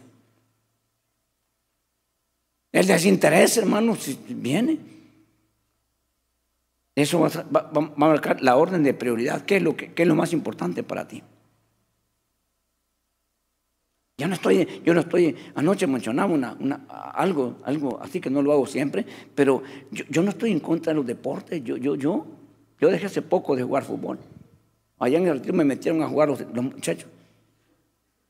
El 2.71 2.85
desinterés, 2.85 3.57
hermano, 3.57 3.95
si 3.95 4.15
viene. 4.27 4.77
Eso 6.93 7.19
va 7.19 7.29
a, 7.29 7.93
marcar 7.95 8.43
la 8.43 8.57
orden 8.57 8.83
de 8.83 8.93
prioridad. 8.93 9.43
¿Qué 9.43 9.57
es, 9.57 9.63
lo 9.63 9.75
que, 9.75 9.91
es 9.95 10.07
lo 10.07 10.13
más 10.13 10.33
importante 10.33 10.83
para 10.83 11.07
ti? 11.07 11.23
Ya 14.19 14.27
no 14.27 14.35
estoy, 14.35 14.67
yo 14.85 14.93
no 14.93 14.99
estoy, 14.99 15.35
anoche 15.55 15.87
mencionaba 15.87 16.31
una, 16.31 16.85
algo, 17.15 17.57
algo 17.63 17.99
así 18.03 18.21
que 18.21 18.29
no 18.29 18.43
lo 18.43 18.51
hago 18.51 18.67
siempre, 18.67 19.03
pero 19.33 19.63
yo, 19.89 20.05
yo, 20.09 20.21
no 20.21 20.29
estoy 20.29 20.51
en 20.51 20.59
contra 20.59 20.93
de 20.93 20.97
los 20.97 21.07
deportes, 21.07 21.63
yo, 21.63 21.75
yo, 21.77 21.95
yo 21.95 22.40
yo 22.81 22.89
dejé 22.89 23.05
hace 23.05 23.21
poco 23.21 23.55
de 23.55 23.61
jugar 23.61 23.83
fútbol. 23.83 24.17
Allá 24.97 25.19
en 25.19 25.27
el 25.27 25.35
retiro 25.35 25.53
me 25.53 25.63
metieron 25.63 26.01
a 26.01 26.07
jugar 26.07 26.29
los, 26.29 26.43
muchachos. 26.47 27.07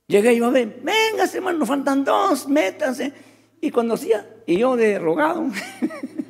Llegué 0.08 0.34
y 0.34 0.38
yo 0.40 0.48
a 0.48 0.50
ver, 0.50 0.82
venga, 0.84 1.24
hermano, 1.34 1.60
nos 1.60 1.70
faltan 1.70 2.04
dos, 2.04 2.50
métanse. 2.50 3.14
Y 3.62 3.72
cuando 3.72 3.94
hacía, 3.94 4.28
y 4.46 4.58
yo 4.58 4.76
de 4.76 5.00
rogado, 5.00 5.46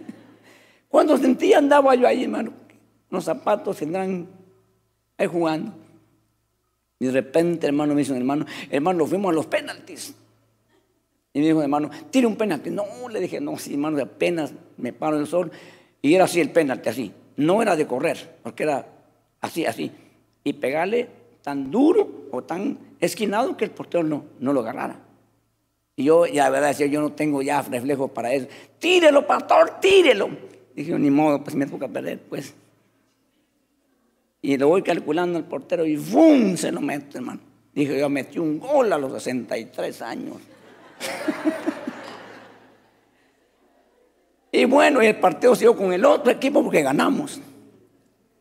cuando 0.87 1.17
sentía 1.17 1.57
andaba 1.57 1.95
yo 1.95 2.07
ahí, 2.07 2.23
hermano, 2.23 2.53
los 3.09 3.23
zapatos 3.23 3.77
tendrán 3.77 4.27
ahí 5.17 5.25
jugando. 5.25 5.73
Y 6.99 7.07
de 7.07 7.11
repente, 7.13 7.65
hermano, 7.65 7.95
me 7.95 8.01
dice, 8.01 8.15
hermano, 8.15 8.45
hermano, 8.69 9.07
fuimos 9.07 9.31
a 9.31 9.33
los 9.33 9.47
penaltis. 9.47 10.13
Y 11.33 11.39
me 11.39 11.47
dijo, 11.47 11.63
hermano, 11.63 11.89
tire 12.11 12.27
un 12.27 12.35
penalti. 12.35 12.69
No, 12.69 12.85
le 13.09 13.19
dije, 13.19 13.41
no, 13.41 13.57
sí, 13.57 13.73
hermano, 13.73 13.99
apenas 13.99 14.53
me 14.77 14.93
paro 14.93 15.17
el 15.17 15.25
sol. 15.25 15.51
Y 16.03 16.13
era 16.13 16.25
así 16.25 16.39
el 16.39 16.51
penalti, 16.51 16.89
así 16.89 17.13
no 17.41 17.61
era 17.61 17.75
de 17.75 17.87
correr, 17.87 18.37
porque 18.43 18.63
era 18.63 18.87
así, 19.41 19.65
así, 19.65 19.91
y 20.43 20.53
pegarle 20.53 21.09
tan 21.41 21.71
duro 21.71 22.27
o 22.31 22.43
tan 22.43 22.77
esquinado 22.99 23.57
que 23.57 23.65
el 23.65 23.71
portero 23.71 24.03
no, 24.03 24.25
no 24.39 24.53
lo 24.53 24.61
agarrara. 24.61 24.99
Y 25.95 26.05
yo, 26.05 26.25
ya, 26.25 26.49
verdad, 26.49 26.69
decía, 26.69 26.87
yo 26.87 27.01
no 27.01 27.11
tengo 27.11 27.41
ya 27.41 27.61
reflejo 27.61 28.07
para 28.07 28.33
eso. 28.33 28.47
Tírelo, 28.79 29.27
pastor, 29.27 29.79
tírelo. 29.81 30.29
Dije, 30.73 30.97
ni 30.97 31.09
modo, 31.09 31.43
pues 31.43 31.55
me 31.55 31.65
toca 31.65 31.87
perder, 31.87 32.19
pues. 32.19 32.53
Y 34.41 34.57
lo 34.57 34.69
voy 34.69 34.81
calculando 34.81 35.37
al 35.37 35.45
portero 35.45 35.85
y 35.85 35.97
¡bum! 35.97 36.55
se 36.55 36.71
lo 36.71 36.81
mete, 36.81 37.17
hermano. 37.17 37.41
Dije, 37.73 37.99
yo 37.99 38.09
metí 38.09 38.39
un 38.39 38.59
gol 38.59 38.91
a 38.91 38.97
los 38.97 39.11
63 39.13 40.01
años. 40.01 40.37
Y 44.51 44.65
bueno, 44.65 45.01
el 45.01 45.17
partido 45.17 45.55
siguió 45.55 45.75
con 45.75 45.93
el 45.93 46.03
otro 46.03 46.31
equipo 46.31 46.61
porque 46.61 46.81
ganamos. 46.81 47.39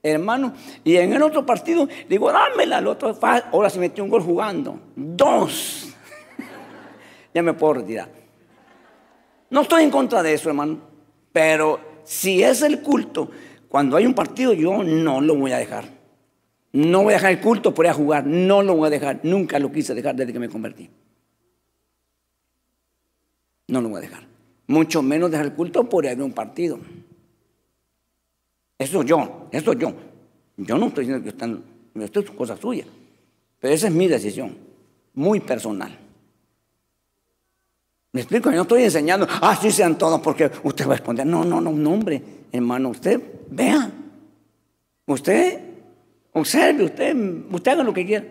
Hermano, 0.03 0.55
y 0.83 0.97
en 0.97 1.13
el 1.13 1.23
otro 1.23 1.45
partido, 1.45 1.87
digo, 2.09 2.33
dámela 2.33 2.79
al 2.79 2.87
otro. 2.87 3.17
Ahora 3.53 3.71
se 3.71 3.79
metió 3.79 4.03
un 4.03 4.11
gol 4.11 4.23
jugando. 4.23 4.81
Dos. 4.97 5.95
ya 7.35 7.43
me 7.43 7.53
puedo 7.53 7.75
retirar. 7.75 8.09
No 9.51 9.61
estoy 9.61 9.85
en 9.85 9.91
contra 9.91 10.23
de 10.23 10.33
eso, 10.33 10.49
hermano. 10.49 10.79
Pero 11.33 11.81
si 12.03 12.43
es 12.43 12.63
el 12.63 12.81
culto, 12.81 13.31
cuando 13.69 13.97
hay 13.97 14.07
un 14.07 14.15
partido, 14.15 14.53
yo 14.53 14.83
no 14.83 15.21
lo 15.21 15.35
voy 15.37 15.53
a 15.53 15.59
dejar. 15.59 15.85
No 16.73 17.03
voy 17.03 17.13
a 17.13 17.17
dejar 17.17 17.33
el 17.33 17.41
culto 17.41 17.75
por 17.75 17.85
ir 17.85 17.91
a 17.91 17.95
jugar. 17.95 18.27
No 18.27 18.63
lo 18.63 18.75
voy 18.75 18.87
a 18.87 18.91
dejar. 18.91 19.21
Nunca 19.23 19.59
lo 19.59 19.71
quise 19.71 19.95
dejar 19.95 20.17
desde 20.17 20.33
que 20.33 20.39
me 20.39 20.49
convertí. 20.49 20.89
No 23.69 23.81
lo 23.81 23.89
voy 23.91 23.99
a 23.99 24.01
dejar. 24.01 24.30
Mucho 24.71 25.03
menos 25.03 25.33
dejar 25.33 25.47
el 25.47 25.53
culto 25.55 25.89
por 25.89 26.05
ir 26.05 26.13
a 26.13 26.25
un 26.25 26.31
partido. 26.31 26.79
Eso 28.79 29.03
yo, 29.03 29.49
eso 29.51 29.73
yo. 29.73 29.93
Yo 30.57 30.79
no 30.79 30.87
estoy 30.87 31.07
diciendo 31.07 31.25
que 31.25 31.31
están, 31.31 31.65
esto 31.97 32.21
es 32.21 32.31
cosa 32.31 32.57
suya. 32.57 32.85
Pero 33.59 33.75
esa 33.75 33.89
es 33.89 33.93
mi 33.93 34.07
decisión, 34.07 34.57
muy 35.15 35.41
personal. 35.41 35.99
¿Me 38.13 38.21
explico? 38.21 38.49
Yo 38.51 38.57
no 38.59 38.63
estoy 38.63 38.85
enseñando, 38.85 39.27
así 39.43 39.67
ah, 39.67 39.73
sean 39.73 39.99
todos 39.99 40.21
porque 40.21 40.49
usted 40.63 40.87
va 40.87 40.93
a 40.93 40.97
responder. 40.99 41.27
No, 41.27 41.45
no, 41.45 41.61
no, 41.61 41.73
no, 41.73 41.91
hombre, 41.93 42.23
hermano, 42.53 42.91
usted 42.91 43.21
vea. 43.51 43.91
Usted 45.05 45.59
observe, 46.33 46.85
usted, 46.85 47.17
usted 47.51 47.73
haga 47.73 47.83
lo 47.83 47.93
que 47.93 48.07
quiera. 48.07 48.25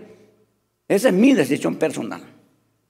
Esa 0.87 1.09
es 1.09 1.13
mi 1.13 1.33
decisión 1.33 1.75
personal. 1.75 2.21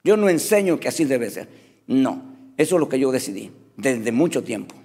Yo 0.04 0.16
no 0.16 0.30
enseño 0.30 0.80
que 0.80 0.88
así 0.88 1.04
debe 1.06 1.32
ser. 1.32 1.48
No, 1.88 2.29
eso 2.60 2.76
es 2.76 2.80
lo 2.82 2.90
que 2.90 3.00
yo 3.00 3.10
decidí 3.10 3.52
desde 3.78 4.12
mucho 4.12 4.44
tiempo. 4.44 4.76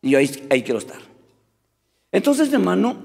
Y 0.00 0.14
ahí, 0.14 0.30
ahí 0.48 0.62
quiero 0.62 0.78
estar. 0.78 1.00
Entonces, 2.10 2.50
hermano, 2.50 2.96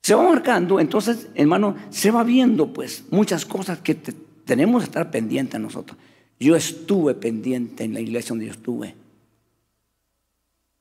se 0.00 0.14
va 0.14 0.22
marcando, 0.22 0.78
entonces, 0.78 1.26
hermano, 1.34 1.74
se 1.90 2.12
va 2.12 2.22
viendo 2.22 2.72
pues 2.72 3.02
muchas 3.10 3.44
cosas 3.44 3.80
que 3.80 3.96
tenemos 3.96 4.82
que 4.82 4.86
estar 4.86 5.10
pendientes 5.10 5.60
nosotros. 5.60 5.98
Yo 6.38 6.54
estuve 6.54 7.14
pendiente 7.14 7.82
en 7.82 7.94
la 7.94 8.00
iglesia 8.00 8.28
donde 8.28 8.46
yo 8.46 8.52
estuve. 8.52 8.94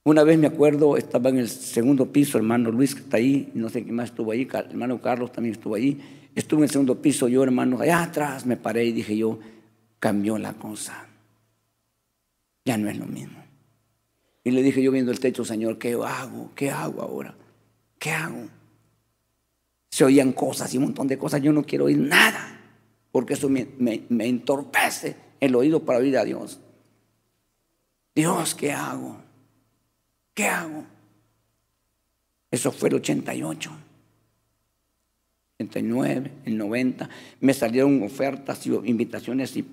Una 0.04 0.24
vez 0.24 0.38
me 0.38 0.46
acuerdo, 0.46 0.98
estaba 0.98 1.32
en 1.32 1.40
el 1.40 1.50
segundo 1.50 2.12
piso, 2.12 2.38
hermano 2.38 2.70
Luis 2.70 2.94
que 2.94 3.02
está 3.02 3.18
ahí, 3.18 3.50
no 3.56 3.70
sé 3.70 3.82
quién 3.84 3.96
más 3.96 4.12
estuvo 4.12 4.32
ahí, 4.32 4.48
hermano 4.54 5.02
Carlos 5.02 5.32
también 5.32 5.56
estuvo 5.56 5.74
ahí. 5.74 6.30
Estuve 6.36 6.60
en 6.60 6.64
el 6.66 6.70
segundo 6.70 7.02
piso, 7.02 7.28
yo 7.28 7.42
hermano, 7.42 7.82
allá 7.82 8.04
atrás 8.04 8.46
me 8.46 8.56
paré 8.56 8.86
y 8.86 8.92
dije 8.92 9.18
yo, 9.18 9.40
cambió 10.00 10.38
la 10.38 10.54
cosa. 10.54 11.08
Ya 12.66 12.78
no 12.78 12.90
es 12.90 12.98
lo 12.98 13.06
mismo. 13.06 13.44
Y 14.44 14.52
le 14.52 14.64
dije 14.64 14.82
yo 14.82 14.92
viendo 14.92 15.12
el 15.12 15.20
techo, 15.20 15.44
Señor, 15.44 15.78
¿qué 15.78 15.94
hago? 15.94 16.52
¿Qué 16.56 16.72
hago 16.72 17.02
ahora? 17.02 17.36
¿Qué 18.00 18.12
hago? 18.12 18.48
Se 19.90 20.06
oían 20.06 20.32
cosas 20.32 20.74
y 20.74 20.78
un 20.78 20.86
montón 20.86 21.08
de 21.08 21.18
cosas. 21.18 21.42
Yo 21.42 21.52
no 21.52 21.64
quiero 21.64 21.86
oír 21.86 21.98
nada, 21.98 22.60
porque 23.12 23.34
eso 23.34 23.50
me, 23.50 23.68
me 23.80 24.28
entorpece 24.28 25.16
el 25.40 25.56
oído 25.56 25.84
para 25.84 26.00
oír 26.00 26.18
a 26.18 26.24
Dios. 26.24 26.60
Dios, 28.16 28.56
¿qué 28.56 28.72
hago? 28.72 29.18
¿Qué 30.34 30.46
hago? 30.46 30.86
Eso 32.52 32.72
fue 32.72 32.90
el 32.90 32.96
88. 32.96 33.72
89, 35.60 36.32
el 36.46 36.58
90. 36.58 37.10
Me 37.42 37.54
salieron 37.54 38.02
ofertas 38.04 38.66
y 38.66 38.72
invitaciones 38.86 39.56
y 39.58 39.66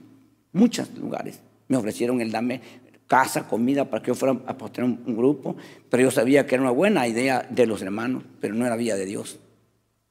muchos 0.54 0.90
lugares. 0.96 1.40
Me 1.68 1.76
ofrecieron 1.76 2.22
el 2.22 2.32
dame 2.32 2.62
casa, 3.06 3.46
comida 3.46 3.84
para 3.84 4.02
que 4.02 4.08
yo 4.08 4.14
fuera 4.14 4.40
a 4.46 4.56
postear 4.56 4.86
un, 4.86 5.16
grupo, 5.16 5.56
pero 5.90 6.02
yo 6.02 6.10
sabía 6.10 6.46
que 6.46 6.54
era 6.54 6.62
una 6.62 6.70
buena 6.70 7.06
idea 7.06 7.46
de 7.50 7.66
los 7.66 7.82
hermanos, 7.82 8.22
pero 8.40 8.54
no 8.54 8.64
era 8.64 8.76
vía 8.76 8.96
de 8.96 9.04
Dios. 9.04 9.38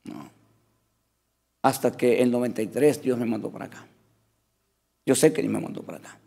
No. 0.04 0.30
Hasta 1.64 1.92
que 1.92 2.22
en 2.22 2.30
93 2.32 3.02
Dios 3.02 3.18
me 3.18 3.26
mandó 3.26 3.50
para 3.50 3.66
acá. 3.66 3.86
Yo 5.06 5.16
sé 5.16 5.34
que 5.34 5.42
Dios 5.42 5.52
me 5.52 5.60
mandó 5.60 5.82
para 5.82 5.98
acá. 5.98 6.20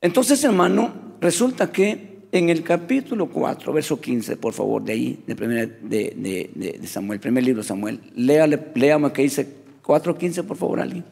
Entonces, 0.00 0.42
hermano, 0.44 0.92
resulta 1.20 1.70
que 1.70 2.14
en 2.32 2.50
el 2.50 2.62
capítulo 2.62 3.28
4, 3.28 3.72
verso 3.72 4.00
15, 4.00 4.36
por 4.36 4.52
favor, 4.52 4.82
de 4.82 4.92
ahí, 4.92 5.24
de, 5.26 5.34
de, 5.34 6.50
de, 6.52 6.78
de 6.80 6.86
Samuel, 6.86 7.20
primer 7.20 7.44
libro 7.44 7.62
de 7.62 7.68
Samuel, 7.68 8.00
léale, 8.16 8.72
léame 8.74 9.12
que 9.12 9.22
dice 9.22 9.46
4.15, 9.82 10.42
por 10.44 10.56
favor, 10.56 10.80
alguien. 10.80 11.04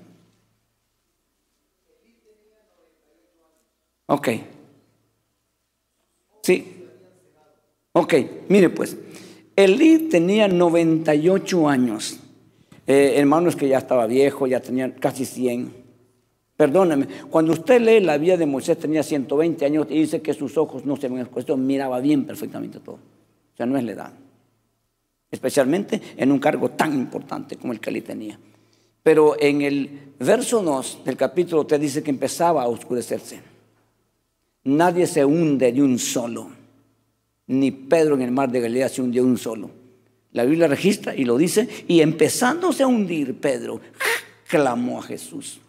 Ok. 4.12 4.28
Sí. 6.42 6.86
Ok, 7.92 8.14
mire 8.48 8.68
pues, 8.68 8.94
Elí 9.56 10.10
tenía 10.10 10.48
98 10.48 11.66
años. 11.66 12.18
Eh, 12.86 13.14
hermanos 13.16 13.56
que 13.56 13.68
ya 13.68 13.78
estaba 13.78 14.06
viejo, 14.06 14.46
ya 14.46 14.60
tenía 14.60 14.94
casi 14.96 15.24
100. 15.24 15.72
Perdóname, 16.58 17.06
cuando 17.30 17.54
usted 17.54 17.80
lee 17.80 18.00
la 18.00 18.18
vida 18.18 18.36
de 18.36 18.44
Moisés 18.44 18.78
tenía 18.78 19.02
120 19.02 19.64
años 19.64 19.86
y 19.88 20.00
dice 20.00 20.20
que 20.20 20.34
sus 20.34 20.58
ojos 20.58 20.84
no 20.84 20.96
se 20.96 21.08
ven 21.08 21.20
expuestos, 21.20 21.56
miraba 21.56 21.98
bien 22.00 22.26
perfectamente 22.26 22.80
todo. 22.80 22.96
O 22.96 23.56
sea, 23.56 23.64
no 23.64 23.78
es 23.78 23.84
la 23.84 23.92
edad. 23.92 24.12
Especialmente 25.30 26.02
en 26.18 26.30
un 26.30 26.38
cargo 26.38 26.68
tan 26.72 26.92
importante 26.92 27.56
como 27.56 27.72
el 27.72 27.80
que 27.80 27.88
Elí 27.88 28.02
tenía. 28.02 28.38
Pero 29.02 29.36
en 29.40 29.62
el 29.62 30.12
verso 30.18 30.62
2 30.62 30.98
del 31.02 31.16
capítulo 31.16 31.64
3 31.64 31.80
dice 31.80 32.02
que 32.02 32.10
empezaba 32.10 32.62
a 32.62 32.68
oscurecerse. 32.68 33.51
Nadie 34.64 35.06
se 35.06 35.24
hunde 35.24 35.72
de 35.72 35.82
un 35.82 35.98
solo. 35.98 36.48
Ni 37.46 37.70
Pedro 37.70 38.14
en 38.14 38.22
el 38.22 38.30
mar 38.30 38.50
de 38.50 38.60
Galilea 38.60 38.88
se 38.88 39.02
hundió 39.02 39.24
un 39.24 39.36
solo. 39.36 39.70
La 40.32 40.44
Biblia 40.44 40.68
registra 40.68 41.14
y 41.14 41.24
lo 41.24 41.36
dice. 41.36 41.68
Y 41.88 42.00
empezándose 42.00 42.82
a 42.82 42.86
hundir, 42.86 43.34
Pedro 43.38 43.80
clamó 44.48 44.98
a 44.98 45.02
Jesús. 45.02 45.60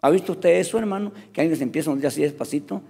¿Ha 0.00 0.10
visto 0.10 0.32
usted 0.32 0.60
eso, 0.60 0.78
hermano? 0.78 1.12
Que 1.32 1.40
alguien 1.40 1.56
se 1.56 1.64
empieza 1.64 1.90
a 1.90 1.92
hundir 1.92 2.06
así 2.06 2.22
despacito. 2.22 2.80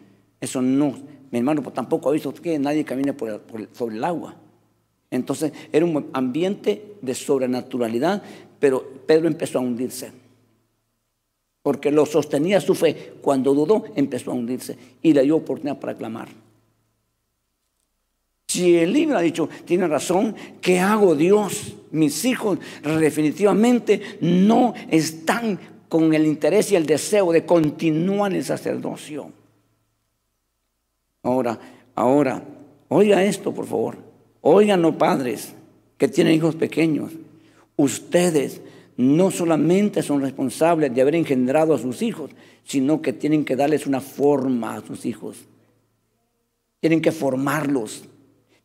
Eso 0.41 0.61
no, 0.63 0.95
mi 1.31 1.39
hermano, 1.39 1.63
pues 1.63 1.75
tampoco 1.75 2.09
ha 2.09 2.13
visto 2.13 2.33
que 2.35 2.59
nadie 2.59 2.85
camine 2.85 3.15
sobre 3.73 3.97
el 3.97 4.05
agua. 4.05 4.37
Entonces 5.11 5.53
era 5.73 5.85
un 5.85 6.11
ambiente 6.13 6.97
de 7.01 7.15
sobrenaturalidad, 7.15 8.23
pero 8.61 8.87
Pedro 9.07 9.27
empezó 9.27 9.59
a 9.59 9.63
hundirse 9.63 10.13
porque 11.69 11.91
lo 11.91 12.07
sostenía 12.07 12.63
su 12.63 12.75
fe. 12.75 13.13
Cuando 13.21 13.53
dudó, 13.53 13.85
empezó 13.95 14.31
a 14.31 14.35
hundirse 14.35 14.75
y 15.03 15.13
le 15.13 15.25
dio 15.25 15.37
oportunidad 15.37 15.79
para 15.79 15.95
clamar. 15.95 16.31
Si 18.47 18.75
el 18.75 18.91
libro 18.91 19.19
ha 19.19 19.21
dicho, 19.21 19.51
tiene 19.67 19.87
razón, 19.87 20.35
¿qué 20.63 20.81
hago 20.81 21.15
Dios? 21.15 21.75
Mis 21.91 22.25
hijos 22.25 22.59
definitivamente 22.83 24.01
no 24.23 24.73
están 24.91 25.61
con 25.91 26.15
el 26.15 26.25
interés 26.25 26.73
y 26.73 26.77
el 26.77 26.87
deseo 26.87 27.33
de 27.33 27.45
continuar 27.45 28.33
el 28.33 28.47
sacerdocio. 28.47 29.31
Ahora, 31.23 31.61
ahora, 31.95 32.43
oiga 32.89 33.23
esto, 33.25 33.53
por 33.53 33.67
favor. 33.67 33.99
Oigan, 34.41 34.91
padres 34.97 35.53
que 35.99 36.09
tienen 36.09 36.33
hijos 36.33 36.55
pequeños. 36.55 37.13
Ustedes 37.77 38.63
no 38.99 39.31
solamente 39.31 40.03
son 40.03 40.21
responsables 40.21 40.93
de 40.93 41.01
haber 41.01 41.15
engendrado 41.15 41.73
a 41.73 41.79
sus 41.79 42.03
hijos, 42.03 42.33
sino 42.65 43.01
que 43.01 43.13
tienen 43.13 43.45
que 43.45 43.55
darles 43.55 43.87
una 43.87 44.01
forma 44.01 44.75
a 44.75 44.85
sus 44.85 45.07
hijos. 45.07 45.47
Tienen 46.81 47.01
que 47.01 47.13
formarlos, 47.13 48.03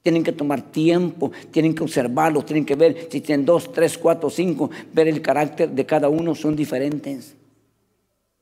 tienen 0.02 0.24
que 0.24 0.32
tomar 0.32 0.72
tiempo, 0.72 1.32
tienen 1.52 1.76
que 1.76 1.84
observarlos, 1.84 2.48
tienen 2.48 2.66
que 2.66 2.76
ver 2.76 3.08
si 3.12 3.22
tienen 3.22 3.46
dos, 3.46 3.72
tres, 3.72 3.96
cuatro, 3.96 4.32
cinco, 4.32 4.72
ver 4.92 5.08
el 5.08 5.22
carácter 5.22 5.70
de 5.70 5.86
cada 5.86 6.10
uno, 6.10 6.34
son 6.34 6.56
diferentes. 6.56 7.36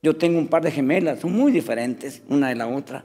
Yo 0.02 0.16
tengo 0.16 0.38
un 0.38 0.48
par 0.48 0.62
de 0.62 0.70
gemelas, 0.70 1.20
son 1.20 1.34
muy 1.34 1.52
diferentes 1.52 2.22
una 2.30 2.48
de 2.48 2.54
la 2.54 2.68
otra, 2.68 3.04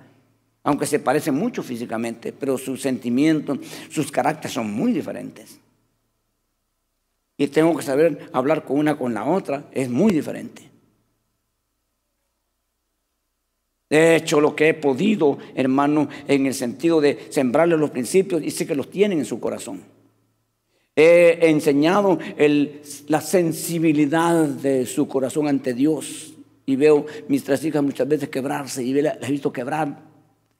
aunque 0.63 0.85
se 0.85 0.99
parecen 0.99 1.35
mucho 1.35 1.61
físicamente, 1.61 2.31
pero 2.31 2.57
sus 2.57 2.81
sentimientos, 2.81 3.59
sus 3.89 4.09
caracteres 4.09 4.53
son 4.53 4.71
muy 4.71 4.93
diferentes 4.93 5.59
y 7.37 7.47
tengo 7.47 7.77
que 7.77 7.83
saber 7.83 8.29
hablar 8.33 8.65
con 8.65 8.79
una 8.79 8.97
con 8.97 9.13
la 9.13 9.25
otra, 9.25 9.65
es 9.71 9.89
muy 9.89 10.11
diferente. 10.11 10.67
De 13.89 14.15
hecho, 14.17 14.41
lo 14.41 14.55
que 14.55 14.69
he 14.69 14.73
podido, 14.73 15.37
hermano, 15.55 16.09
en 16.27 16.45
el 16.45 16.53
sentido 16.53 16.99
de 16.99 17.27
sembrarle 17.29 17.77
los 17.77 17.91
principios, 17.91 18.43
y 18.43 18.51
sé 18.51 18.67
que 18.67 18.75
los 18.75 18.89
tienen 18.89 19.19
en 19.19 19.25
su 19.25 19.39
corazón. 19.39 19.81
He 20.95 21.47
enseñado 21.47 22.17
la 23.07 23.21
sensibilidad 23.21 24.45
de 24.45 24.85
su 24.87 25.07
corazón 25.07 25.47
ante 25.47 25.73
Dios. 25.73 26.33
Y 26.65 26.75
veo 26.75 27.05
mis 27.29 27.45
tres 27.45 27.63
hijas 27.63 27.81
muchas 27.81 28.07
veces 28.07 28.27
quebrarse, 28.27 28.83
y 28.83 28.93
las 29.01 29.17
he 29.21 29.31
visto 29.31 29.53
quebrar, 29.53 30.01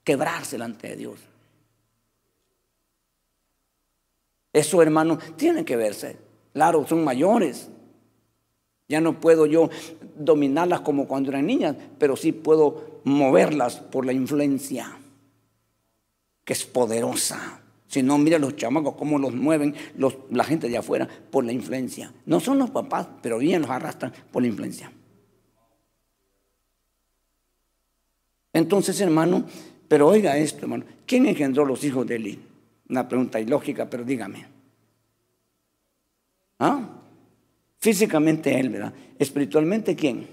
quebrarse 0.04 0.52
delante 0.52 0.88
de 0.88 0.96
Dios. 0.96 1.20
Eso, 4.52 4.80
hermano, 4.80 5.18
tiene 5.36 5.66
que 5.66 5.76
verse. 5.76 6.27
Claro, 6.58 6.84
son 6.88 7.04
mayores. 7.04 7.70
Ya 8.88 9.00
no 9.00 9.20
puedo 9.20 9.46
yo 9.46 9.70
dominarlas 10.16 10.80
como 10.80 11.06
cuando 11.06 11.30
eran 11.30 11.46
niñas, 11.46 11.76
pero 12.00 12.16
sí 12.16 12.32
puedo 12.32 13.00
moverlas 13.04 13.76
por 13.76 14.04
la 14.04 14.12
influencia, 14.12 14.98
que 16.44 16.52
es 16.52 16.64
poderosa. 16.64 17.60
Si 17.86 18.02
no, 18.02 18.18
mira 18.18 18.40
los 18.40 18.56
chamacos 18.56 18.96
cómo 18.96 19.20
los 19.20 19.36
mueven 19.36 19.76
la 20.32 20.42
gente 20.42 20.68
de 20.68 20.78
afuera 20.78 21.08
por 21.30 21.44
la 21.44 21.52
influencia. 21.52 22.12
No 22.26 22.40
son 22.40 22.58
los 22.58 22.70
papás, 22.70 23.06
pero 23.22 23.38
bien 23.38 23.62
los 23.62 23.70
arrastran 23.70 24.12
por 24.32 24.42
la 24.42 24.48
influencia. 24.48 24.90
Entonces, 28.52 29.00
hermano, 29.00 29.44
pero 29.86 30.08
oiga 30.08 30.36
esto, 30.36 30.62
hermano. 30.62 30.86
¿Quién 31.06 31.26
engendró 31.26 31.64
los 31.64 31.84
hijos 31.84 32.04
de 32.04 32.16
Eli? 32.16 32.40
Una 32.88 33.08
pregunta 33.08 33.38
ilógica, 33.38 33.88
pero 33.88 34.02
dígame. 34.02 34.57
¿Ah? 36.58 36.88
Físicamente 37.78 38.58
él, 38.58 38.70
¿verdad? 38.70 38.92
Espiritualmente, 39.18 39.94
¿quién? 39.94 40.28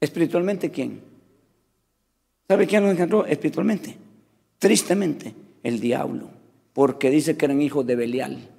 Espiritualmente, 0.00 0.70
¿quién? 0.70 1.02
¿Sabe 2.48 2.66
quién 2.66 2.84
lo 2.84 2.90
engendró 2.90 3.26
espiritualmente? 3.26 3.96
Tristemente, 4.58 5.34
el 5.62 5.80
diablo, 5.80 6.30
porque 6.72 7.10
dice 7.10 7.36
que 7.36 7.44
eran 7.44 7.60
hijos 7.60 7.86
de 7.86 7.96
Belial. 7.96 8.50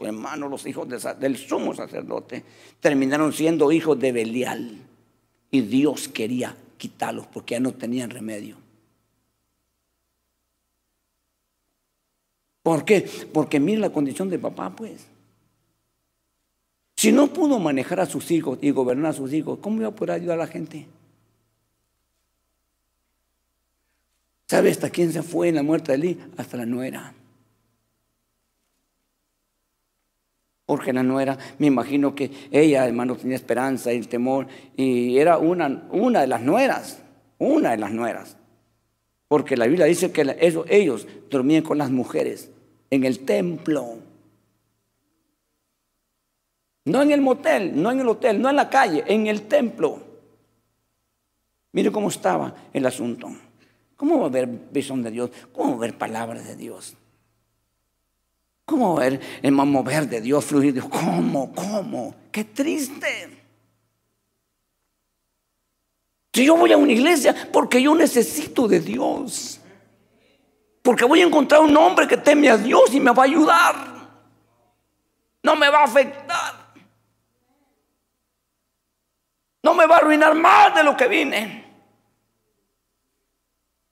hermano, 0.00 0.48
los 0.48 0.66
hijos 0.66 0.88
del 1.18 1.36
sumo 1.36 1.74
sacerdote 1.74 2.44
terminaron 2.80 3.32
siendo 3.32 3.72
hijos 3.72 3.98
de 3.98 4.12
Belial. 4.12 4.78
Y 5.50 5.60
Dios 5.62 6.08
quería 6.08 6.56
quitarlos 6.76 7.26
porque 7.26 7.54
ya 7.54 7.60
no 7.60 7.72
tenían 7.72 8.10
remedio. 8.10 8.65
¿Por 12.66 12.84
qué? 12.84 13.08
Porque 13.32 13.60
mira 13.60 13.78
la 13.78 13.90
condición 13.90 14.28
de 14.28 14.40
papá, 14.40 14.74
pues. 14.74 15.06
Si 16.96 17.12
no 17.12 17.28
pudo 17.28 17.60
manejar 17.60 18.00
a 18.00 18.06
sus 18.06 18.32
hijos 18.32 18.58
y 18.60 18.72
gobernar 18.72 19.12
a 19.12 19.12
sus 19.12 19.32
hijos, 19.32 19.60
¿cómo 19.60 19.76
iba 19.76 19.90
a 19.90 19.94
poder 19.94 20.16
ayudar 20.16 20.40
a 20.40 20.46
la 20.46 20.46
gente? 20.48 20.84
¿Sabe 24.48 24.72
hasta 24.72 24.90
quién 24.90 25.12
se 25.12 25.22
fue 25.22 25.48
en 25.48 25.54
la 25.54 25.62
muerte 25.62 25.92
de 25.92 25.98
Eli? 25.98 26.18
Hasta 26.38 26.56
la 26.56 26.66
nuera. 26.66 27.14
Porque 30.64 30.92
la 30.92 31.04
nuera, 31.04 31.38
me 31.60 31.68
imagino 31.68 32.16
que 32.16 32.32
ella, 32.50 32.84
hermano, 32.84 33.14
tenía 33.14 33.36
esperanza 33.36 33.92
y 33.92 34.00
temor. 34.00 34.48
Y 34.76 35.18
era 35.18 35.38
una, 35.38 35.86
una 35.92 36.22
de 36.22 36.26
las 36.26 36.42
nueras, 36.42 37.00
una 37.38 37.70
de 37.70 37.76
las 37.76 37.92
nueras. 37.92 38.36
Porque 39.28 39.56
la 39.56 39.68
Biblia 39.68 39.86
dice 39.86 40.10
que 40.10 40.36
ellos 40.68 41.06
dormían 41.30 41.62
con 41.62 41.78
las 41.78 41.92
mujeres 41.92 42.50
en 42.90 43.04
el 43.04 43.24
templo. 43.24 43.98
No 46.84 47.02
en 47.02 47.10
el 47.10 47.20
motel, 47.20 47.80
no 47.80 47.90
en 47.90 48.00
el 48.00 48.08
hotel, 48.08 48.40
no 48.40 48.48
en 48.48 48.56
la 48.56 48.70
calle, 48.70 49.04
en 49.06 49.26
el 49.26 49.42
templo. 49.42 50.00
Mire 51.72 51.90
cómo 51.90 52.08
estaba 52.08 52.54
el 52.72 52.86
asunto. 52.86 53.28
¿Cómo 53.96 54.18
va 54.18 54.24
a 54.24 54.28
haber 54.28 54.46
visión 54.46 55.02
de 55.02 55.10
Dios? 55.10 55.30
¿Cómo 55.52 55.70
va 55.70 55.74
a 55.74 55.78
haber 55.78 55.98
palabras 55.98 56.46
de 56.46 56.56
Dios? 56.56 56.96
¿Cómo 58.64 58.94
va 58.94 59.02
a 59.02 59.06
haber 59.06 59.20
el 59.42 59.52
mover 59.52 60.08
de 60.08 60.20
Dios, 60.20 60.44
fluir 60.44 60.74
de 60.74 60.80
Dios? 60.80 60.90
¿Cómo? 60.90 61.52
¿Cómo? 61.54 62.14
¡Qué 62.30 62.44
triste! 62.44 63.28
Si 66.32 66.44
yo 66.44 66.56
voy 66.56 66.70
a 66.72 66.76
una 66.76 66.92
iglesia 66.92 67.34
porque 67.50 67.80
yo 67.80 67.94
necesito 67.94 68.68
de 68.68 68.80
Dios. 68.80 69.60
Porque 70.86 71.04
voy 71.04 71.20
a 71.20 71.24
encontrar 71.26 71.62
un 71.62 71.76
hombre 71.76 72.06
que 72.06 72.16
teme 72.16 72.48
a 72.48 72.56
Dios 72.56 72.94
y 72.94 73.00
me 73.00 73.10
va 73.10 73.24
a 73.24 73.26
ayudar. 73.26 73.74
No 75.42 75.56
me 75.56 75.68
va 75.68 75.80
a 75.80 75.84
afectar. 75.84 76.54
No 79.64 79.74
me 79.74 79.84
va 79.84 79.96
a 79.96 79.98
arruinar 79.98 80.36
más 80.36 80.76
de 80.76 80.84
lo 80.84 80.96
que 80.96 81.08
vine. 81.08 81.64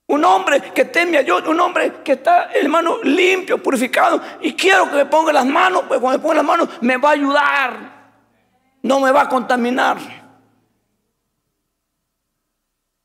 Un 0.07 0.23
hombre 0.23 0.71
que 0.71 0.85
teme 0.85 1.17
a 1.17 1.23
Dios, 1.23 1.45
un 1.45 1.59
hombre 1.59 2.01
que 2.01 2.13
está, 2.13 2.53
hermano, 2.53 2.99
limpio, 3.03 3.61
purificado. 3.61 4.21
Y 4.39 4.53
quiero 4.53 4.89
que 4.89 4.95
me 4.95 5.05
ponga 5.05 5.33
las 5.33 5.45
manos, 5.45 5.83
pues 5.89 5.99
cuando 5.99 6.17
me 6.17 6.21
ponga 6.21 6.35
las 6.35 6.45
manos 6.45 6.69
me 6.79 6.95
va 6.95 7.09
a 7.09 7.11
ayudar. 7.11 7.79
No 8.83 9.01
me 9.01 9.11
va 9.11 9.23
a 9.23 9.27
contaminar. 9.27 9.97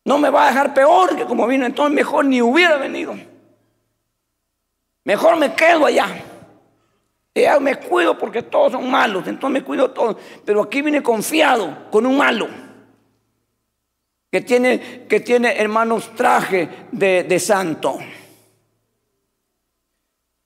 No 0.04 0.16
me 0.16 0.30
va 0.30 0.44
a 0.44 0.48
dejar 0.50 0.74
peor 0.74 1.16
que 1.16 1.24
como 1.24 1.48
vino. 1.48 1.66
Entonces 1.66 1.92
mejor 1.92 2.24
ni 2.26 2.40
hubiera 2.40 2.76
venido. 2.76 3.16
Mejor 5.04 5.36
me 5.36 5.54
quedo 5.54 5.86
allá. 5.86 6.08
Ya 7.34 7.58
me 7.58 7.76
cuido 7.76 8.18
porque 8.18 8.42
todos 8.42 8.72
son 8.72 8.90
malos. 8.90 9.26
Entonces 9.26 9.60
me 9.60 9.64
cuido 9.64 9.90
todos. 9.90 10.16
Pero 10.44 10.62
aquí 10.62 10.82
vine 10.82 11.02
confiado 11.02 11.90
con 11.90 12.06
un 12.06 12.16
malo 12.16 12.48
que 14.30 14.40
tiene, 14.42 15.06
que 15.08 15.20
tiene 15.20 15.58
hermanos, 15.60 16.14
traje 16.14 16.86
de, 16.92 17.24
de 17.24 17.40
santo. 17.40 17.98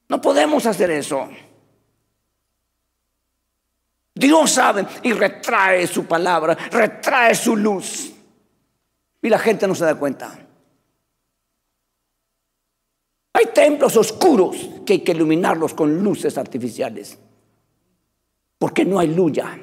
No 0.09 0.21
podemos 0.21 0.65
hacer 0.67 0.91
eso. 0.91 1.29
Dios 4.15 4.53
sabe 4.53 4.87
y 5.03 5.13
retrae 5.13 5.87
su 5.87 6.07
palabra, 6.07 6.55
retrae 6.71 7.35
su 7.35 7.57
luz. 7.57 8.13
Y 9.21 9.29
la 9.29 9.39
gente 9.39 9.67
no 9.67 9.75
se 9.75 9.85
da 9.85 9.95
cuenta. 9.97 10.44
Hay 13.35 13.47
templos 13.53 13.97
oscuros 13.97 14.57
que 14.87 14.95
hay 14.95 15.01
que 15.01 15.13
iluminarlos 15.13 15.75
con 15.75 16.03
luces 16.03 16.39
artificiales. 16.39 17.19
Porque 18.59 18.85
no 18.85 19.01
hay 19.01 19.09
luz 19.09 19.33
ya. 19.33 19.59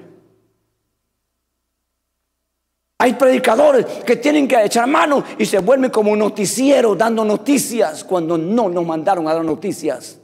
Hay 2.98 3.14
predicadores 3.14 3.86
que 4.06 4.18
tienen 4.18 4.48
que 4.48 4.64
echar 4.64 4.88
mano 4.88 5.24
y 5.40 5.46
se 5.46 5.60
vuelven 5.60 5.90
como 5.90 6.16
noticieros 6.16 6.98
dando 6.98 7.26
noticias 7.26 8.04
cuando 8.04 8.38
no 8.38 8.70
nos 8.70 8.86
mandaron 8.86 9.28
a 9.28 9.34
dar 9.34 9.44
noticias 9.44 10.20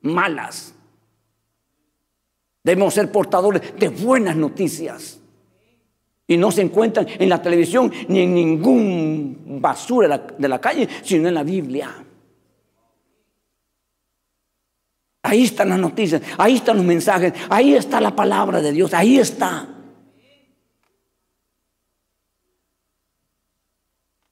malas. 0.00 0.74
Debemos 2.64 2.94
ser 2.94 3.12
portadores 3.12 3.78
de 3.78 3.90
buenas 3.90 4.34
noticias. 4.34 5.20
Y 6.26 6.36
no 6.36 6.50
se 6.50 6.62
encuentran 6.62 7.06
en 7.06 7.28
la 7.28 7.40
televisión 7.40 7.92
ni 8.08 8.22
en 8.22 8.34
ningún 8.34 9.58
basura 9.60 10.26
de 10.36 10.48
la 10.48 10.60
calle, 10.60 10.88
sino 11.04 11.28
en 11.28 11.34
la 11.34 11.44
Biblia. 11.44 12.05
Ahí 15.26 15.42
están 15.42 15.70
las 15.70 15.78
noticias, 15.80 16.22
ahí 16.38 16.54
están 16.54 16.76
los 16.76 16.86
mensajes, 16.86 17.32
ahí 17.50 17.74
está 17.74 18.00
la 18.00 18.14
palabra 18.14 18.62
de 18.62 18.70
Dios, 18.70 18.94
ahí 18.94 19.18
está. 19.18 19.66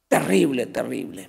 Terrible, 0.06 0.66
terrible. 0.66 1.28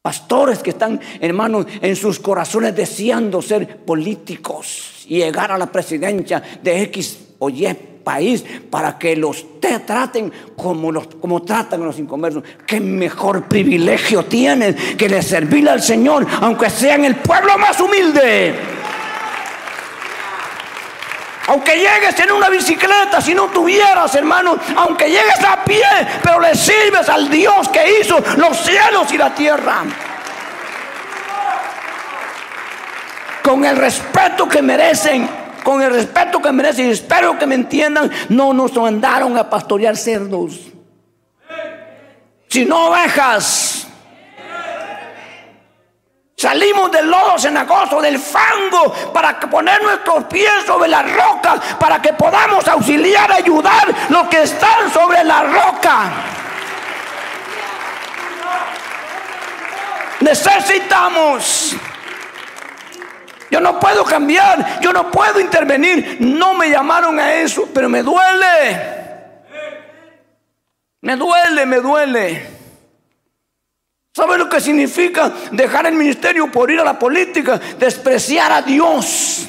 Pastores 0.00 0.60
que 0.60 0.70
están, 0.70 1.00
hermanos, 1.20 1.66
en 1.80 1.96
sus 1.96 2.20
corazones 2.20 2.76
deseando 2.76 3.42
ser 3.42 3.78
políticos 3.78 5.04
y 5.08 5.16
llegar 5.16 5.50
a 5.50 5.58
la 5.58 5.66
presidencia 5.66 6.40
de 6.62 6.82
X 6.82 7.34
o 7.40 7.50
Y 7.50 7.66
país 8.02 8.44
para 8.70 8.98
que 8.98 9.16
los 9.16 9.60
te 9.60 9.78
traten 9.80 10.32
como, 10.56 10.90
los, 10.90 11.06
como 11.20 11.42
tratan 11.42 11.82
a 11.82 11.86
los 11.86 11.98
inconversos. 11.98 12.42
Qué 12.66 12.80
mejor 12.80 13.44
privilegio 13.44 14.24
tienen 14.24 14.74
que 14.96 15.08
de 15.08 15.22
servirle 15.22 15.70
al 15.70 15.82
Señor, 15.82 16.26
aunque 16.40 16.68
sean 16.70 17.04
el 17.04 17.16
pueblo 17.16 17.56
más 17.58 17.80
humilde. 17.80 18.54
Aunque 21.48 21.74
llegues 21.74 22.18
en 22.20 22.30
una 22.30 22.48
bicicleta, 22.48 23.20
si 23.20 23.34
no 23.34 23.48
tuvieras, 23.48 24.14
hermano, 24.14 24.56
aunque 24.76 25.06
llegues 25.06 25.44
a 25.44 25.64
pie, 25.64 25.84
pero 26.22 26.40
le 26.40 26.54
sirves 26.54 27.08
al 27.08 27.28
Dios 27.28 27.68
que 27.68 28.00
hizo 28.00 28.22
los 28.36 28.56
cielos 28.58 29.12
y 29.12 29.18
la 29.18 29.34
tierra. 29.34 29.82
Con 33.42 33.64
el 33.64 33.76
respeto 33.76 34.48
que 34.48 34.62
merecen, 34.62 35.28
con 35.62 35.82
el 35.82 35.92
respeto 35.92 36.40
que 36.40 36.52
merecen, 36.52 36.88
y 36.88 36.90
espero 36.90 37.38
que 37.38 37.46
me 37.46 37.54
entiendan, 37.54 38.10
no 38.28 38.52
nos 38.52 38.74
mandaron 38.74 39.36
a 39.36 39.48
pastorear 39.48 39.96
cerdos, 39.96 40.60
sino 42.48 42.88
ovejas. 42.88 43.86
Salimos 46.36 46.90
del 46.90 47.08
lodo 47.08 47.38
cenagoso, 47.38 48.00
del 48.00 48.18
fango, 48.18 48.92
para 49.12 49.38
poner 49.38 49.80
nuestros 49.80 50.24
pies 50.24 50.64
sobre 50.66 50.88
la 50.88 51.02
roca, 51.02 51.54
para 51.78 52.02
que 52.02 52.12
podamos 52.14 52.66
auxiliar, 52.66 53.30
ayudar 53.30 53.94
los 54.08 54.26
que 54.26 54.42
están 54.42 54.92
sobre 54.92 55.22
la 55.22 55.44
roca. 55.44 56.10
Necesitamos. 60.18 61.76
Yo 63.52 63.60
no 63.60 63.78
puedo 63.78 64.02
cambiar, 64.02 64.80
yo 64.80 64.94
no 64.94 65.10
puedo 65.10 65.38
intervenir. 65.38 66.16
No 66.20 66.54
me 66.54 66.70
llamaron 66.70 67.20
a 67.20 67.34
eso, 67.34 67.68
pero 67.74 67.86
me 67.86 68.02
duele. 68.02 69.44
Me 71.02 71.16
duele, 71.16 71.66
me 71.66 71.76
duele. 71.80 72.46
¿Sabe 74.14 74.38
lo 74.38 74.48
que 74.48 74.58
significa 74.58 75.30
dejar 75.50 75.84
el 75.84 75.96
ministerio 75.96 76.50
por 76.50 76.70
ir 76.70 76.80
a 76.80 76.84
la 76.84 76.98
política? 76.98 77.60
Despreciar 77.78 78.52
a 78.52 78.62
Dios. 78.62 79.46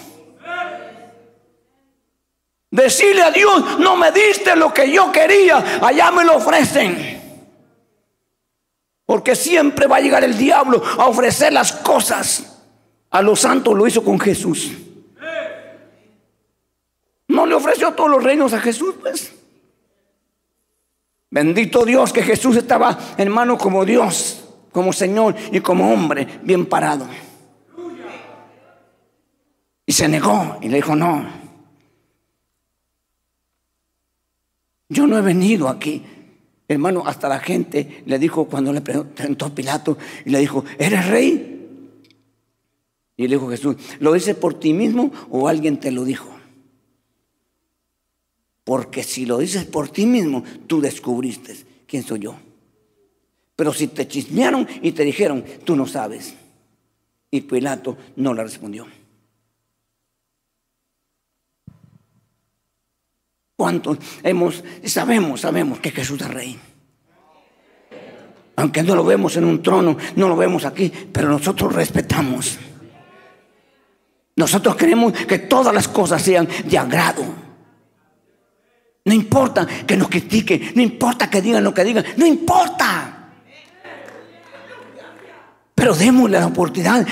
Decirle 2.69 3.23
a 3.23 3.31
Dios, 3.31 3.79
no 3.79 3.95
me 3.95 4.11
diste 4.11 4.53
lo 4.57 4.73
que 4.73 4.91
yo 4.91 5.13
quería, 5.13 5.79
allá 5.81 6.11
me 6.11 6.25
lo 6.25 6.35
ofrecen. 6.35 7.21
Porque 9.05 9.33
siempre 9.33 9.87
va 9.87 9.97
a 9.97 10.01
llegar 10.01 10.25
el 10.25 10.37
diablo 10.37 10.83
a 10.97 11.05
ofrecer 11.07 11.53
las 11.53 11.71
cosas. 11.71 12.52
A 13.13 13.21
los 13.21 13.41
santos 13.41 13.75
lo 13.75 13.85
hizo 13.85 14.03
con 14.03 14.19
Jesús. 14.19 14.71
No 17.27 17.45
le 17.45 17.53
ofreció 17.53 17.93
todos 17.93 18.09
los 18.09 18.23
reinos 18.23 18.53
a 18.53 18.59
Jesús, 18.59 18.95
pues. 18.99 19.33
Bendito 21.29 21.85
Dios 21.85 22.11
que 22.11 22.23
Jesús 22.23 22.55
estaba, 22.55 22.97
hermano, 23.17 23.57
como 23.57 23.85
Dios, 23.85 24.43
como 24.71 24.91
Señor 24.91 25.35
y 25.51 25.59
como 25.59 25.93
hombre, 25.93 26.39
bien 26.41 26.65
parado. 26.65 27.07
Y 29.85 29.93
se 29.93 30.07
negó 30.07 30.57
y 30.61 30.69
le 30.69 30.77
dijo, 30.77 30.95
no, 30.95 31.23
yo 34.89 35.05
no 35.05 35.19
he 35.19 35.21
venido 35.21 35.69
aquí. 35.69 36.03
Hermano, 36.67 37.03
hasta 37.05 37.29
la 37.29 37.39
gente 37.39 38.03
le 38.07 38.17
dijo 38.17 38.45
cuando 38.45 38.73
le 38.73 38.81
preguntó 38.81 39.53
Pilato 39.53 39.99
y 40.25 40.31
le 40.31 40.39
dijo, 40.39 40.65
¿eres 40.79 41.07
rey? 41.07 41.52
Y 43.15 43.27
le 43.27 43.35
dijo 43.35 43.49
Jesús, 43.49 43.75
¿lo 43.99 44.13
dices 44.13 44.35
por 44.35 44.59
ti 44.59 44.73
mismo 44.73 45.11
o 45.29 45.47
alguien 45.47 45.79
te 45.79 45.91
lo 45.91 46.03
dijo? 46.03 46.29
Porque 48.63 49.03
si 49.03 49.25
lo 49.25 49.37
dices 49.37 49.65
por 49.65 49.89
ti 49.89 50.05
mismo, 50.05 50.43
tú 50.67 50.81
descubriste 50.81 51.55
quién 51.85 52.03
soy 52.03 52.19
yo. 52.19 52.35
Pero 53.55 53.73
si 53.73 53.87
te 53.87 54.07
chismearon 54.07 54.67
y 54.81 54.93
te 54.93 55.03
dijeron, 55.03 55.43
tú 55.63 55.75
no 55.75 55.85
sabes. 55.85 56.33
Y 57.29 57.41
Pilato 57.41 57.97
no 58.15 58.33
le 58.33 58.43
respondió. 58.43 58.87
¿Cuántos 63.55 63.97
hemos, 64.23 64.63
sabemos, 64.85 65.41
sabemos 65.41 65.79
que 65.79 65.91
Jesús 65.91 66.19
es 66.21 66.27
rey? 66.27 66.59
Aunque 68.55 68.83
no 68.83 68.95
lo 68.95 69.03
vemos 69.03 69.35
en 69.37 69.45
un 69.45 69.61
trono, 69.61 69.97
no 70.15 70.27
lo 70.27 70.35
vemos 70.35 70.65
aquí, 70.65 70.91
pero 71.11 71.29
nosotros 71.29 71.73
respetamos. 71.73 72.57
Nosotros 74.35 74.75
queremos 74.75 75.13
que 75.13 75.39
todas 75.39 75.73
las 75.73 75.87
cosas 75.87 76.21
sean 76.21 76.47
de 76.65 76.77
agrado. 76.77 77.23
No 79.05 79.13
importa 79.13 79.67
que 79.85 79.97
nos 79.97 80.07
critiquen, 80.07 80.71
no 80.75 80.81
importa 80.81 81.29
que 81.29 81.41
digan 81.41 81.63
lo 81.63 81.73
que 81.73 81.83
digan, 81.83 82.05
no 82.15 82.25
importa. 82.25 83.19
Pero 85.75 85.93
démosle 85.93 86.39
la 86.39 86.47
oportunidad, 86.47 87.05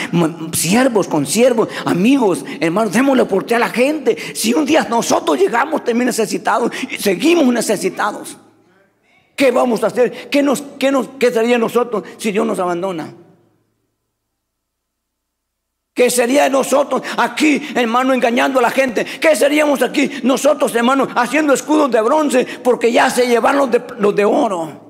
siervos 0.54 1.08
con 1.08 1.26
siervos, 1.26 1.68
amigos, 1.84 2.46
hermanos, 2.60 2.94
démosle 2.94 3.18
la 3.18 3.24
oportunidad 3.24 3.64
a 3.64 3.68
la 3.68 3.74
gente. 3.74 4.18
Si 4.34 4.54
un 4.54 4.66
día 4.66 4.88
nosotros 4.90 5.38
llegamos 5.38 5.84
también 5.84 6.06
necesitados 6.06 6.72
y 6.90 6.96
seguimos 6.96 7.54
necesitados, 7.54 8.38
¿qué 9.36 9.52
vamos 9.52 9.84
a 9.84 9.88
hacer? 9.88 10.30
¿Qué, 10.30 10.42
nos, 10.42 10.62
qué, 10.80 10.92
nos, 10.92 11.10
qué 11.20 11.32
sería 11.32 11.58
nosotros 11.58 12.04
si 12.18 12.32
Dios 12.32 12.46
nos 12.46 12.60
abandona? 12.60 13.14
¿Qué 16.02 16.10
sería 16.10 16.46
de 16.46 16.50
nosotros 16.50 17.04
aquí, 17.16 17.62
hermano, 17.76 18.12
engañando 18.12 18.58
a 18.58 18.64
la 18.64 18.72
gente? 18.72 19.06
¿Qué 19.06 19.36
seríamos 19.36 19.84
aquí 19.84 20.10
nosotros, 20.24 20.74
hermano, 20.74 21.08
haciendo 21.16 21.54
escudos 21.54 21.92
de 21.92 22.02
bronce 22.02 22.44
porque 22.64 22.92
ya 22.92 23.08
se 23.12 23.28
llevaron 23.28 23.70
los 24.00 24.16
de, 24.16 24.26
oro? 24.26 24.82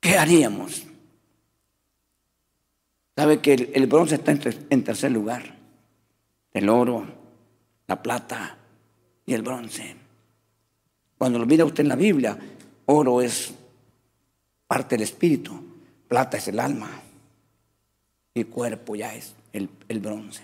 ¿Qué 0.00 0.16
haríamos? 0.16 0.86
¿Sabe 3.14 3.40
que 3.40 3.70
el, 3.74 3.86
bronce 3.86 4.14
está 4.14 4.32
en, 4.32 4.82
tercer 4.82 5.12
lugar? 5.12 5.42
El 6.54 6.66
oro, 6.70 7.04
la 7.86 8.02
plata 8.02 8.56
y 9.26 9.34
el 9.34 9.42
bronce. 9.42 9.96
Cuando 11.18 11.38
lo 11.38 11.44
mira 11.44 11.66
usted 11.66 11.82
en 11.82 11.88
la 11.90 11.96
Biblia, 11.96 12.38
oro 12.86 13.20
es 13.20 13.52
parte 14.66 14.94
del 14.94 15.02
espíritu, 15.02 15.62
plata 16.08 16.38
es 16.38 16.48
el 16.48 16.58
alma 16.58 17.02
y 18.34 18.44
cuerpo 18.44 18.94
ya 18.94 19.14
es 19.14 19.34
el, 19.52 19.68
bronce. 20.00 20.42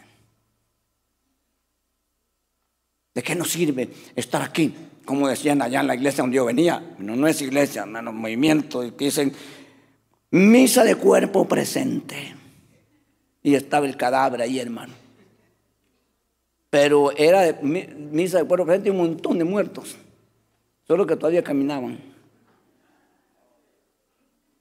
¿De 3.14 3.22
qué 3.22 3.34
nos 3.34 3.50
sirve 3.50 3.88
estar 4.14 4.42
aquí? 4.42 4.74
Como 5.04 5.28
decían 5.28 5.62
allá 5.62 5.80
en 5.80 5.86
la 5.86 5.94
iglesia 5.94 6.22
donde 6.22 6.36
yo 6.36 6.44
venía, 6.44 6.96
no, 6.98 7.16
no 7.16 7.28
es 7.28 7.40
iglesia, 7.40 7.82
hermano, 7.82 8.12
movimiento, 8.12 8.82
dicen 8.82 9.32
misa 10.30 10.84
de 10.84 10.96
cuerpo 10.96 11.46
presente. 11.46 12.34
Y 13.42 13.54
estaba 13.54 13.86
el 13.86 13.96
cadáver 13.96 14.42
ahí, 14.42 14.58
hermano. 14.58 14.92
Pero 16.68 17.16
era 17.16 17.58
misa 17.62 18.38
de 18.38 18.44
cuerpo 18.44 18.66
presente 18.66 18.88
y 18.88 18.90
un 18.92 18.98
montón 18.98 19.38
de 19.38 19.44
muertos, 19.44 19.96
solo 20.86 21.06
que 21.06 21.16
todavía 21.16 21.44
caminaban. 21.44 22.15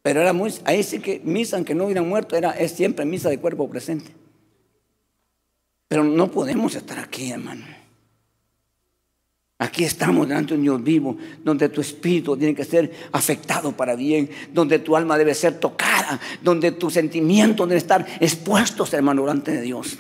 Pero 0.06 0.22
era 0.22 0.34
muy, 0.34 0.54
ahí 0.66 0.84
sí 0.84 1.00
que 1.00 1.20
misa, 1.24 1.56
aunque 1.56 1.74
no 1.74 1.86
hubieran 1.86 2.08
muerto, 2.08 2.36
era, 2.36 2.52
es 2.52 2.74
siempre 2.74 3.06
misa 3.06 3.28
de 3.32 3.40
cuerpo 3.40 3.68
presente. 3.68 4.12
Pero 5.88 6.04
no 6.04 6.30
podemos 6.30 6.76
estar 6.76 7.00
aquí, 7.00 7.32
hermano. 7.32 7.66
Aquí 9.58 9.84
estamos 9.84 10.28
delante 10.28 10.54
de 10.54 10.60
un 10.60 10.64
Dios 10.64 10.84
vivo, 10.84 11.18
donde 11.44 11.70
tu 11.70 11.82
espíritu 11.82 12.38
tiene 12.38 12.54
que 12.54 12.66
ser 12.66 12.92
afectado 13.14 13.72
para 13.72 13.96
bien, 13.96 14.30
donde 14.54 14.78
tu 14.78 14.96
alma 14.96 15.18
debe 15.18 15.34
ser 15.34 15.60
tocada, 15.60 16.20
donde 16.44 16.74
tus 16.74 16.94
sentimientos 16.94 17.68
deben 17.68 17.82
estar 17.82 18.06
expuestos, 18.20 18.94
hermano, 18.94 19.24
delante 19.24 19.54
de 19.54 19.62
Dios. 19.64 19.98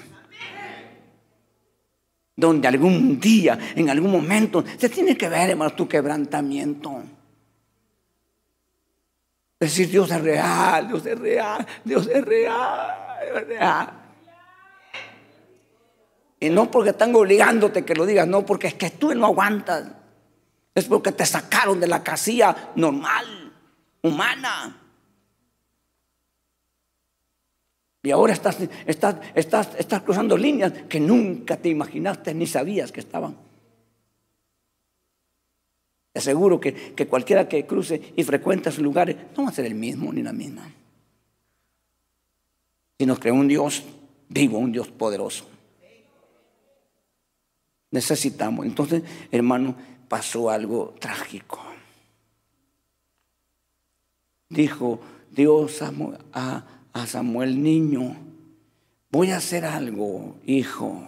Donde 2.36 2.68
algún 2.68 3.20
día, 3.20 3.58
en 3.76 3.90
algún 3.90 4.12
momento, 4.12 4.64
se 4.78 4.88
tiene 4.88 5.18
que 5.18 5.30
ver, 5.30 5.50
hermano, 5.50 5.74
tu 5.74 5.88
quebrantamiento. 5.88 7.02
Decir 9.66 9.90
Dios 9.90 10.12
es 10.12 10.22
real, 10.22 10.88
Dios 10.88 11.04
es 11.08 11.18
real, 11.18 11.66
Dios 11.84 12.08
es 12.08 12.24
real, 12.24 13.18
Dios 13.20 13.42
es 13.42 13.48
real. 13.48 13.90
Y 16.40 16.50
no 16.52 16.70
porque 16.70 16.92
están 16.92 17.16
obligándote 17.16 17.84
que 17.84 17.96
lo 17.96 18.06
digas, 18.06 18.28
no, 18.28 18.46
porque 18.46 18.68
es 18.68 18.76
que 18.76 18.92
tú 18.92 19.16
no 19.16 19.26
aguantas. 19.26 19.88
Es 20.76 20.86
porque 20.86 21.12
te 21.14 21.26
sacaron 21.26 21.80
de 21.80 21.88
la 21.88 22.04
casilla 22.04 22.56
normal, 22.76 23.54
humana. 24.04 24.78
Y 28.04 28.12
ahora 28.12 28.34
estás, 28.34 28.58
estás, 28.86 29.16
estás, 29.34 29.70
estás 29.80 30.04
cruzando 30.04 30.38
líneas 30.38 30.74
que 30.88 31.00
nunca 31.00 31.58
te 31.58 31.70
imaginaste 31.70 32.36
ni 32.36 32.46
sabías 32.46 32.92
que 32.92 33.00
estaban. 33.00 33.36
Te 36.16 36.20
aseguro 36.20 36.62
que, 36.62 36.74
que 36.74 37.08
cualquiera 37.08 37.50
que 37.50 37.66
cruce 37.66 38.14
y 38.16 38.24
frecuente 38.24 38.70
esos 38.70 38.82
lugares 38.82 39.18
no 39.36 39.44
va 39.44 39.50
a 39.50 39.52
ser 39.52 39.66
el 39.66 39.76
mismo 39.76 40.14
ni 40.14 40.24
la 40.24 40.32
misma. 40.32 40.72
Sino 42.98 43.18
que 43.18 43.34
un 43.34 43.50
Dios 43.50 43.84
vivo, 44.30 44.58
un 44.58 44.72
Dios 44.72 44.88
poderoso. 44.88 45.46
Necesitamos. 47.92 48.66
Entonces, 48.66 49.04
hermano, 49.30 49.76
pasó 50.08 50.50
algo 50.50 50.96
trágico. 51.02 51.62
Dijo 54.48 55.02
Dios 55.32 55.82
a, 55.82 56.66
a 56.94 57.08
Samuel 57.08 57.62
niño, 57.62 58.16
voy 59.12 59.32
a 59.32 59.38
hacer 59.38 59.66
algo, 59.66 60.38
hijo, 60.46 61.04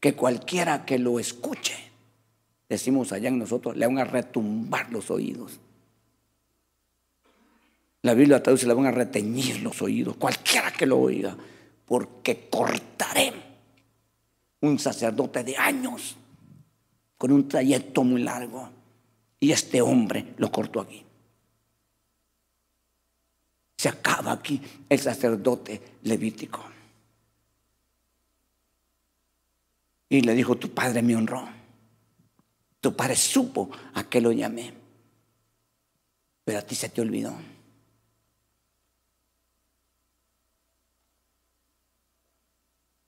que 0.00 0.14
cualquiera 0.14 0.84
que 0.84 0.98
lo 0.98 1.18
escuche 1.18 1.91
decimos 2.72 3.12
allá 3.12 3.28
en 3.28 3.38
nosotros, 3.38 3.76
le 3.76 3.86
van 3.86 3.98
a 3.98 4.04
retumbar 4.04 4.90
los 4.90 5.10
oídos. 5.10 5.60
La 8.00 8.14
Biblia 8.14 8.42
traduce, 8.42 8.66
le 8.66 8.72
van 8.72 8.86
a 8.86 8.90
reteñir 8.90 9.60
los 9.60 9.80
oídos, 9.82 10.16
cualquiera 10.16 10.72
que 10.72 10.86
lo 10.86 10.98
oiga, 10.98 11.36
porque 11.84 12.48
cortaré 12.48 13.32
un 14.60 14.78
sacerdote 14.78 15.44
de 15.44 15.56
años 15.56 16.16
con 17.18 17.30
un 17.32 17.46
trayecto 17.46 18.02
muy 18.04 18.22
largo. 18.22 18.70
Y 19.38 19.52
este 19.52 19.82
hombre 19.82 20.34
lo 20.38 20.50
cortó 20.50 20.80
aquí. 20.80 21.04
Se 23.76 23.88
acaba 23.88 24.32
aquí 24.32 24.60
el 24.88 24.98
sacerdote 24.98 25.80
levítico. 26.04 26.64
Y 30.08 30.20
le 30.22 30.34
dijo, 30.34 30.56
tu 30.56 30.70
padre 30.70 31.02
me 31.02 31.16
honró. 31.16 31.61
Tu 32.82 32.96
padre 32.96 33.14
supo 33.14 33.70
a 33.94 34.02
qué 34.02 34.20
lo 34.20 34.32
llamé, 34.32 34.74
pero 36.44 36.58
a 36.58 36.62
ti 36.62 36.74
se 36.74 36.88
te 36.88 37.00
olvidó. 37.00 37.32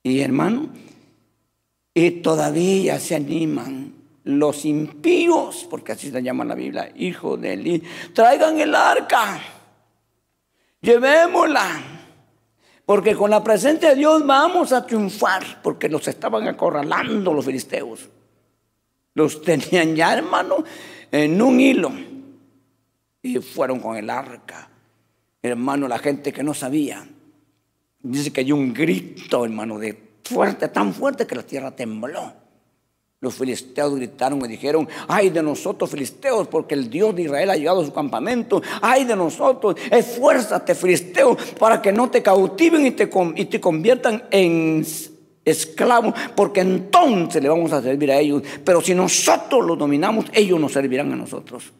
Y 0.04 0.20
hermano, 0.20 0.68
y 1.92 2.08
todavía 2.22 3.00
se 3.00 3.16
animan 3.16 3.94
los 4.22 4.64
impíos, 4.64 5.66
porque 5.68 5.90
así 5.90 6.08
se 6.12 6.22
llama 6.22 6.44
la 6.44 6.54
Biblia, 6.54 6.92
hijo 6.94 7.36
de 7.36 7.54
Eli, 7.54 7.82
traigan 8.12 8.60
el 8.60 8.76
arca, 8.76 9.40
llevémosla, 10.82 11.82
porque 12.86 13.16
con 13.16 13.28
la 13.28 13.42
presencia 13.42 13.88
de 13.88 13.96
Dios 13.96 14.24
vamos 14.24 14.72
a 14.72 14.86
triunfar, 14.86 15.60
porque 15.64 15.88
los 15.88 16.06
estaban 16.06 16.46
acorralando 16.46 17.34
los 17.34 17.44
filisteos. 17.44 18.08
Los 19.14 19.42
tenían 19.42 19.96
ya, 19.96 20.14
hermano, 20.14 20.64
en 21.10 21.40
un 21.40 21.60
hilo. 21.60 21.92
Y 23.22 23.38
fueron 23.38 23.80
con 23.80 23.96
el 23.96 24.10
arca. 24.10 24.68
Hermano, 25.42 25.88
la 25.88 25.98
gente 25.98 26.32
que 26.32 26.42
no 26.42 26.52
sabía. 26.54 27.06
Dice 28.00 28.32
que 28.32 28.42
hay 28.42 28.52
un 28.52 28.74
grito, 28.74 29.44
hermano, 29.44 29.78
de 29.78 29.98
fuerte, 30.24 30.68
tan 30.68 30.92
fuerte 30.92 31.26
que 31.26 31.34
la 31.34 31.42
tierra 31.42 31.70
tembló. 31.70 32.44
Los 33.20 33.36
filisteos 33.36 33.94
gritaron 33.94 34.44
y 34.44 34.48
dijeron, 34.48 34.86
ay 35.08 35.30
de 35.30 35.42
nosotros 35.42 35.90
filisteos, 35.90 36.46
porque 36.46 36.74
el 36.74 36.90
Dios 36.90 37.16
de 37.16 37.22
Israel 37.22 37.48
ha 37.48 37.56
llegado 37.56 37.80
a 37.80 37.86
su 37.86 37.92
campamento. 37.94 38.60
Ay 38.82 39.04
de 39.04 39.16
nosotros, 39.16 39.76
esfuérzate 39.90 40.74
filisteos 40.74 41.38
para 41.58 41.80
que 41.80 41.90
no 41.90 42.10
te 42.10 42.22
cautiven 42.22 42.84
y 42.84 42.90
te, 42.90 43.08
y 43.36 43.44
te 43.46 43.60
conviertan 43.60 44.24
en 44.30 44.84
esclavos, 45.44 46.14
porque 46.34 46.60
entonces 46.60 47.42
le 47.42 47.48
vamos 47.48 47.72
a 47.72 47.82
servir 47.82 48.10
a 48.10 48.18
ellos. 48.18 48.42
Pero 48.64 48.80
si 48.80 48.94
nosotros 48.94 49.64
los 49.64 49.78
dominamos, 49.78 50.26
ellos 50.32 50.58
nos 50.58 50.72
servirán 50.72 51.12
a 51.12 51.16
nosotros. 51.16 51.72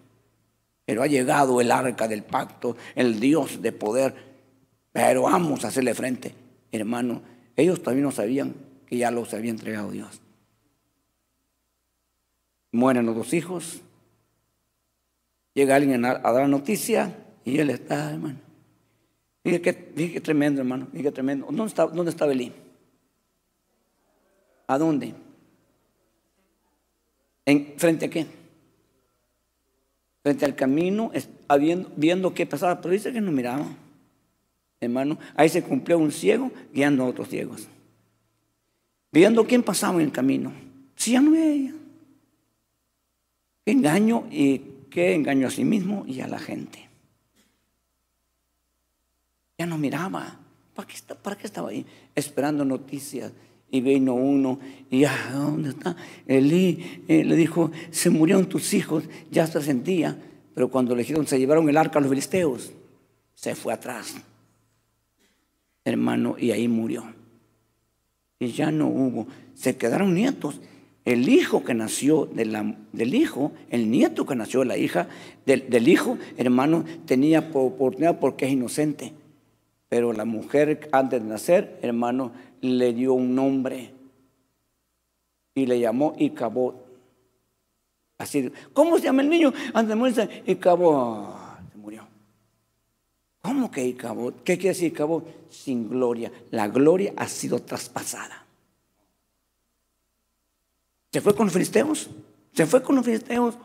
Pero 0.84 1.02
ha 1.02 1.06
llegado 1.06 1.60
el 1.60 1.72
arca 1.72 2.06
del 2.08 2.22
pacto, 2.22 2.76
el 2.94 3.18
Dios 3.18 3.62
de 3.62 3.72
poder. 3.72 4.14
Pero 4.92 5.22
vamos 5.22 5.64
a 5.64 5.68
hacerle 5.68 5.94
frente. 5.94 6.34
Hermano, 6.70 7.22
ellos 7.56 7.82
también 7.82 8.04
no 8.04 8.10
sabían 8.10 8.54
que 8.86 8.98
ya 8.98 9.10
los 9.10 9.32
había 9.32 9.50
entregado 9.50 9.90
Dios. 9.90 10.20
Mueren 12.72 13.06
los 13.06 13.16
dos 13.16 13.32
hijos. 13.32 13.80
Llega 15.54 15.76
alguien 15.76 16.04
a, 16.04 16.18
dar 16.18 16.48
noticia 16.48 17.16
y 17.44 17.58
él 17.60 17.70
está, 17.70 18.10
hermano. 18.10 18.40
Dije 19.44 19.60
que, 19.60 20.20
tremendo, 20.20 20.60
hermano. 20.60 20.88
Dije 20.92 21.12
tremendo. 21.12 21.46
¿Dónde 21.46 21.66
está, 21.66 21.86
dónde 21.86 22.10
está 22.10 22.26
Belín? 22.26 22.52
¿A 24.66 24.78
dónde? 24.78 25.14
¿En, 27.46 27.74
¿Frente 27.76 28.06
a 28.06 28.10
qué? 28.10 28.26
Frente 30.22 30.44
al 30.46 30.56
camino, 30.56 31.12
viendo, 31.96 32.32
qué 32.32 32.46
pasaba, 32.46 32.80
pero 32.80 32.92
dice 32.92 33.12
que 33.12 33.20
no 33.20 33.30
miraba. 33.30 33.66
Hermano, 34.80 35.18
ahí 35.34 35.48
se 35.48 35.62
cumplió 35.62 35.98
un 35.98 36.12
ciego 36.12 36.50
guiando 36.72 37.04
a 37.04 37.08
otros 37.08 37.28
ciegos. 37.28 37.68
Viendo 39.12 39.46
quién 39.46 39.62
pasaba 39.62 39.96
en 39.96 40.06
el 40.06 40.12
camino. 40.12 40.52
Si 40.96 41.12
ya 41.12 41.20
no 41.20 41.32
veía. 41.32 41.74
Qué 43.64 43.72
engaño 43.72 44.26
y 44.30 44.58
qué 44.90 45.14
engaño 45.14 45.46
a 45.46 45.50
sí 45.50 45.64
mismo 45.64 46.04
y 46.06 46.20
a 46.20 46.26
la 46.26 46.38
gente. 46.38 46.88
Ya 49.58 49.66
no 49.66 49.76
miraba. 49.78 50.38
¿Para 50.74 50.88
qué, 50.88 50.94
para 51.22 51.36
qué 51.36 51.46
estaba 51.46 51.68
ahí? 51.68 51.86
Esperando 52.14 52.64
noticias. 52.64 53.32
Y 53.74 53.80
vino 53.80 54.14
uno 54.14 54.60
y 54.88 55.00
ya, 55.00 55.30
¿dónde 55.32 55.70
está? 55.70 55.96
Elí 56.28 57.02
eh, 57.08 57.24
le 57.24 57.34
dijo, 57.34 57.72
se 57.90 58.08
murieron 58.08 58.48
tus 58.48 58.72
hijos, 58.72 59.02
ya 59.32 59.48
se 59.48 59.60
sentía. 59.60 60.16
Pero 60.54 60.68
cuando 60.68 60.94
le 60.94 61.02
dijeron, 61.02 61.26
se 61.26 61.40
llevaron 61.40 61.68
el 61.68 61.76
arca 61.76 61.98
a 61.98 62.00
los 62.02 62.08
filisteos, 62.08 62.72
se 63.34 63.56
fue 63.56 63.72
atrás. 63.72 64.14
Hermano, 65.84 66.36
y 66.38 66.52
ahí 66.52 66.68
murió. 66.68 67.04
Y 68.38 68.52
ya 68.52 68.70
no 68.70 68.86
hubo. 68.86 69.26
Se 69.54 69.76
quedaron 69.76 70.14
nietos 70.14 70.60
el 71.04 71.28
hijo 71.28 71.64
que 71.64 71.74
nació 71.74 72.26
del 72.26 73.14
hijo, 73.14 73.50
el 73.70 73.90
nieto 73.90 74.24
que 74.24 74.36
nació 74.36 74.60
de 74.60 74.66
la 74.66 74.78
hija, 74.78 75.08
del, 75.44 75.88
hijo, 75.88 76.16
hermano, 76.36 76.84
tenía 77.06 77.40
oportunidad 77.52 78.20
porque 78.20 78.46
es 78.46 78.52
inocente. 78.52 79.12
Pero 79.94 80.12
la 80.12 80.24
mujer 80.24 80.88
antes 80.90 81.22
de 81.22 81.28
nacer, 81.28 81.78
hermano, 81.80 82.32
le 82.62 82.92
dio 82.92 83.14
un 83.14 83.32
nombre 83.32 83.94
y 85.54 85.66
le 85.66 85.78
llamó 85.78 86.14
Icabod. 86.18 86.74
Así, 88.18 88.50
¿cómo 88.72 88.98
se 88.98 89.04
llama 89.04 89.22
el 89.22 89.28
niño? 89.30 89.52
Antes 89.72 89.90
de 89.90 89.94
morirse, 89.94 90.42
Icabod. 90.46 91.36
Se 91.70 91.78
murió. 91.78 92.08
¿Cómo 93.40 93.70
que 93.70 93.86
Icabod? 93.86 94.34
¿Qué 94.42 94.58
quiere 94.58 94.70
decir 94.70 94.88
Icabod? 94.88 95.22
Sin 95.48 95.88
gloria. 95.88 96.32
La 96.50 96.66
gloria 96.66 97.12
ha 97.16 97.28
sido 97.28 97.60
traspasada. 97.60 98.44
¿Se 101.12 101.20
fue 101.20 101.36
con 101.36 101.46
los 101.46 101.52
filisteos? 101.52 102.10
¿Se 102.52 102.66
fue 102.66 102.82
con 102.82 102.96
los 102.96 103.04
filisteos? 103.04 103.56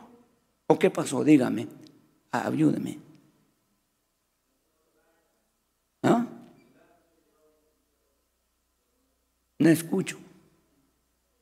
¿O 0.68 0.78
qué 0.78 0.90
pasó? 0.90 1.24
Dígame. 1.24 1.66
Ayúdeme. 2.30 3.09
¿Ah? 6.02 6.26
No 9.58 9.68
escucho. 9.68 10.18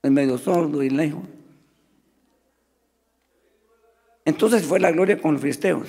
Es 0.03 0.11
medio 0.11 0.39
sordo 0.39 0.83
y 0.83 0.91
lejos. 0.91 1.25
Entonces 4.25 4.65
fue 4.65 4.81
la 4.81 4.91
gloria 4.91 5.21
con 5.21 5.33
los 5.33 5.41
filisteos. 5.41 5.89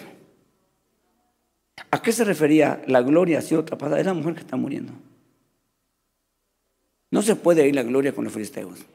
¿A 1.92 2.02
qué 2.02 2.12
se 2.12 2.24
refería 2.24 2.82
la 2.88 3.02
gloria 3.02 3.42
si 3.42 3.56
otra 3.56 3.78
pasada? 3.78 4.00
Es 4.00 4.06
la 4.06 4.14
mujer 4.14 4.36
que 4.36 4.42
está 4.42 4.56
muriendo. 4.56 4.94
No 7.12 7.22
se 7.22 7.36
puede 7.36 7.68
ir 7.68 7.76
la 7.76 7.84
gloria 7.84 8.14
con 8.14 8.24
los 8.24 8.34
filisteos. 8.34 8.86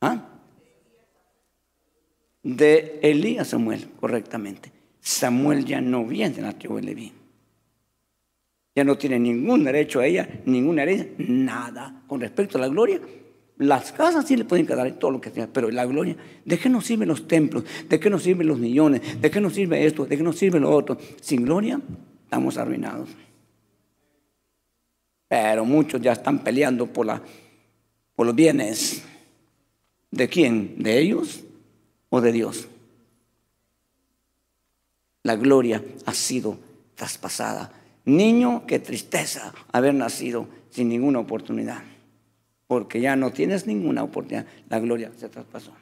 ¿Ah? 0.00 0.24
De 2.42 2.98
Elí 3.02 3.38
a 3.38 3.44
Samuel, 3.44 3.88
correctamente. 4.00 4.72
Samuel 5.00 5.64
ya 5.64 5.80
no 5.80 6.04
viene 6.04 6.40
la 6.42 6.52
tribu 6.52 6.76
de 6.76 6.82
Leví. 6.82 7.12
Ya 8.76 8.84
no 8.84 8.98
tiene 8.98 9.18
ningún 9.18 9.64
derecho 9.64 10.00
a 10.00 10.06
ella, 10.06 10.28
ninguna 10.44 10.82
herencia, 10.82 11.08
nada. 11.16 12.02
Con 12.06 12.20
respecto 12.20 12.58
a 12.58 12.60
la 12.60 12.68
gloria, 12.68 13.00
las 13.56 13.90
casas 13.90 14.26
sí 14.26 14.36
le 14.36 14.44
pueden 14.44 14.66
quedar 14.66 14.92
todo 14.98 15.12
lo 15.12 15.20
que 15.20 15.30
sea, 15.30 15.46
pero 15.50 15.70
la 15.70 15.86
gloria, 15.86 16.14
¿de 16.44 16.58
qué 16.58 16.68
nos 16.68 16.84
sirven 16.84 17.08
los 17.08 17.26
templos? 17.26 17.64
¿De 17.88 17.98
qué 17.98 18.10
nos 18.10 18.22
sirven 18.22 18.46
los 18.46 18.58
millones? 18.58 19.18
¿De 19.18 19.30
qué 19.30 19.40
nos 19.40 19.54
sirve 19.54 19.86
esto? 19.86 20.04
¿De 20.04 20.18
qué 20.18 20.22
nos 20.22 20.36
sirve 20.36 20.60
lo 20.60 20.70
otro? 20.70 20.98
Sin 21.22 21.44
gloria, 21.44 21.80
estamos 22.24 22.58
arruinados. 22.58 23.08
Pero 25.26 25.64
muchos 25.64 26.02
ya 26.02 26.12
están 26.12 26.40
peleando 26.40 26.86
por, 26.86 27.06
la, 27.06 27.22
por 28.14 28.26
los 28.26 28.34
bienes. 28.34 29.02
¿De 30.10 30.28
quién? 30.28 30.74
¿De 30.82 30.98
ellos 30.98 31.42
o 32.10 32.20
de 32.20 32.30
Dios? 32.30 32.68
La 35.22 35.34
gloria 35.34 35.82
ha 36.04 36.12
sido 36.12 36.58
traspasada. 36.94 37.72
Niño, 38.06 38.62
qué 38.66 38.78
tristeza 38.78 39.52
haber 39.72 39.92
nacido 39.92 40.46
sin 40.70 40.88
ninguna 40.88 41.18
oportunidad. 41.18 41.82
Porque 42.68 43.00
ya 43.00 43.16
no 43.16 43.32
tienes 43.32 43.66
ninguna 43.66 44.02
oportunidad. 44.04 44.46
La 44.68 44.78
gloria 44.78 45.10
se 45.16 45.28
traspasó. 45.28 45.72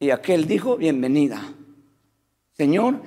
Y 0.00 0.10
aquel 0.10 0.46
dijo, 0.46 0.76
bienvenida. 0.76 1.40
Señor, 2.56 3.02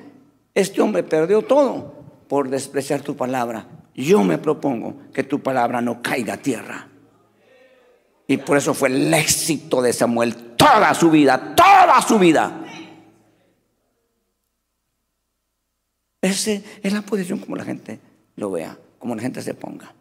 este 0.53 0.81
hombre 0.81 1.03
perdió 1.03 1.41
todo 1.41 1.93
por 2.27 2.49
despreciar 2.49 3.01
tu 3.01 3.15
palabra. 3.15 3.67
Yo 3.95 4.23
me 4.23 4.37
propongo 4.37 4.95
que 5.13 5.23
tu 5.23 5.41
palabra 5.41 5.81
no 5.81 6.01
caiga 6.01 6.35
a 6.35 6.37
tierra. 6.37 6.87
Y 8.27 8.37
por 8.37 8.57
eso 8.57 8.73
fue 8.73 8.89
el 8.89 9.13
éxito 9.13 9.81
de 9.81 9.93
Samuel 9.93 10.35
toda 10.55 10.93
su 10.93 11.09
vida, 11.09 11.55
toda 11.55 12.01
su 12.01 12.19
vida. 12.19 12.64
Esa 16.25 16.59
es 16.81 16.91
la 16.91 17.03
posición 17.03 17.37
como 17.37 17.55
la 17.55 17.63
gente 17.63 17.99
lo 18.35 18.49
vea, 18.49 18.75
como 18.97 19.13
la 19.13 19.21
gente 19.21 19.43
se 19.43 19.53
ponga. 19.53 19.93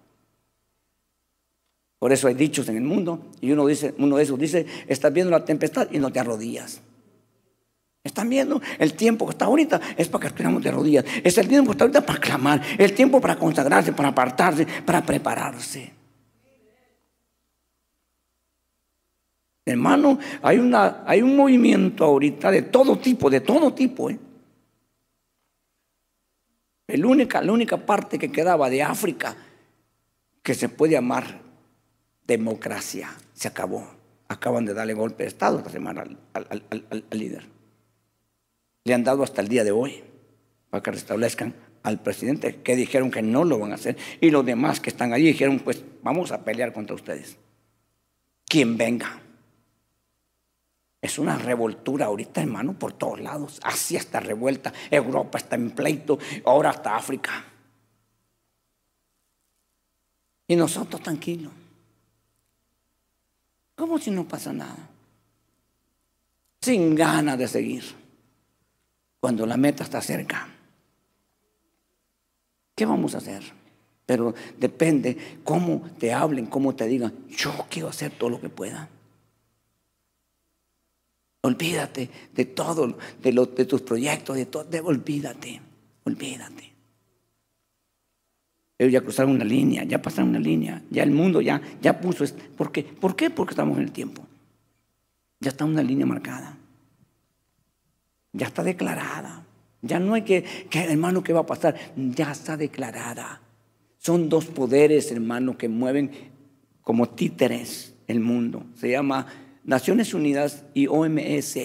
Por 1.98 2.12
eso 2.14 2.28
hay 2.28 2.34
dichos 2.34 2.66
en 2.70 2.78
el 2.78 2.82
mundo 2.82 3.26
y 3.42 3.52
uno 3.52 3.66
dice, 3.66 3.94
uno 3.98 4.16
de 4.16 4.22
esos 4.22 4.38
dice, 4.38 4.64
estás 4.88 5.12
viendo 5.12 5.30
la 5.30 5.44
tempestad 5.44 5.86
y 5.92 5.98
no 5.98 6.10
te 6.10 6.20
arrodillas. 6.20 6.80
Están 8.02 8.30
viendo 8.30 8.62
el 8.78 8.94
tiempo 8.94 9.26
que 9.26 9.32
está 9.32 9.44
ahorita 9.44 9.78
es 9.98 10.08
para 10.08 10.22
que 10.22 10.28
estemos 10.28 10.62
de 10.62 10.70
rodillas. 10.70 11.04
Es 11.22 11.36
el 11.36 11.46
tiempo 11.46 11.70
que 11.70 11.72
está 11.72 11.84
ahorita 11.84 12.06
para 12.06 12.18
clamar, 12.18 12.62
el 12.78 12.94
tiempo 12.94 13.20
para 13.20 13.36
consagrarse, 13.36 13.92
para 13.92 14.08
apartarse, 14.08 14.66
para 14.86 15.04
prepararse. 15.04 15.92
Hermano, 19.66 20.18
hay, 20.40 20.56
una, 20.56 21.02
hay 21.06 21.20
un 21.20 21.36
movimiento 21.36 22.02
ahorita 22.02 22.50
de 22.50 22.62
todo 22.62 22.96
tipo, 22.96 23.28
de 23.28 23.42
todo 23.42 23.74
tipo. 23.74 24.08
¿eh? 24.08 24.18
La, 26.86 27.06
única, 27.06 27.42
la 27.42 27.52
única 27.52 27.86
parte 27.86 28.18
que 28.18 28.30
quedaba 28.30 28.70
de 28.70 28.82
África 28.82 29.36
que 30.42 30.54
se 30.54 30.68
puede 30.68 30.92
llamar 30.92 31.40
democracia 32.26 33.14
se 33.32 33.48
acabó. 33.48 33.88
Acaban 34.28 34.64
de 34.64 34.74
darle 34.74 34.94
golpe 34.94 35.24
de 35.24 35.28
Estado 35.28 35.58
esta 35.58 35.70
semana 35.70 36.04
al, 36.32 36.62
al 36.70 37.04
líder. 37.10 37.46
Le 38.84 38.94
han 38.94 39.04
dado 39.04 39.22
hasta 39.22 39.40
el 39.40 39.48
día 39.48 39.64
de 39.64 39.70
hoy 39.72 40.02
para 40.70 40.82
que 40.82 40.90
restablezcan 40.90 41.54
al 41.82 42.00
presidente, 42.00 42.56
que 42.62 42.76
dijeron 42.76 43.10
que 43.10 43.22
no 43.22 43.44
lo 43.44 43.58
van 43.58 43.72
a 43.72 43.76
hacer. 43.76 43.96
Y 44.20 44.30
los 44.30 44.44
demás 44.44 44.80
que 44.80 44.90
están 44.90 45.12
allí 45.12 45.26
dijeron, 45.26 45.60
pues 45.60 45.84
vamos 46.02 46.32
a 46.32 46.44
pelear 46.44 46.72
contra 46.72 46.96
ustedes. 46.96 47.36
Quien 48.46 48.76
venga. 48.76 49.20
Es 51.04 51.18
una 51.18 51.36
revoltura 51.36 52.06
ahorita, 52.06 52.40
hermano, 52.40 52.78
por 52.78 52.94
todos 52.94 53.20
lados. 53.20 53.60
Asia 53.62 53.98
está 53.98 54.20
revuelta, 54.20 54.72
Europa 54.90 55.36
está 55.36 55.54
en 55.54 55.70
pleito, 55.72 56.18
ahora 56.46 56.70
hasta 56.70 56.96
África. 56.96 57.44
Y 60.48 60.56
nosotros 60.56 61.02
tranquilos. 61.02 61.52
Como 63.76 63.98
si 63.98 64.10
no 64.12 64.26
pasa 64.26 64.54
nada. 64.54 64.88
Sin 66.62 66.94
ganas 66.94 67.36
de 67.36 67.48
seguir. 67.48 67.84
Cuando 69.20 69.44
la 69.44 69.58
meta 69.58 69.84
está 69.84 70.00
cerca. 70.00 70.48
¿Qué 72.74 72.86
vamos 72.86 73.14
a 73.14 73.18
hacer? 73.18 73.42
Pero 74.06 74.34
depende 74.56 75.38
cómo 75.44 75.82
te 75.98 76.14
hablen, 76.14 76.46
cómo 76.46 76.74
te 76.74 76.86
digan, 76.86 77.26
yo 77.28 77.66
quiero 77.68 77.90
hacer 77.90 78.12
todo 78.12 78.30
lo 78.30 78.40
que 78.40 78.48
pueda. 78.48 78.88
Olvídate 81.44 82.08
de 82.34 82.46
todo, 82.46 82.96
de, 83.22 83.32
de 83.32 83.64
tus 83.66 83.82
proyectos, 83.82 84.34
de 84.34 84.46
todo, 84.46 84.64
olvídate, 84.82 85.60
olvídate. 86.04 86.72
Ellos 88.78 88.92
ya 88.94 89.02
cruzaron 89.02 89.32
una 89.32 89.44
línea, 89.44 89.84
ya 89.84 90.00
pasaron 90.00 90.30
una 90.30 90.38
línea, 90.38 90.82
ya 90.90 91.02
el 91.02 91.10
mundo 91.10 91.42
ya, 91.42 91.60
ya 91.82 92.00
puso. 92.00 92.24
¿Por 92.56 92.72
qué? 92.72 92.82
¿Por 92.82 93.14
qué? 93.14 93.28
Porque 93.28 93.52
estamos 93.52 93.76
en 93.76 93.84
el 93.84 93.92
tiempo. 93.92 94.26
Ya 95.38 95.50
está 95.50 95.66
una 95.66 95.82
línea 95.82 96.06
marcada. 96.06 96.56
Ya 98.32 98.46
está 98.46 98.62
declarada. 98.62 99.44
Ya 99.82 99.98
no 100.00 100.14
hay 100.14 100.22
que, 100.22 100.44
que, 100.70 100.80
hermano, 100.80 101.22
¿qué 101.22 101.34
va 101.34 101.40
a 101.40 101.46
pasar? 101.46 101.76
Ya 101.94 102.32
está 102.32 102.56
declarada. 102.56 103.42
Son 103.98 104.30
dos 104.30 104.46
poderes, 104.46 105.12
hermano, 105.12 105.58
que 105.58 105.68
mueven 105.68 106.10
como 106.80 107.10
títeres 107.10 107.94
el 108.06 108.20
mundo. 108.20 108.64
Se 108.76 108.90
llama 108.90 109.26
Naciones 109.64 110.12
Unidas 110.12 110.64
y 110.74 110.86
OMS. 110.86 111.58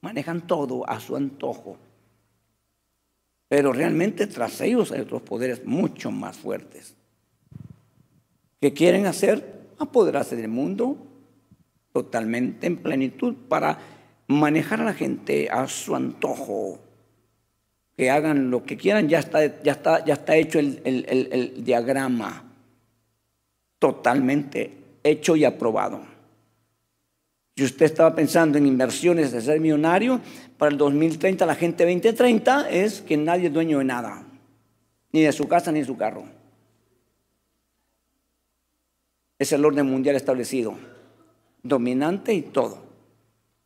Manejan 0.00 0.46
todo 0.46 0.88
a 0.88 0.98
su 0.98 1.14
antojo. 1.14 1.76
Pero 3.48 3.72
realmente 3.72 4.26
tras 4.26 4.60
ellos 4.62 4.92
hay 4.92 5.00
otros 5.00 5.22
poderes 5.22 5.64
mucho 5.64 6.10
más 6.10 6.38
fuertes. 6.38 6.96
que 8.60 8.72
quieren 8.72 9.06
hacer? 9.06 9.60
Apoderarse 9.78 10.36
del 10.36 10.48
mundo 10.48 10.96
totalmente 11.92 12.66
en 12.66 12.78
plenitud 12.78 13.34
para 13.48 13.78
manejar 14.28 14.80
a 14.80 14.84
la 14.84 14.94
gente 14.94 15.50
a 15.50 15.68
su 15.68 15.94
antojo. 15.94 16.80
Que 17.96 18.10
hagan 18.10 18.50
lo 18.50 18.64
que 18.64 18.78
quieran, 18.78 19.08
ya 19.08 19.18
está, 19.18 19.62
ya 19.62 19.72
está, 19.72 20.04
ya 20.04 20.14
está 20.14 20.36
hecho 20.36 20.58
el, 20.58 20.80
el 20.84 21.62
diagrama. 21.62 22.44
Totalmente 23.78 24.78
hecho 25.02 25.36
y 25.36 25.44
aprobado. 25.44 26.11
Si 27.56 27.64
usted 27.64 27.86
estaba 27.86 28.14
pensando 28.14 28.56
en 28.56 28.66
inversiones 28.66 29.30
de 29.30 29.42
ser 29.42 29.60
millonario, 29.60 30.20
para 30.56 30.72
el 30.72 30.78
2030, 30.78 31.44
la 31.44 31.54
gente 31.54 31.84
2030 31.84 32.70
es 32.70 33.02
que 33.02 33.16
nadie 33.16 33.48
es 33.48 33.52
dueño 33.52 33.78
de 33.78 33.84
nada, 33.84 34.24
ni 35.12 35.20
de 35.20 35.32
su 35.32 35.46
casa 35.46 35.70
ni 35.70 35.80
de 35.80 35.86
su 35.86 35.96
carro. 35.96 36.24
Es 39.38 39.52
el 39.52 39.64
orden 39.64 39.86
mundial 39.86 40.16
establecido, 40.16 40.74
dominante 41.62 42.32
y 42.32 42.42
todo. 42.42 42.78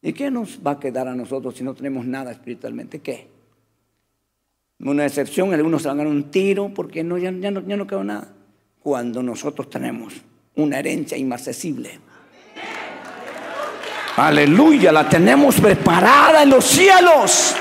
¿Y 0.03 0.13
qué 0.13 0.31
nos 0.31 0.61
va 0.67 0.73
a 0.73 0.81
quedar 0.81 1.07
a 1.07 1.15
nosotros 1.15 1.55
si 1.55 1.63
no 1.63 1.75
tenemos 1.75 2.07
nada 2.07 2.33
espiritualmente? 2.33 3.01
¿Qué? 3.01 3.29
Una 4.81 5.07
excepción, 5.07 5.55
algunos 5.55 5.83
se 5.83 5.89
van 5.89 6.01
a 6.01 6.05
dar 6.05 6.13
un 6.13 6.31
tiro 6.31 6.73
porque 6.75 7.05
no, 7.05 7.19
ya, 7.19 7.31
no, 7.31 7.67
ya 7.67 7.77
no 7.77 7.87
quedó 7.87 8.03
nada. 8.03 8.35
Cuando 8.81 9.23
nosotros 9.23 9.71
tenemos 9.71 10.15
una 10.55 10.79
herencia 10.79 11.17
inaccesible 11.17 12.01
Aleluya, 14.17 14.93
la 14.93 15.07
tenemos 15.07 15.61
preparada 15.61 16.43
en 16.43 16.49
los 16.49 16.65
cielos. 16.65 17.55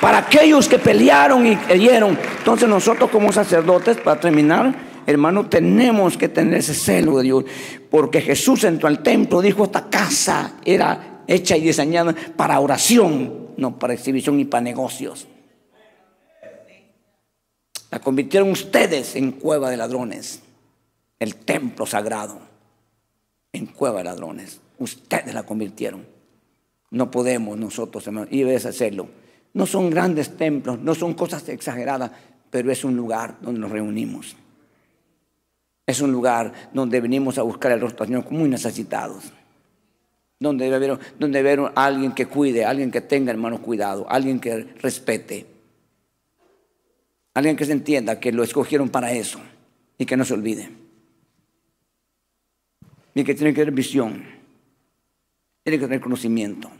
Para 0.00 0.18
aquellos 0.18 0.68
que 0.68 0.80
pelearon 0.80 1.46
y 1.46 1.56
creyeron. 1.56 2.18
Entonces 2.38 2.68
nosotros 2.68 3.08
como 3.08 3.32
sacerdotes, 3.32 3.98
para 3.98 4.18
terminar, 4.20 4.74
hermano, 5.06 5.48
tenemos 5.48 6.16
que 6.16 6.28
tener 6.28 6.58
ese 6.58 6.74
celo 6.74 7.18
de 7.18 7.22
Dios. 7.22 7.44
Porque 7.88 8.20
Jesús 8.20 8.64
entró 8.64 8.88
al 8.88 9.00
templo, 9.04 9.40
dijo, 9.40 9.64
esta 9.64 9.88
casa 9.88 10.54
era 10.64 11.22
hecha 11.28 11.56
y 11.56 11.60
diseñada 11.60 12.14
para 12.36 12.58
oración, 12.58 13.50
no 13.56 13.78
para 13.78 13.94
exhibición 13.94 14.36
ni 14.36 14.46
para 14.46 14.62
negocios. 14.62 15.28
La 17.92 18.00
convirtieron 18.00 18.50
ustedes 18.50 19.14
en 19.14 19.30
cueva 19.32 19.70
de 19.70 19.76
ladrones. 19.76 20.42
El 21.20 21.36
templo 21.36 21.86
sagrado 21.86 22.40
en 23.52 23.66
cueva 23.66 23.98
de 23.98 24.04
ladrones. 24.04 24.60
Ustedes 24.78 25.34
la 25.34 25.42
convirtieron. 25.42 26.06
No 26.90 27.10
podemos 27.10 27.58
nosotros, 27.58 28.06
hermanos, 28.06 28.28
y 28.30 28.42
debes 28.42 28.64
hacerlo. 28.66 29.08
No 29.54 29.66
son 29.66 29.90
grandes 29.90 30.36
templos, 30.36 30.78
no 30.78 30.94
son 30.94 31.14
cosas 31.14 31.48
exageradas, 31.48 32.10
pero 32.50 32.70
es 32.70 32.84
un 32.84 32.96
lugar 32.96 33.36
donde 33.40 33.60
nos 33.60 33.70
reunimos. 33.70 34.36
Es 35.86 36.00
un 36.00 36.12
lugar 36.12 36.52
donde 36.72 37.00
venimos 37.00 37.38
a 37.38 37.42
buscar 37.42 37.72
el 37.72 37.80
rostro 37.80 38.06
Señor 38.06 38.30
muy 38.30 38.48
necesitados. 38.48 39.32
Donde 40.40 40.66
debe, 40.66 40.76
haber, 40.76 40.98
donde 41.18 41.38
debe 41.42 41.52
haber 41.52 41.72
alguien 41.74 42.12
que 42.12 42.26
cuide, 42.26 42.64
alguien 42.64 42.90
que 42.90 43.00
tenga, 43.00 43.32
hermano, 43.32 43.60
cuidado, 43.60 44.06
alguien 44.08 44.38
que 44.38 44.62
respete. 44.80 45.46
Alguien 47.34 47.56
que 47.56 47.64
se 47.64 47.72
entienda 47.72 48.20
que 48.20 48.32
lo 48.32 48.42
escogieron 48.42 48.88
para 48.88 49.12
eso 49.12 49.40
y 49.96 50.06
que 50.06 50.16
no 50.16 50.24
se 50.24 50.34
olvide. 50.34 50.70
Y 53.14 53.24
que 53.24 53.34
tiene 53.34 53.52
que 53.52 53.60
tener 53.60 53.74
visión 53.74 54.37
tiene 55.68 55.80
que 55.80 55.86
tener 55.86 56.00
conocimiento, 56.00 56.70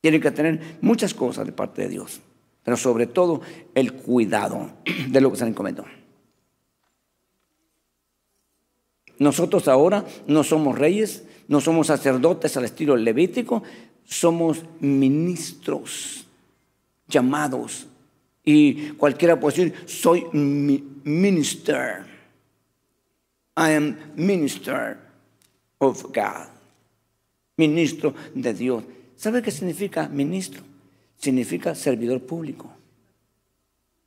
tiene 0.00 0.20
que 0.20 0.30
tener 0.30 0.78
muchas 0.82 1.12
cosas 1.14 1.46
de 1.46 1.52
parte 1.52 1.82
de 1.82 1.88
Dios, 1.88 2.20
pero 2.62 2.76
sobre 2.76 3.08
todo 3.08 3.40
el 3.74 3.92
cuidado 3.92 4.70
de 5.08 5.20
lo 5.20 5.32
que 5.32 5.36
se 5.36 5.44
le 5.44 5.50
encomendó. 5.50 5.84
Nosotros 9.18 9.66
ahora 9.66 10.04
no 10.28 10.44
somos 10.44 10.78
reyes, 10.78 11.24
no 11.48 11.60
somos 11.60 11.88
sacerdotes 11.88 12.56
al 12.56 12.66
estilo 12.66 12.96
levítico, 12.96 13.64
somos 14.04 14.64
ministros 14.78 16.24
llamados. 17.08 17.88
Y 18.44 18.90
cualquiera 18.92 19.40
puede 19.40 19.56
decir, 19.56 19.88
soy 19.88 20.24
minister. 20.32 22.06
I 23.56 23.72
am 23.72 23.96
minister 24.14 24.98
of 25.80 26.04
God 26.14 26.59
ministro 27.60 28.14
de 28.34 28.54
Dios. 28.54 28.84
¿Sabe 29.16 29.42
qué 29.42 29.50
significa 29.50 30.08
ministro? 30.08 30.62
Significa 31.18 31.74
servidor 31.74 32.20
público. 32.22 32.70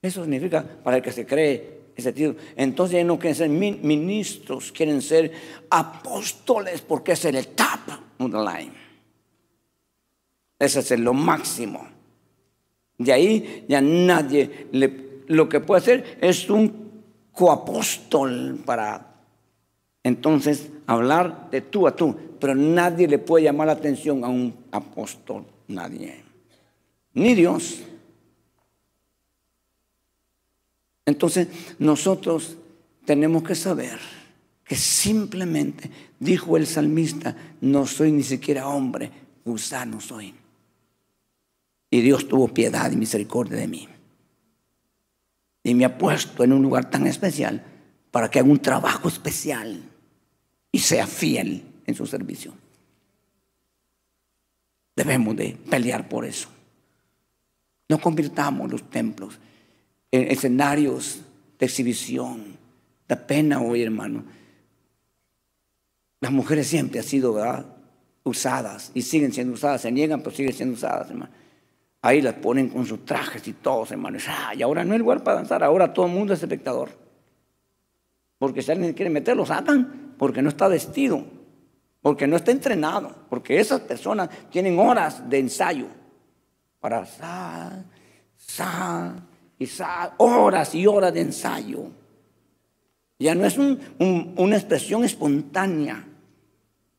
Eso 0.02 0.24
significa 0.24 0.64
para 0.84 0.98
el 0.98 1.04
que 1.04 1.12
se 1.12 1.26
cree 1.26 1.82
ese 1.96 2.12
título. 2.12 2.40
Entonces 2.56 2.98
ya 2.98 3.04
no 3.04 3.20
quieren 3.20 3.36
ser 3.36 3.50
ministros, 3.50 4.72
quieren 4.72 5.02
ser 5.02 5.32
apóstoles 5.70 6.82
porque 6.82 7.14
es 7.14 7.26
el 7.26 7.48
top 7.48 7.94
of 8.18 8.32
the 8.32 8.38
line. 8.38 8.74
Ese 10.58 10.80
es 10.80 11.00
lo 11.00 11.14
máximo. 11.14 11.88
De 12.98 13.14
ahí 13.14 13.66
ya 13.68 13.82
nadie 13.82 14.68
lo 15.28 15.48
que 15.48 15.60
puede 15.60 15.82
hacer 15.82 16.18
es 16.22 16.50
un 16.50 16.92
coapóstol 17.32 18.62
para 18.66 19.13
entonces 20.04 20.70
hablar 20.86 21.50
de 21.50 21.62
tú 21.62 21.88
a 21.88 21.96
tú, 21.96 22.16
pero 22.40 22.54
nadie 22.54 23.08
le 23.08 23.20
puede 23.20 23.46
llamar 23.46 23.68
la 23.68 23.74
atención 23.74 24.24
a 24.26 24.28
un 24.28 24.54
apóstol, 24.72 25.46
nadie, 25.68 26.24
ni 27.14 27.34
Dios. 27.34 27.82
Entonces 31.06 31.48
nosotros 31.80 32.58
tenemos 33.06 33.44
que 33.44 33.56
saber 33.56 34.00
que 34.66 34.76
simplemente, 34.76 35.90
dijo 36.20 36.58
el 36.58 36.68
salmista, 36.68 37.36
no 37.62 37.86
soy 37.86 38.12
ni 38.12 38.24
siquiera 38.24 38.68
hombre, 38.68 39.10
gusano 39.46 40.02
soy. 40.02 40.34
Y 41.90 42.02
Dios 42.02 42.28
tuvo 42.28 42.48
piedad 42.48 42.92
y 42.92 42.98
misericordia 42.98 43.58
de 43.58 43.68
mí. 43.68 43.88
Y 45.64 45.76
me 45.76 45.86
ha 45.86 45.98
puesto 45.98 46.44
en 46.44 46.52
un 46.52 46.62
lugar 46.62 46.90
tan 46.90 47.08
especial 47.08 47.64
para 48.12 48.30
que 48.30 48.40
haga 48.40 48.50
un 48.50 48.60
trabajo 48.60 49.08
especial 49.08 49.93
y 50.74 50.80
sea 50.80 51.08
fiel 51.08 51.64
en 51.86 51.96
su 51.96 52.06
servicio. 52.06 52.52
Debemos 54.96 55.36
de 55.38 55.56
pelear 55.70 56.10
por 56.10 56.26
eso. 56.26 56.50
No 57.88 58.00
convirtamos 58.00 58.70
los 58.72 58.90
templos 58.90 59.40
en 60.12 60.32
escenarios 60.32 61.22
de 61.60 61.66
exhibición. 61.68 62.58
Da 63.08 63.16
pena 63.16 63.62
hoy, 63.62 63.84
hermano. 63.84 64.24
Las 66.20 66.32
mujeres 66.32 66.68
siempre 66.68 67.00
han 67.00 67.06
sido 67.06 67.36
usadas 68.24 68.92
y 68.96 69.04
siguen 69.04 69.32
siendo 69.32 69.54
usadas. 69.54 69.82
Se 69.82 69.92
niegan, 69.92 70.22
pero 70.22 70.36
siguen 70.36 70.54
siendo 70.54 70.74
usadas, 70.74 71.10
hermano. 71.10 71.32
Ahí 72.02 72.22
las 72.22 72.34
ponen 72.36 72.70
con 72.70 72.86
sus 72.88 73.06
trajes 73.06 73.48
y 73.48 73.54
todos, 73.54 73.92
hermano. 73.92 74.18
y 74.58 74.62
ahora 74.64 74.84
no 74.84 74.94
es 74.94 75.00
lugar 75.00 75.24
para 75.24 75.38
danzar, 75.38 75.64
ahora 75.64 75.94
todo 75.94 76.08
el 76.08 76.12
mundo 76.12 76.34
es 76.34 76.42
espectador. 76.42 76.90
Porque 78.40 78.62
si 78.62 78.72
alguien 78.72 78.94
quiere 78.94 79.12
meter, 79.12 79.38
lo 79.38 79.46
sacan 79.46 80.03
porque 80.24 80.42
no 80.42 80.48
está 80.48 80.70
vestido, 80.70 81.22
porque 82.02 82.28
no 82.28 82.38
está 82.38 82.52
entrenado, 82.52 83.14
porque 83.30 83.60
esas 83.60 83.82
personas 83.82 84.30
tienen 84.50 84.80
horas 84.80 85.30
de 85.30 85.38
ensayo 85.38 85.88
para 86.80 87.06
sa, 87.06 87.84
sa 88.38 89.16
y 89.60 89.66
sa, 89.66 90.14
horas 90.20 90.74
y 90.76 90.88
horas 90.88 91.14
de 91.14 91.20
ensayo. 91.20 91.88
Ya 93.20 93.36
no 93.36 93.46
es 93.46 93.58
una 93.58 94.56
expresión 94.56 95.04
espontánea 95.04 96.08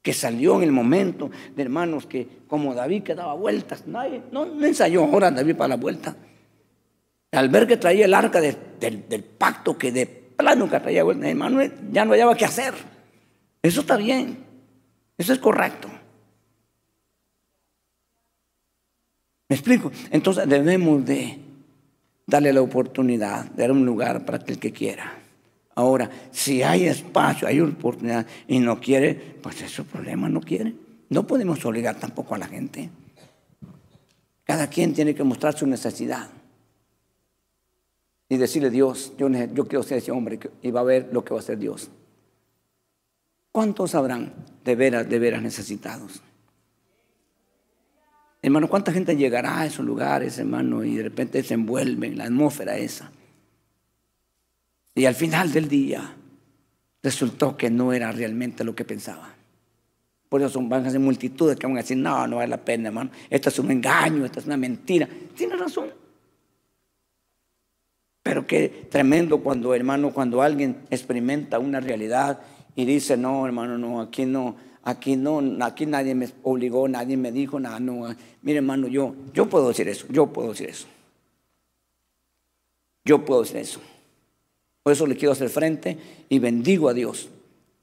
que 0.02 0.12
salió 0.12 0.56
en 0.56 0.64
el 0.64 0.72
momento 0.72 1.30
de 1.56 1.62
hermanos 1.62 2.04
que 2.04 2.28
como 2.46 2.74
David 2.74 3.04
que 3.04 3.14
daba 3.14 3.32
vueltas, 3.32 3.86
nadie, 3.86 4.22
no, 4.32 4.44
ensayó 4.62 5.02
horas 5.04 5.34
David 5.34 5.56
para 5.56 5.68
la 5.68 5.76
vuelta. 5.76 6.14
Al 7.32 7.48
ver 7.48 7.66
que 7.66 7.78
traía 7.78 8.04
el 8.04 8.12
arca 8.12 8.42
del 8.42 9.24
pacto 9.38 9.78
que 9.78 9.92
de 9.92 10.04
plano 10.04 10.68
que 10.68 10.78
traía, 10.78 11.00
hermano, 11.00 11.62
ya 11.90 12.04
no 12.04 12.12
hallaba 12.12 12.36
qué 12.36 12.44
hacer. 12.44 12.92
Eso 13.64 13.80
está 13.80 13.96
bien. 13.96 14.44
Eso 15.16 15.32
es 15.32 15.38
correcto. 15.38 15.88
¿Me 19.48 19.56
explico? 19.56 19.90
Entonces 20.10 20.46
debemos 20.46 21.02
de 21.06 21.38
darle 22.26 22.52
la 22.52 22.60
oportunidad, 22.60 23.46
dar 23.52 23.72
un 23.72 23.86
lugar 23.86 24.26
para 24.26 24.44
el 24.44 24.58
que 24.58 24.70
quiera. 24.70 25.14
Ahora, 25.76 26.10
si 26.30 26.62
hay 26.62 26.84
espacio, 26.84 27.48
hay 27.48 27.60
oportunidad 27.60 28.26
y 28.46 28.58
no 28.58 28.78
quiere, 28.80 29.14
pues 29.14 29.62
es 29.62 29.70
su 29.70 29.86
problema, 29.86 30.28
no 30.28 30.42
quiere. 30.42 30.74
No 31.08 31.26
podemos 31.26 31.64
obligar 31.64 31.98
tampoco 31.98 32.34
a 32.34 32.38
la 32.38 32.46
gente. 32.46 32.90
Cada 34.44 34.68
quien 34.68 34.92
tiene 34.92 35.14
que 35.14 35.24
mostrar 35.24 35.56
su 35.56 35.66
necesidad. 35.66 36.28
Y 38.28 38.36
decirle, 38.36 38.68
Dios, 38.68 39.14
yo, 39.16 39.30
yo 39.30 39.66
quiero 39.66 39.82
ser 39.82 39.98
ese 39.98 40.12
hombre 40.12 40.38
y 40.60 40.70
va 40.70 40.80
a 40.80 40.84
ver 40.84 41.08
lo 41.12 41.24
que 41.24 41.32
va 41.32 41.40
a 41.40 41.42
hacer 41.42 41.56
Dios. 41.56 41.90
¿Cuántos 43.54 43.94
habrán 43.94 44.32
de 44.64 44.74
veras, 44.74 45.08
de 45.08 45.16
veras 45.20 45.40
necesitados? 45.40 46.20
Hermano, 48.42 48.68
¿cuánta 48.68 48.90
gente 48.90 49.14
llegará 49.14 49.60
a 49.60 49.66
esos 49.66 49.86
lugares, 49.86 50.40
hermano, 50.40 50.82
y 50.82 50.96
de 50.96 51.04
repente 51.04 51.40
se 51.44 51.54
envuelve 51.54 52.08
en 52.08 52.18
la 52.18 52.24
atmósfera 52.24 52.76
esa? 52.76 53.12
Y 54.96 55.04
al 55.04 55.14
final 55.14 55.52
del 55.52 55.68
día 55.68 56.16
resultó 57.00 57.56
que 57.56 57.70
no 57.70 57.92
era 57.92 58.10
realmente 58.10 58.64
lo 58.64 58.74
que 58.74 58.84
pensaba. 58.84 59.32
Por 60.28 60.42
eso 60.42 60.60
van 60.60 60.86
a 60.86 60.90
ser 60.90 60.98
multitudes 60.98 61.56
que 61.56 61.68
van 61.68 61.76
a 61.76 61.82
decir, 61.82 61.96
no, 61.96 62.26
no 62.26 62.38
vale 62.38 62.48
la 62.48 62.64
pena, 62.64 62.88
hermano. 62.88 63.12
Esto 63.30 63.50
es 63.50 63.58
un 63.60 63.70
engaño, 63.70 64.24
esto 64.24 64.40
es 64.40 64.46
una 64.46 64.56
mentira. 64.56 65.08
Tiene 65.32 65.54
razón. 65.54 65.92
Pero 68.20 68.48
qué 68.48 68.88
tremendo 68.90 69.38
cuando, 69.44 69.72
hermano, 69.76 70.12
cuando 70.12 70.42
alguien 70.42 70.78
experimenta 70.90 71.60
una 71.60 71.78
realidad 71.78 72.40
y 72.76 72.84
dice, 72.84 73.16
no, 73.16 73.46
hermano, 73.46 73.78
no, 73.78 74.00
aquí 74.00 74.26
no, 74.26 74.56
aquí 74.82 75.16
no, 75.16 75.40
aquí 75.60 75.86
nadie 75.86 76.14
me 76.14 76.28
obligó, 76.42 76.88
nadie 76.88 77.16
me 77.16 77.32
dijo 77.32 77.60
nada, 77.60 77.80
no. 77.80 78.14
Mire, 78.42 78.58
hermano, 78.58 78.88
yo, 78.88 79.14
yo 79.32 79.48
puedo 79.48 79.68
decir 79.68 79.88
eso, 79.88 80.06
yo 80.10 80.26
puedo 80.26 80.50
decir 80.50 80.68
eso. 80.68 80.86
Yo 83.04 83.24
puedo 83.24 83.42
decir 83.42 83.58
eso. 83.58 83.80
Por 84.82 84.92
eso 84.92 85.06
le 85.06 85.16
quiero 85.16 85.32
hacer 85.32 85.50
frente 85.50 85.98
y 86.28 86.38
bendigo 86.38 86.88
a 86.88 86.94
Dios. 86.94 87.28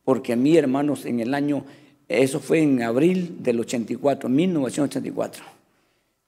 Porque 0.04 0.34
a 0.34 0.36
mí, 0.36 0.58
hermanos, 0.58 1.06
en 1.06 1.20
el 1.20 1.34
año, 1.34 1.64
eso 2.08 2.40
fue 2.40 2.62
en 2.62 2.82
abril 2.82 3.38
del 3.40 3.60
84, 3.60 4.28
1984. 4.28 5.44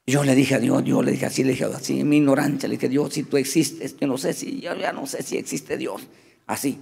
Yo 0.05 0.23
le 0.23 0.35
dije 0.35 0.55
a 0.55 0.59
Dios, 0.59 0.83
yo 0.83 1.01
le 1.01 1.11
dije 1.11 1.25
así, 1.25 1.43
le 1.43 1.51
dije 1.51 1.65
así, 1.65 2.01
en 2.01 2.09
mi 2.09 2.17
ignorancia, 2.17 2.67
le 2.67 2.75
dije, 2.75 2.89
Dios, 2.89 3.13
si 3.13 3.23
tú 3.23 3.37
existes, 3.37 3.95
yo 3.97 4.07
no 4.07 4.17
sé 4.17 4.33
si, 4.33 4.59
yo 4.59 4.75
ya 4.75 4.91
no 4.91 5.07
sé 5.07 5.23
si 5.23 5.37
existe 5.37 5.77
Dios. 5.77 6.03
Así, 6.45 6.77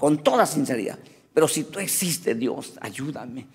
con 0.00 0.22
toda 0.24 0.46
sinceridad. 0.46 0.98
Pero 1.34 1.46
si 1.46 1.64
tú 1.64 1.78
existes, 1.78 2.36
Dios, 2.38 2.72
ayúdame. 2.80 3.46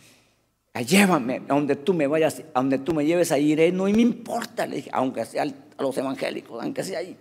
Llévame 0.87 1.37
a 1.47 1.53
donde 1.53 1.75
tú 1.75 1.93
me 1.93 2.05
vayas, 2.05 2.43
a 2.53 2.59
donde 2.59 2.77
tú 2.77 2.93
me 2.93 3.03
lleves 3.05 3.31
a 3.31 3.39
ir, 3.39 3.73
no 3.73 3.85
me 3.85 4.01
importa, 4.01 4.67
le 4.67 4.77
dije, 4.77 4.89
aunque 4.93 5.25
sea 5.25 5.43
a 5.43 5.81
los 5.81 5.97
evangélicos, 5.97 6.61
aunque 6.61 6.83
sea 6.83 6.99
ahí. 6.99 7.17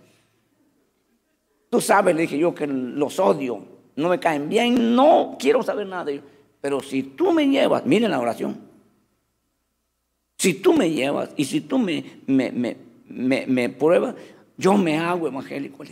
Tú 1.69 1.81
sabes, 1.81 2.15
le 2.15 2.23
dije 2.23 2.37
yo, 2.37 2.53
que 2.53 2.67
los 2.67 3.17
odio, 3.17 3.65
no 3.95 4.09
me 4.09 4.19
caen 4.19 4.47
bien, 4.47 4.95
no 4.95 5.37
quiero 5.39 5.63
saber 5.63 5.87
nada 5.87 6.05
de 6.05 6.11
ellos. 6.13 6.25
Pero 6.61 6.81
si 6.81 7.01
tú 7.01 7.31
me 7.31 7.47
llevas, 7.47 7.85
miren 7.85 8.11
la 8.11 8.19
oración. 8.19 8.59
Si 10.37 10.53
tú 10.55 10.73
me 10.73 10.91
llevas 10.91 11.29
y 11.35 11.45
si 11.45 11.61
tú 11.61 11.79
me, 11.79 13.69
pruebas, 13.79 14.15
yo 14.57 14.77
me 14.77 14.97
hago 14.99 15.27
evangélico. 15.27 15.83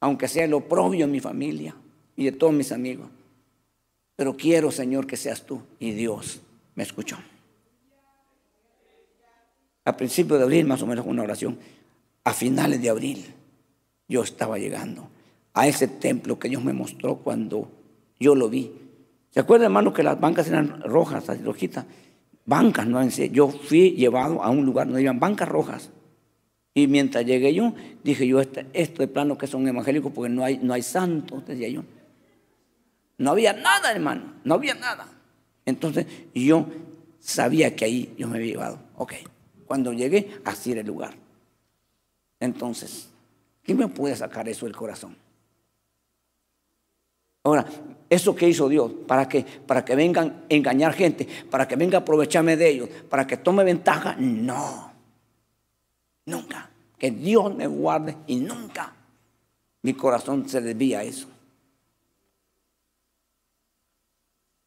Aunque 0.00 0.28
sea 0.28 0.46
lo 0.46 0.60
propio 0.68 1.04
en 1.04 1.12
mi 1.12 1.20
familia 1.20 1.74
y 2.16 2.24
de 2.24 2.32
todos 2.32 2.52
mis 2.52 2.72
amigos. 2.72 3.08
Pero 4.16 4.36
quiero, 4.36 4.70
Señor, 4.70 5.06
que 5.06 5.16
seas 5.16 5.44
tú. 5.44 5.60
Y 5.78 5.92
Dios 5.92 6.40
me 6.74 6.82
escuchó. 6.82 7.16
A 9.84 9.96
principios 9.96 10.38
de 10.38 10.44
abril, 10.44 10.66
más 10.66 10.82
o 10.82 10.86
menos, 10.86 11.04
una 11.06 11.22
oración. 11.22 11.58
A 12.24 12.32
finales 12.32 12.80
de 12.80 12.88
abril 12.88 13.24
yo 14.08 14.22
estaba 14.22 14.58
llegando 14.58 15.08
a 15.52 15.66
ese 15.68 15.88
templo 15.88 16.38
que 16.38 16.48
Dios 16.48 16.64
me 16.64 16.72
mostró 16.72 17.16
cuando 17.16 17.70
yo 18.18 18.34
lo 18.34 18.48
vi. 18.48 18.72
¿Se 19.30 19.40
acuerdan, 19.40 19.66
hermano, 19.66 19.92
que 19.92 20.02
las 20.02 20.20
bancas 20.20 20.48
eran 20.48 20.80
rojas, 20.82 21.28
así 21.28 21.42
rojitas? 21.42 21.84
Bancas, 22.46 22.86
no 22.86 23.02
Yo 23.08 23.48
fui 23.48 23.92
llevado 23.92 24.42
a 24.42 24.50
un 24.50 24.64
lugar 24.64 24.86
donde 24.86 25.02
iban 25.02 25.18
bancas 25.18 25.48
rojas. 25.48 25.90
Y 26.74 26.88
mientras 26.88 27.24
llegué 27.24 27.54
yo, 27.54 27.72
dije 28.02 28.26
yo, 28.26 28.40
este, 28.40 28.66
esto 28.72 29.02
de 29.02 29.08
plano 29.08 29.38
que 29.38 29.46
son 29.46 29.66
evangélicos 29.66 30.12
porque 30.12 30.28
no 30.28 30.44
hay, 30.44 30.58
no 30.58 30.74
hay 30.74 30.82
santos, 30.82 31.46
decía 31.46 31.68
yo. 31.68 31.82
No 33.18 33.30
había 33.30 33.52
nada, 33.52 33.92
hermano, 33.92 34.34
no 34.44 34.54
había 34.54 34.74
nada. 34.74 35.06
Entonces 35.64 36.06
yo 36.34 36.66
sabía 37.20 37.74
que 37.74 37.84
ahí 37.84 38.14
yo 38.18 38.28
me 38.28 38.36
había 38.38 38.52
llevado. 38.52 38.78
Ok, 38.96 39.14
cuando 39.66 39.92
llegué, 39.92 40.40
así 40.44 40.72
era 40.72 40.80
el 40.80 40.86
lugar. 40.86 41.14
Entonces, 42.40 43.08
¿Quién 43.64 43.78
me 43.78 43.88
puede 43.88 44.14
sacar 44.14 44.48
eso 44.48 44.66
del 44.66 44.76
corazón? 44.76 45.16
Ahora, 47.42 47.64
¿eso 48.08 48.36
que 48.36 48.48
hizo 48.48 48.68
Dios? 48.68 48.90
¿Para 49.06 49.28
que 49.28 49.42
Para 49.42 49.84
que 49.84 49.96
vengan 49.96 50.44
a 50.50 50.54
engañar 50.54 50.92
gente, 50.92 51.26
para 51.50 51.66
que 51.66 51.76
venga 51.76 51.98
a 51.98 52.00
aprovecharme 52.02 52.56
de 52.56 52.68
ellos, 52.68 52.88
para 53.08 53.26
que 53.26 53.38
tome 53.38 53.64
ventaja. 53.64 54.16
No, 54.18 54.92
nunca. 56.26 56.70
Que 56.98 57.10
Dios 57.10 57.54
me 57.54 57.66
guarde 57.66 58.16
y 58.26 58.36
nunca 58.36 58.92
mi 59.82 59.94
corazón 59.94 60.48
se 60.48 60.60
desvía 60.60 61.00
a 61.00 61.04
eso. 61.04 61.28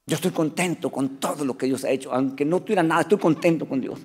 Yo 0.08 0.16
estoy 0.16 0.32
contento 0.32 0.90
con 0.90 1.18
todo 1.18 1.44
lo 1.44 1.58
que 1.58 1.66
Dios 1.66 1.84
ha 1.84 1.92
hecho, 1.92 2.14
aunque 2.14 2.46
no 2.46 2.62
tuviera 2.62 2.82
nada, 2.82 3.02
estoy 3.02 3.18
contento 3.18 3.68
con 3.68 3.82
Dios. 3.82 4.00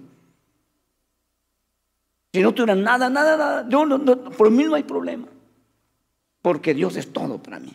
Si 2.32 2.40
no 2.40 2.52
tuviera 2.52 2.74
nada, 2.74 3.08
nada, 3.08 3.36
nada, 3.36 3.68
yo 3.68 3.86
no, 3.86 4.04
por 4.32 4.50
mí 4.50 4.64
no 4.64 4.74
hay 4.74 4.82
problema. 4.82 5.28
Porque 6.42 6.74
Dios 6.74 6.96
es 6.96 7.12
todo 7.12 7.40
para 7.40 7.60
mí. 7.60 7.72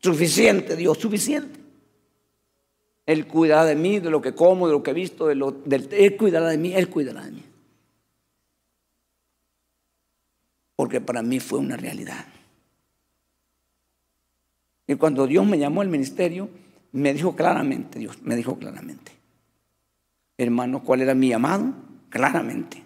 Suficiente, 0.00 0.76
Dios, 0.76 0.98
suficiente. 0.98 1.58
Él 3.06 3.26
cuidará 3.26 3.64
de 3.64 3.74
mí, 3.74 3.98
de 3.98 4.10
lo 4.10 4.20
que 4.22 4.32
como, 4.32 4.68
de 4.68 4.74
lo 4.74 4.84
que 4.84 4.92
he 4.92 4.94
visto, 4.94 5.26
del, 5.26 5.88
Él 5.90 6.16
cuidará 6.16 6.48
de 6.48 6.58
mí, 6.58 6.74
Él 6.74 6.88
cuidará 6.88 7.24
de 7.24 7.32
mí. 7.32 7.42
Porque 10.76 11.00
para 11.00 11.22
mí 11.22 11.40
fue 11.40 11.58
una 11.58 11.76
realidad. 11.76 12.24
Y 14.86 14.94
cuando 14.94 15.26
Dios 15.26 15.44
me 15.44 15.58
llamó 15.58 15.80
al 15.80 15.88
ministerio, 15.88 16.48
me 16.96 17.12
dijo 17.12 17.36
claramente, 17.36 17.98
Dios 17.98 18.22
me 18.22 18.36
dijo 18.36 18.58
claramente, 18.58 19.12
hermano, 20.38 20.82
¿cuál 20.82 21.02
era 21.02 21.14
mi 21.14 21.28
llamado? 21.28 21.74
Claramente. 22.08 22.82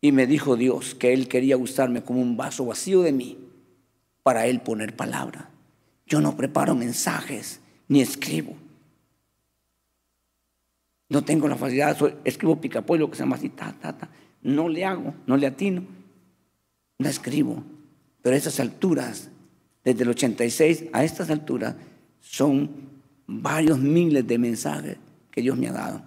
Y 0.00 0.12
me 0.12 0.26
dijo 0.26 0.56
Dios 0.56 0.94
que 0.94 1.12
Él 1.12 1.28
quería 1.28 1.56
usarme 1.56 2.02
como 2.02 2.20
un 2.20 2.36
vaso 2.36 2.64
vacío 2.64 3.02
de 3.02 3.12
mí 3.12 3.38
para 4.22 4.46
Él 4.46 4.60
poner 4.60 4.96
palabra. 4.96 5.50
Yo 6.06 6.20
no 6.20 6.36
preparo 6.36 6.74
mensajes 6.74 7.60
ni 7.88 8.00
escribo. 8.00 8.56
No 11.10 11.24
tengo 11.24 11.48
la 11.48 11.56
facilidad, 11.56 11.96
escribo 12.24 12.60
picapollo 12.60 13.10
que 13.10 13.16
se 13.16 13.22
llama 13.22 13.36
así, 13.36 13.48
ta, 13.48 13.74
ta, 13.80 13.96
ta. 13.96 14.08
No 14.42 14.68
le 14.68 14.84
hago, 14.84 15.14
no 15.26 15.36
le 15.36 15.46
atino. 15.46 15.82
No 16.98 17.08
escribo. 17.08 17.62
Pero 18.22 18.34
a 18.34 18.38
esas 18.38 18.60
alturas, 18.60 19.30
desde 19.84 20.02
el 20.04 20.10
86 20.10 20.84
a 20.92 21.04
estas 21.04 21.30
alturas, 21.30 21.74
son 22.30 22.70
varios 23.26 23.78
miles 23.78 24.26
de 24.26 24.38
mensajes 24.38 24.98
que 25.30 25.42
Dios 25.42 25.56
me 25.56 25.68
ha 25.68 25.72
dado 25.72 26.02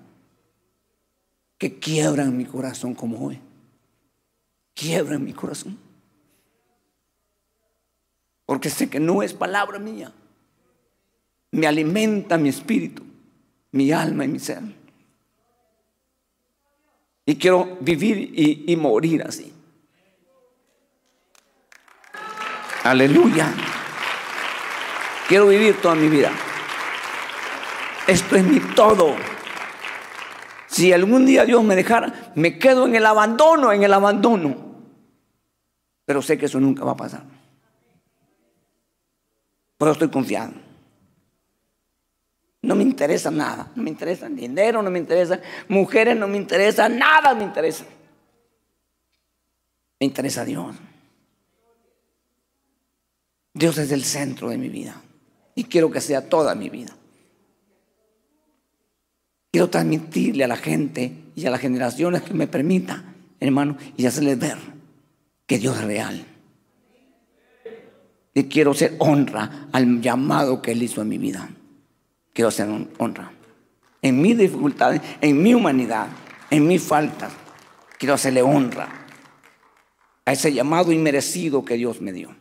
que 1.57 1.77
quiebran 1.77 2.35
mi 2.35 2.45
corazón 2.45 2.95
como 2.95 3.23
hoy 3.23 3.39
quiebra 4.73 5.15
en 5.15 5.23
mi 5.23 5.31
corazón. 5.31 5.77
Porque 8.48 8.72
sé 8.72 8.89
que 8.89 8.99
no 8.99 9.22
es 9.22 9.34
palabra 9.34 9.77
mía. 9.77 10.11
Me 11.52 11.68
alimenta 11.68 12.38
mi 12.39 12.49
espíritu, 12.49 13.03
mi 13.72 13.91
alma 13.91 14.26
y 14.26 14.27
mi 14.27 14.39
ser. 14.39 14.64
Y 17.27 17.35
quiero 17.35 17.77
vivir 17.80 18.34
y, 18.35 18.76
morir 18.76 19.22
así. 19.22 19.53
Aleluya. 22.84 23.53
Quiero 25.32 25.48
vivir 25.48 25.80
toda 25.80 25.95
mi 25.95 26.10
vida. 26.10 26.30
Esto 28.06 28.36
es 28.36 28.44
mi 28.44 28.60
todo. 28.76 29.16
Si 30.68 30.91
algún 30.91 31.26
día 31.26 31.45
Dios 31.45 31.64
me 31.64 31.74
dejara, 31.74 32.34
me 32.36 32.60
quedo 32.60 32.86
en 32.86 32.95
el 32.95 33.06
abandono, 33.06 33.72
en 33.72 33.82
el 33.82 33.94
abandono. 33.94 34.58
Pero 36.03 36.22
sé 36.22 36.38
que 36.38 36.48
eso 36.48 36.60
nunca 36.60 36.84
va 36.84 36.91
a 36.91 36.98
pasar. 36.98 37.24
Pero 39.78 39.94
estoy 39.94 40.10
confiado. 40.10 40.52
No 42.64 42.76
me 42.76 42.84
interesa 42.84 43.32
nada. 43.32 43.72
No 43.74 43.84
me 43.84 43.90
interesa 43.90 44.28
dinero, 44.28 44.82
no 44.82 44.91
me 44.91 44.99
interesa 44.99 45.40
mujeres, 45.70 46.18
no 46.18 46.28
me 46.28 46.36
interesa 46.36 46.90
nada, 46.90 47.34
me 47.36 47.45
interesa. 47.45 47.86
Me 49.98 50.08
interesa 50.08 50.44
Dios. 50.44 50.76
Dios 53.53 53.78
es 53.78 53.94
el 53.94 54.03
centro 54.03 54.49
de 54.49 54.58
mi 54.58 54.68
vida 54.68 55.02
y 55.56 55.65
quiero 55.65 55.91
que 55.91 56.02
sea 56.02 56.30
toda 56.30 56.56
mi 56.56 56.69
vida. 56.69 56.95
Quiero 59.52 59.69
transmitirle 59.69 60.45
a 60.45 60.48
la 60.48 60.56
gente 60.56 61.11
y 61.36 61.45
a 61.45 61.52
las 61.52 61.60
generaciones 61.60 62.22
que 62.22 62.34
me 62.34 62.48
permita, 62.48 63.03
hermano, 63.40 63.78
y 63.98 64.06
hacerles 64.06 64.40
ver 64.40 64.57
que 65.45 65.60
Dios 65.60 65.78
es 65.78 65.84
real. 65.84 66.26
Y 68.34 68.44
quiero 68.45 68.72
hacer 68.72 68.95
honra 68.99 69.68
al 69.73 70.02
llamado 70.02 70.61
que 70.61 70.72
Él 70.72 70.84
hizo 70.84 71.02
en 71.02 71.10
mi 71.10 71.18
vida. 71.18 71.49
Quiero 72.34 72.48
hacer 72.48 72.69
honra. 72.98 73.34
En 74.02 74.22
mis 74.22 74.38
dificultades, 74.38 75.02
en 75.19 75.44
mi 75.44 75.53
humanidad, 75.53 76.07
en 76.49 76.65
mis 76.65 76.82
faltas, 76.82 77.34
quiero 77.99 78.14
hacerle 78.14 78.41
honra 78.41 78.88
a 80.26 80.32
ese 80.32 80.53
llamado 80.53 80.94
inmerecido 80.94 81.65
que 81.65 81.76
Dios 81.76 81.99
me 81.99 82.14
dio. 82.14 82.40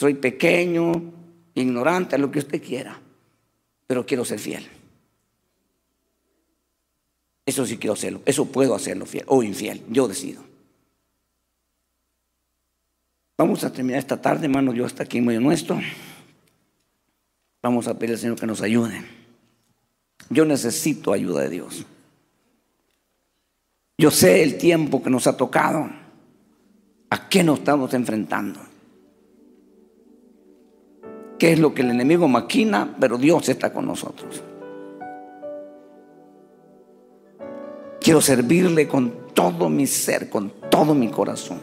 Soy 0.00 0.14
pequeño, 0.14 1.12
ignorante, 1.52 2.16
lo 2.16 2.30
que 2.30 2.38
usted 2.38 2.62
quiera, 2.62 2.98
pero 3.86 4.06
quiero 4.06 4.24
ser 4.24 4.38
fiel. 4.38 4.66
Eso 7.44 7.66
sí 7.66 7.76
quiero 7.76 7.92
hacerlo, 7.92 8.22
eso 8.24 8.46
puedo 8.46 8.74
hacerlo 8.74 9.04
fiel 9.04 9.24
o 9.26 9.42
infiel, 9.42 9.82
yo 9.90 10.08
decido. 10.08 10.42
Vamos 13.36 13.62
a 13.62 13.70
terminar 13.70 13.98
esta 13.98 14.18
tarde, 14.22 14.46
hermano, 14.46 14.72
yo 14.72 14.86
hasta 14.86 15.02
aquí 15.02 15.18
en 15.18 15.26
medio 15.26 15.42
nuestro. 15.42 15.78
Vamos 17.62 17.86
a 17.86 17.98
pedir 17.98 18.14
al 18.14 18.20
Señor 18.20 18.40
que 18.40 18.46
nos 18.46 18.62
ayude. 18.62 19.02
Yo 20.30 20.46
necesito 20.46 21.12
ayuda 21.12 21.42
de 21.42 21.50
Dios. 21.50 21.84
Yo 23.98 24.10
sé 24.10 24.42
el 24.44 24.56
tiempo 24.56 25.02
que 25.02 25.10
nos 25.10 25.26
ha 25.26 25.36
tocado, 25.36 25.90
a 27.10 27.28
qué 27.28 27.44
nos 27.44 27.58
estamos 27.58 27.92
enfrentando. 27.92 28.69
¿Qué 31.40 31.54
es 31.54 31.58
lo 31.58 31.72
que 31.72 31.80
el 31.80 31.88
enemigo 31.88 32.28
maquina? 32.28 32.94
Pero 33.00 33.16
Dios 33.16 33.48
está 33.48 33.72
con 33.72 33.86
nosotros. 33.86 34.42
Quiero 37.98 38.20
servirle 38.20 38.86
con 38.86 39.32
todo 39.32 39.70
mi 39.70 39.86
ser, 39.86 40.28
con 40.28 40.52
todo 40.70 40.94
mi 40.94 41.08
corazón. 41.08 41.58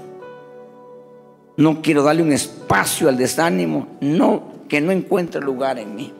No 1.58 1.84
quiero 1.84 2.02
darle 2.02 2.24
un 2.24 2.32
espacio 2.32 3.08
al 3.08 3.18
desánimo, 3.18 3.88
no, 4.02 4.66
que 4.68 4.82
no 4.82 4.92
encuentre 4.92 5.42
lugar 5.42 5.78
en 5.78 5.96
mí. 5.96 6.12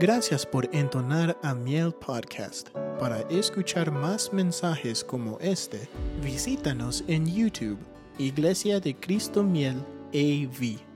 Gracias 0.00 0.46
por 0.46 0.74
entonar 0.74 1.36
a 1.42 1.54
Miel 1.54 1.92
Podcast. 1.92 2.70
Para 2.98 3.20
escuchar 3.28 3.90
más 3.90 4.32
mensajes 4.32 5.04
como 5.04 5.38
este, 5.40 5.86
visítanos 6.24 7.04
en 7.08 7.26
YouTube, 7.26 7.78
Iglesia 8.16 8.80
de 8.80 8.96
Cristo 8.96 9.42
Miel 9.42 9.76
AV. 10.14 10.91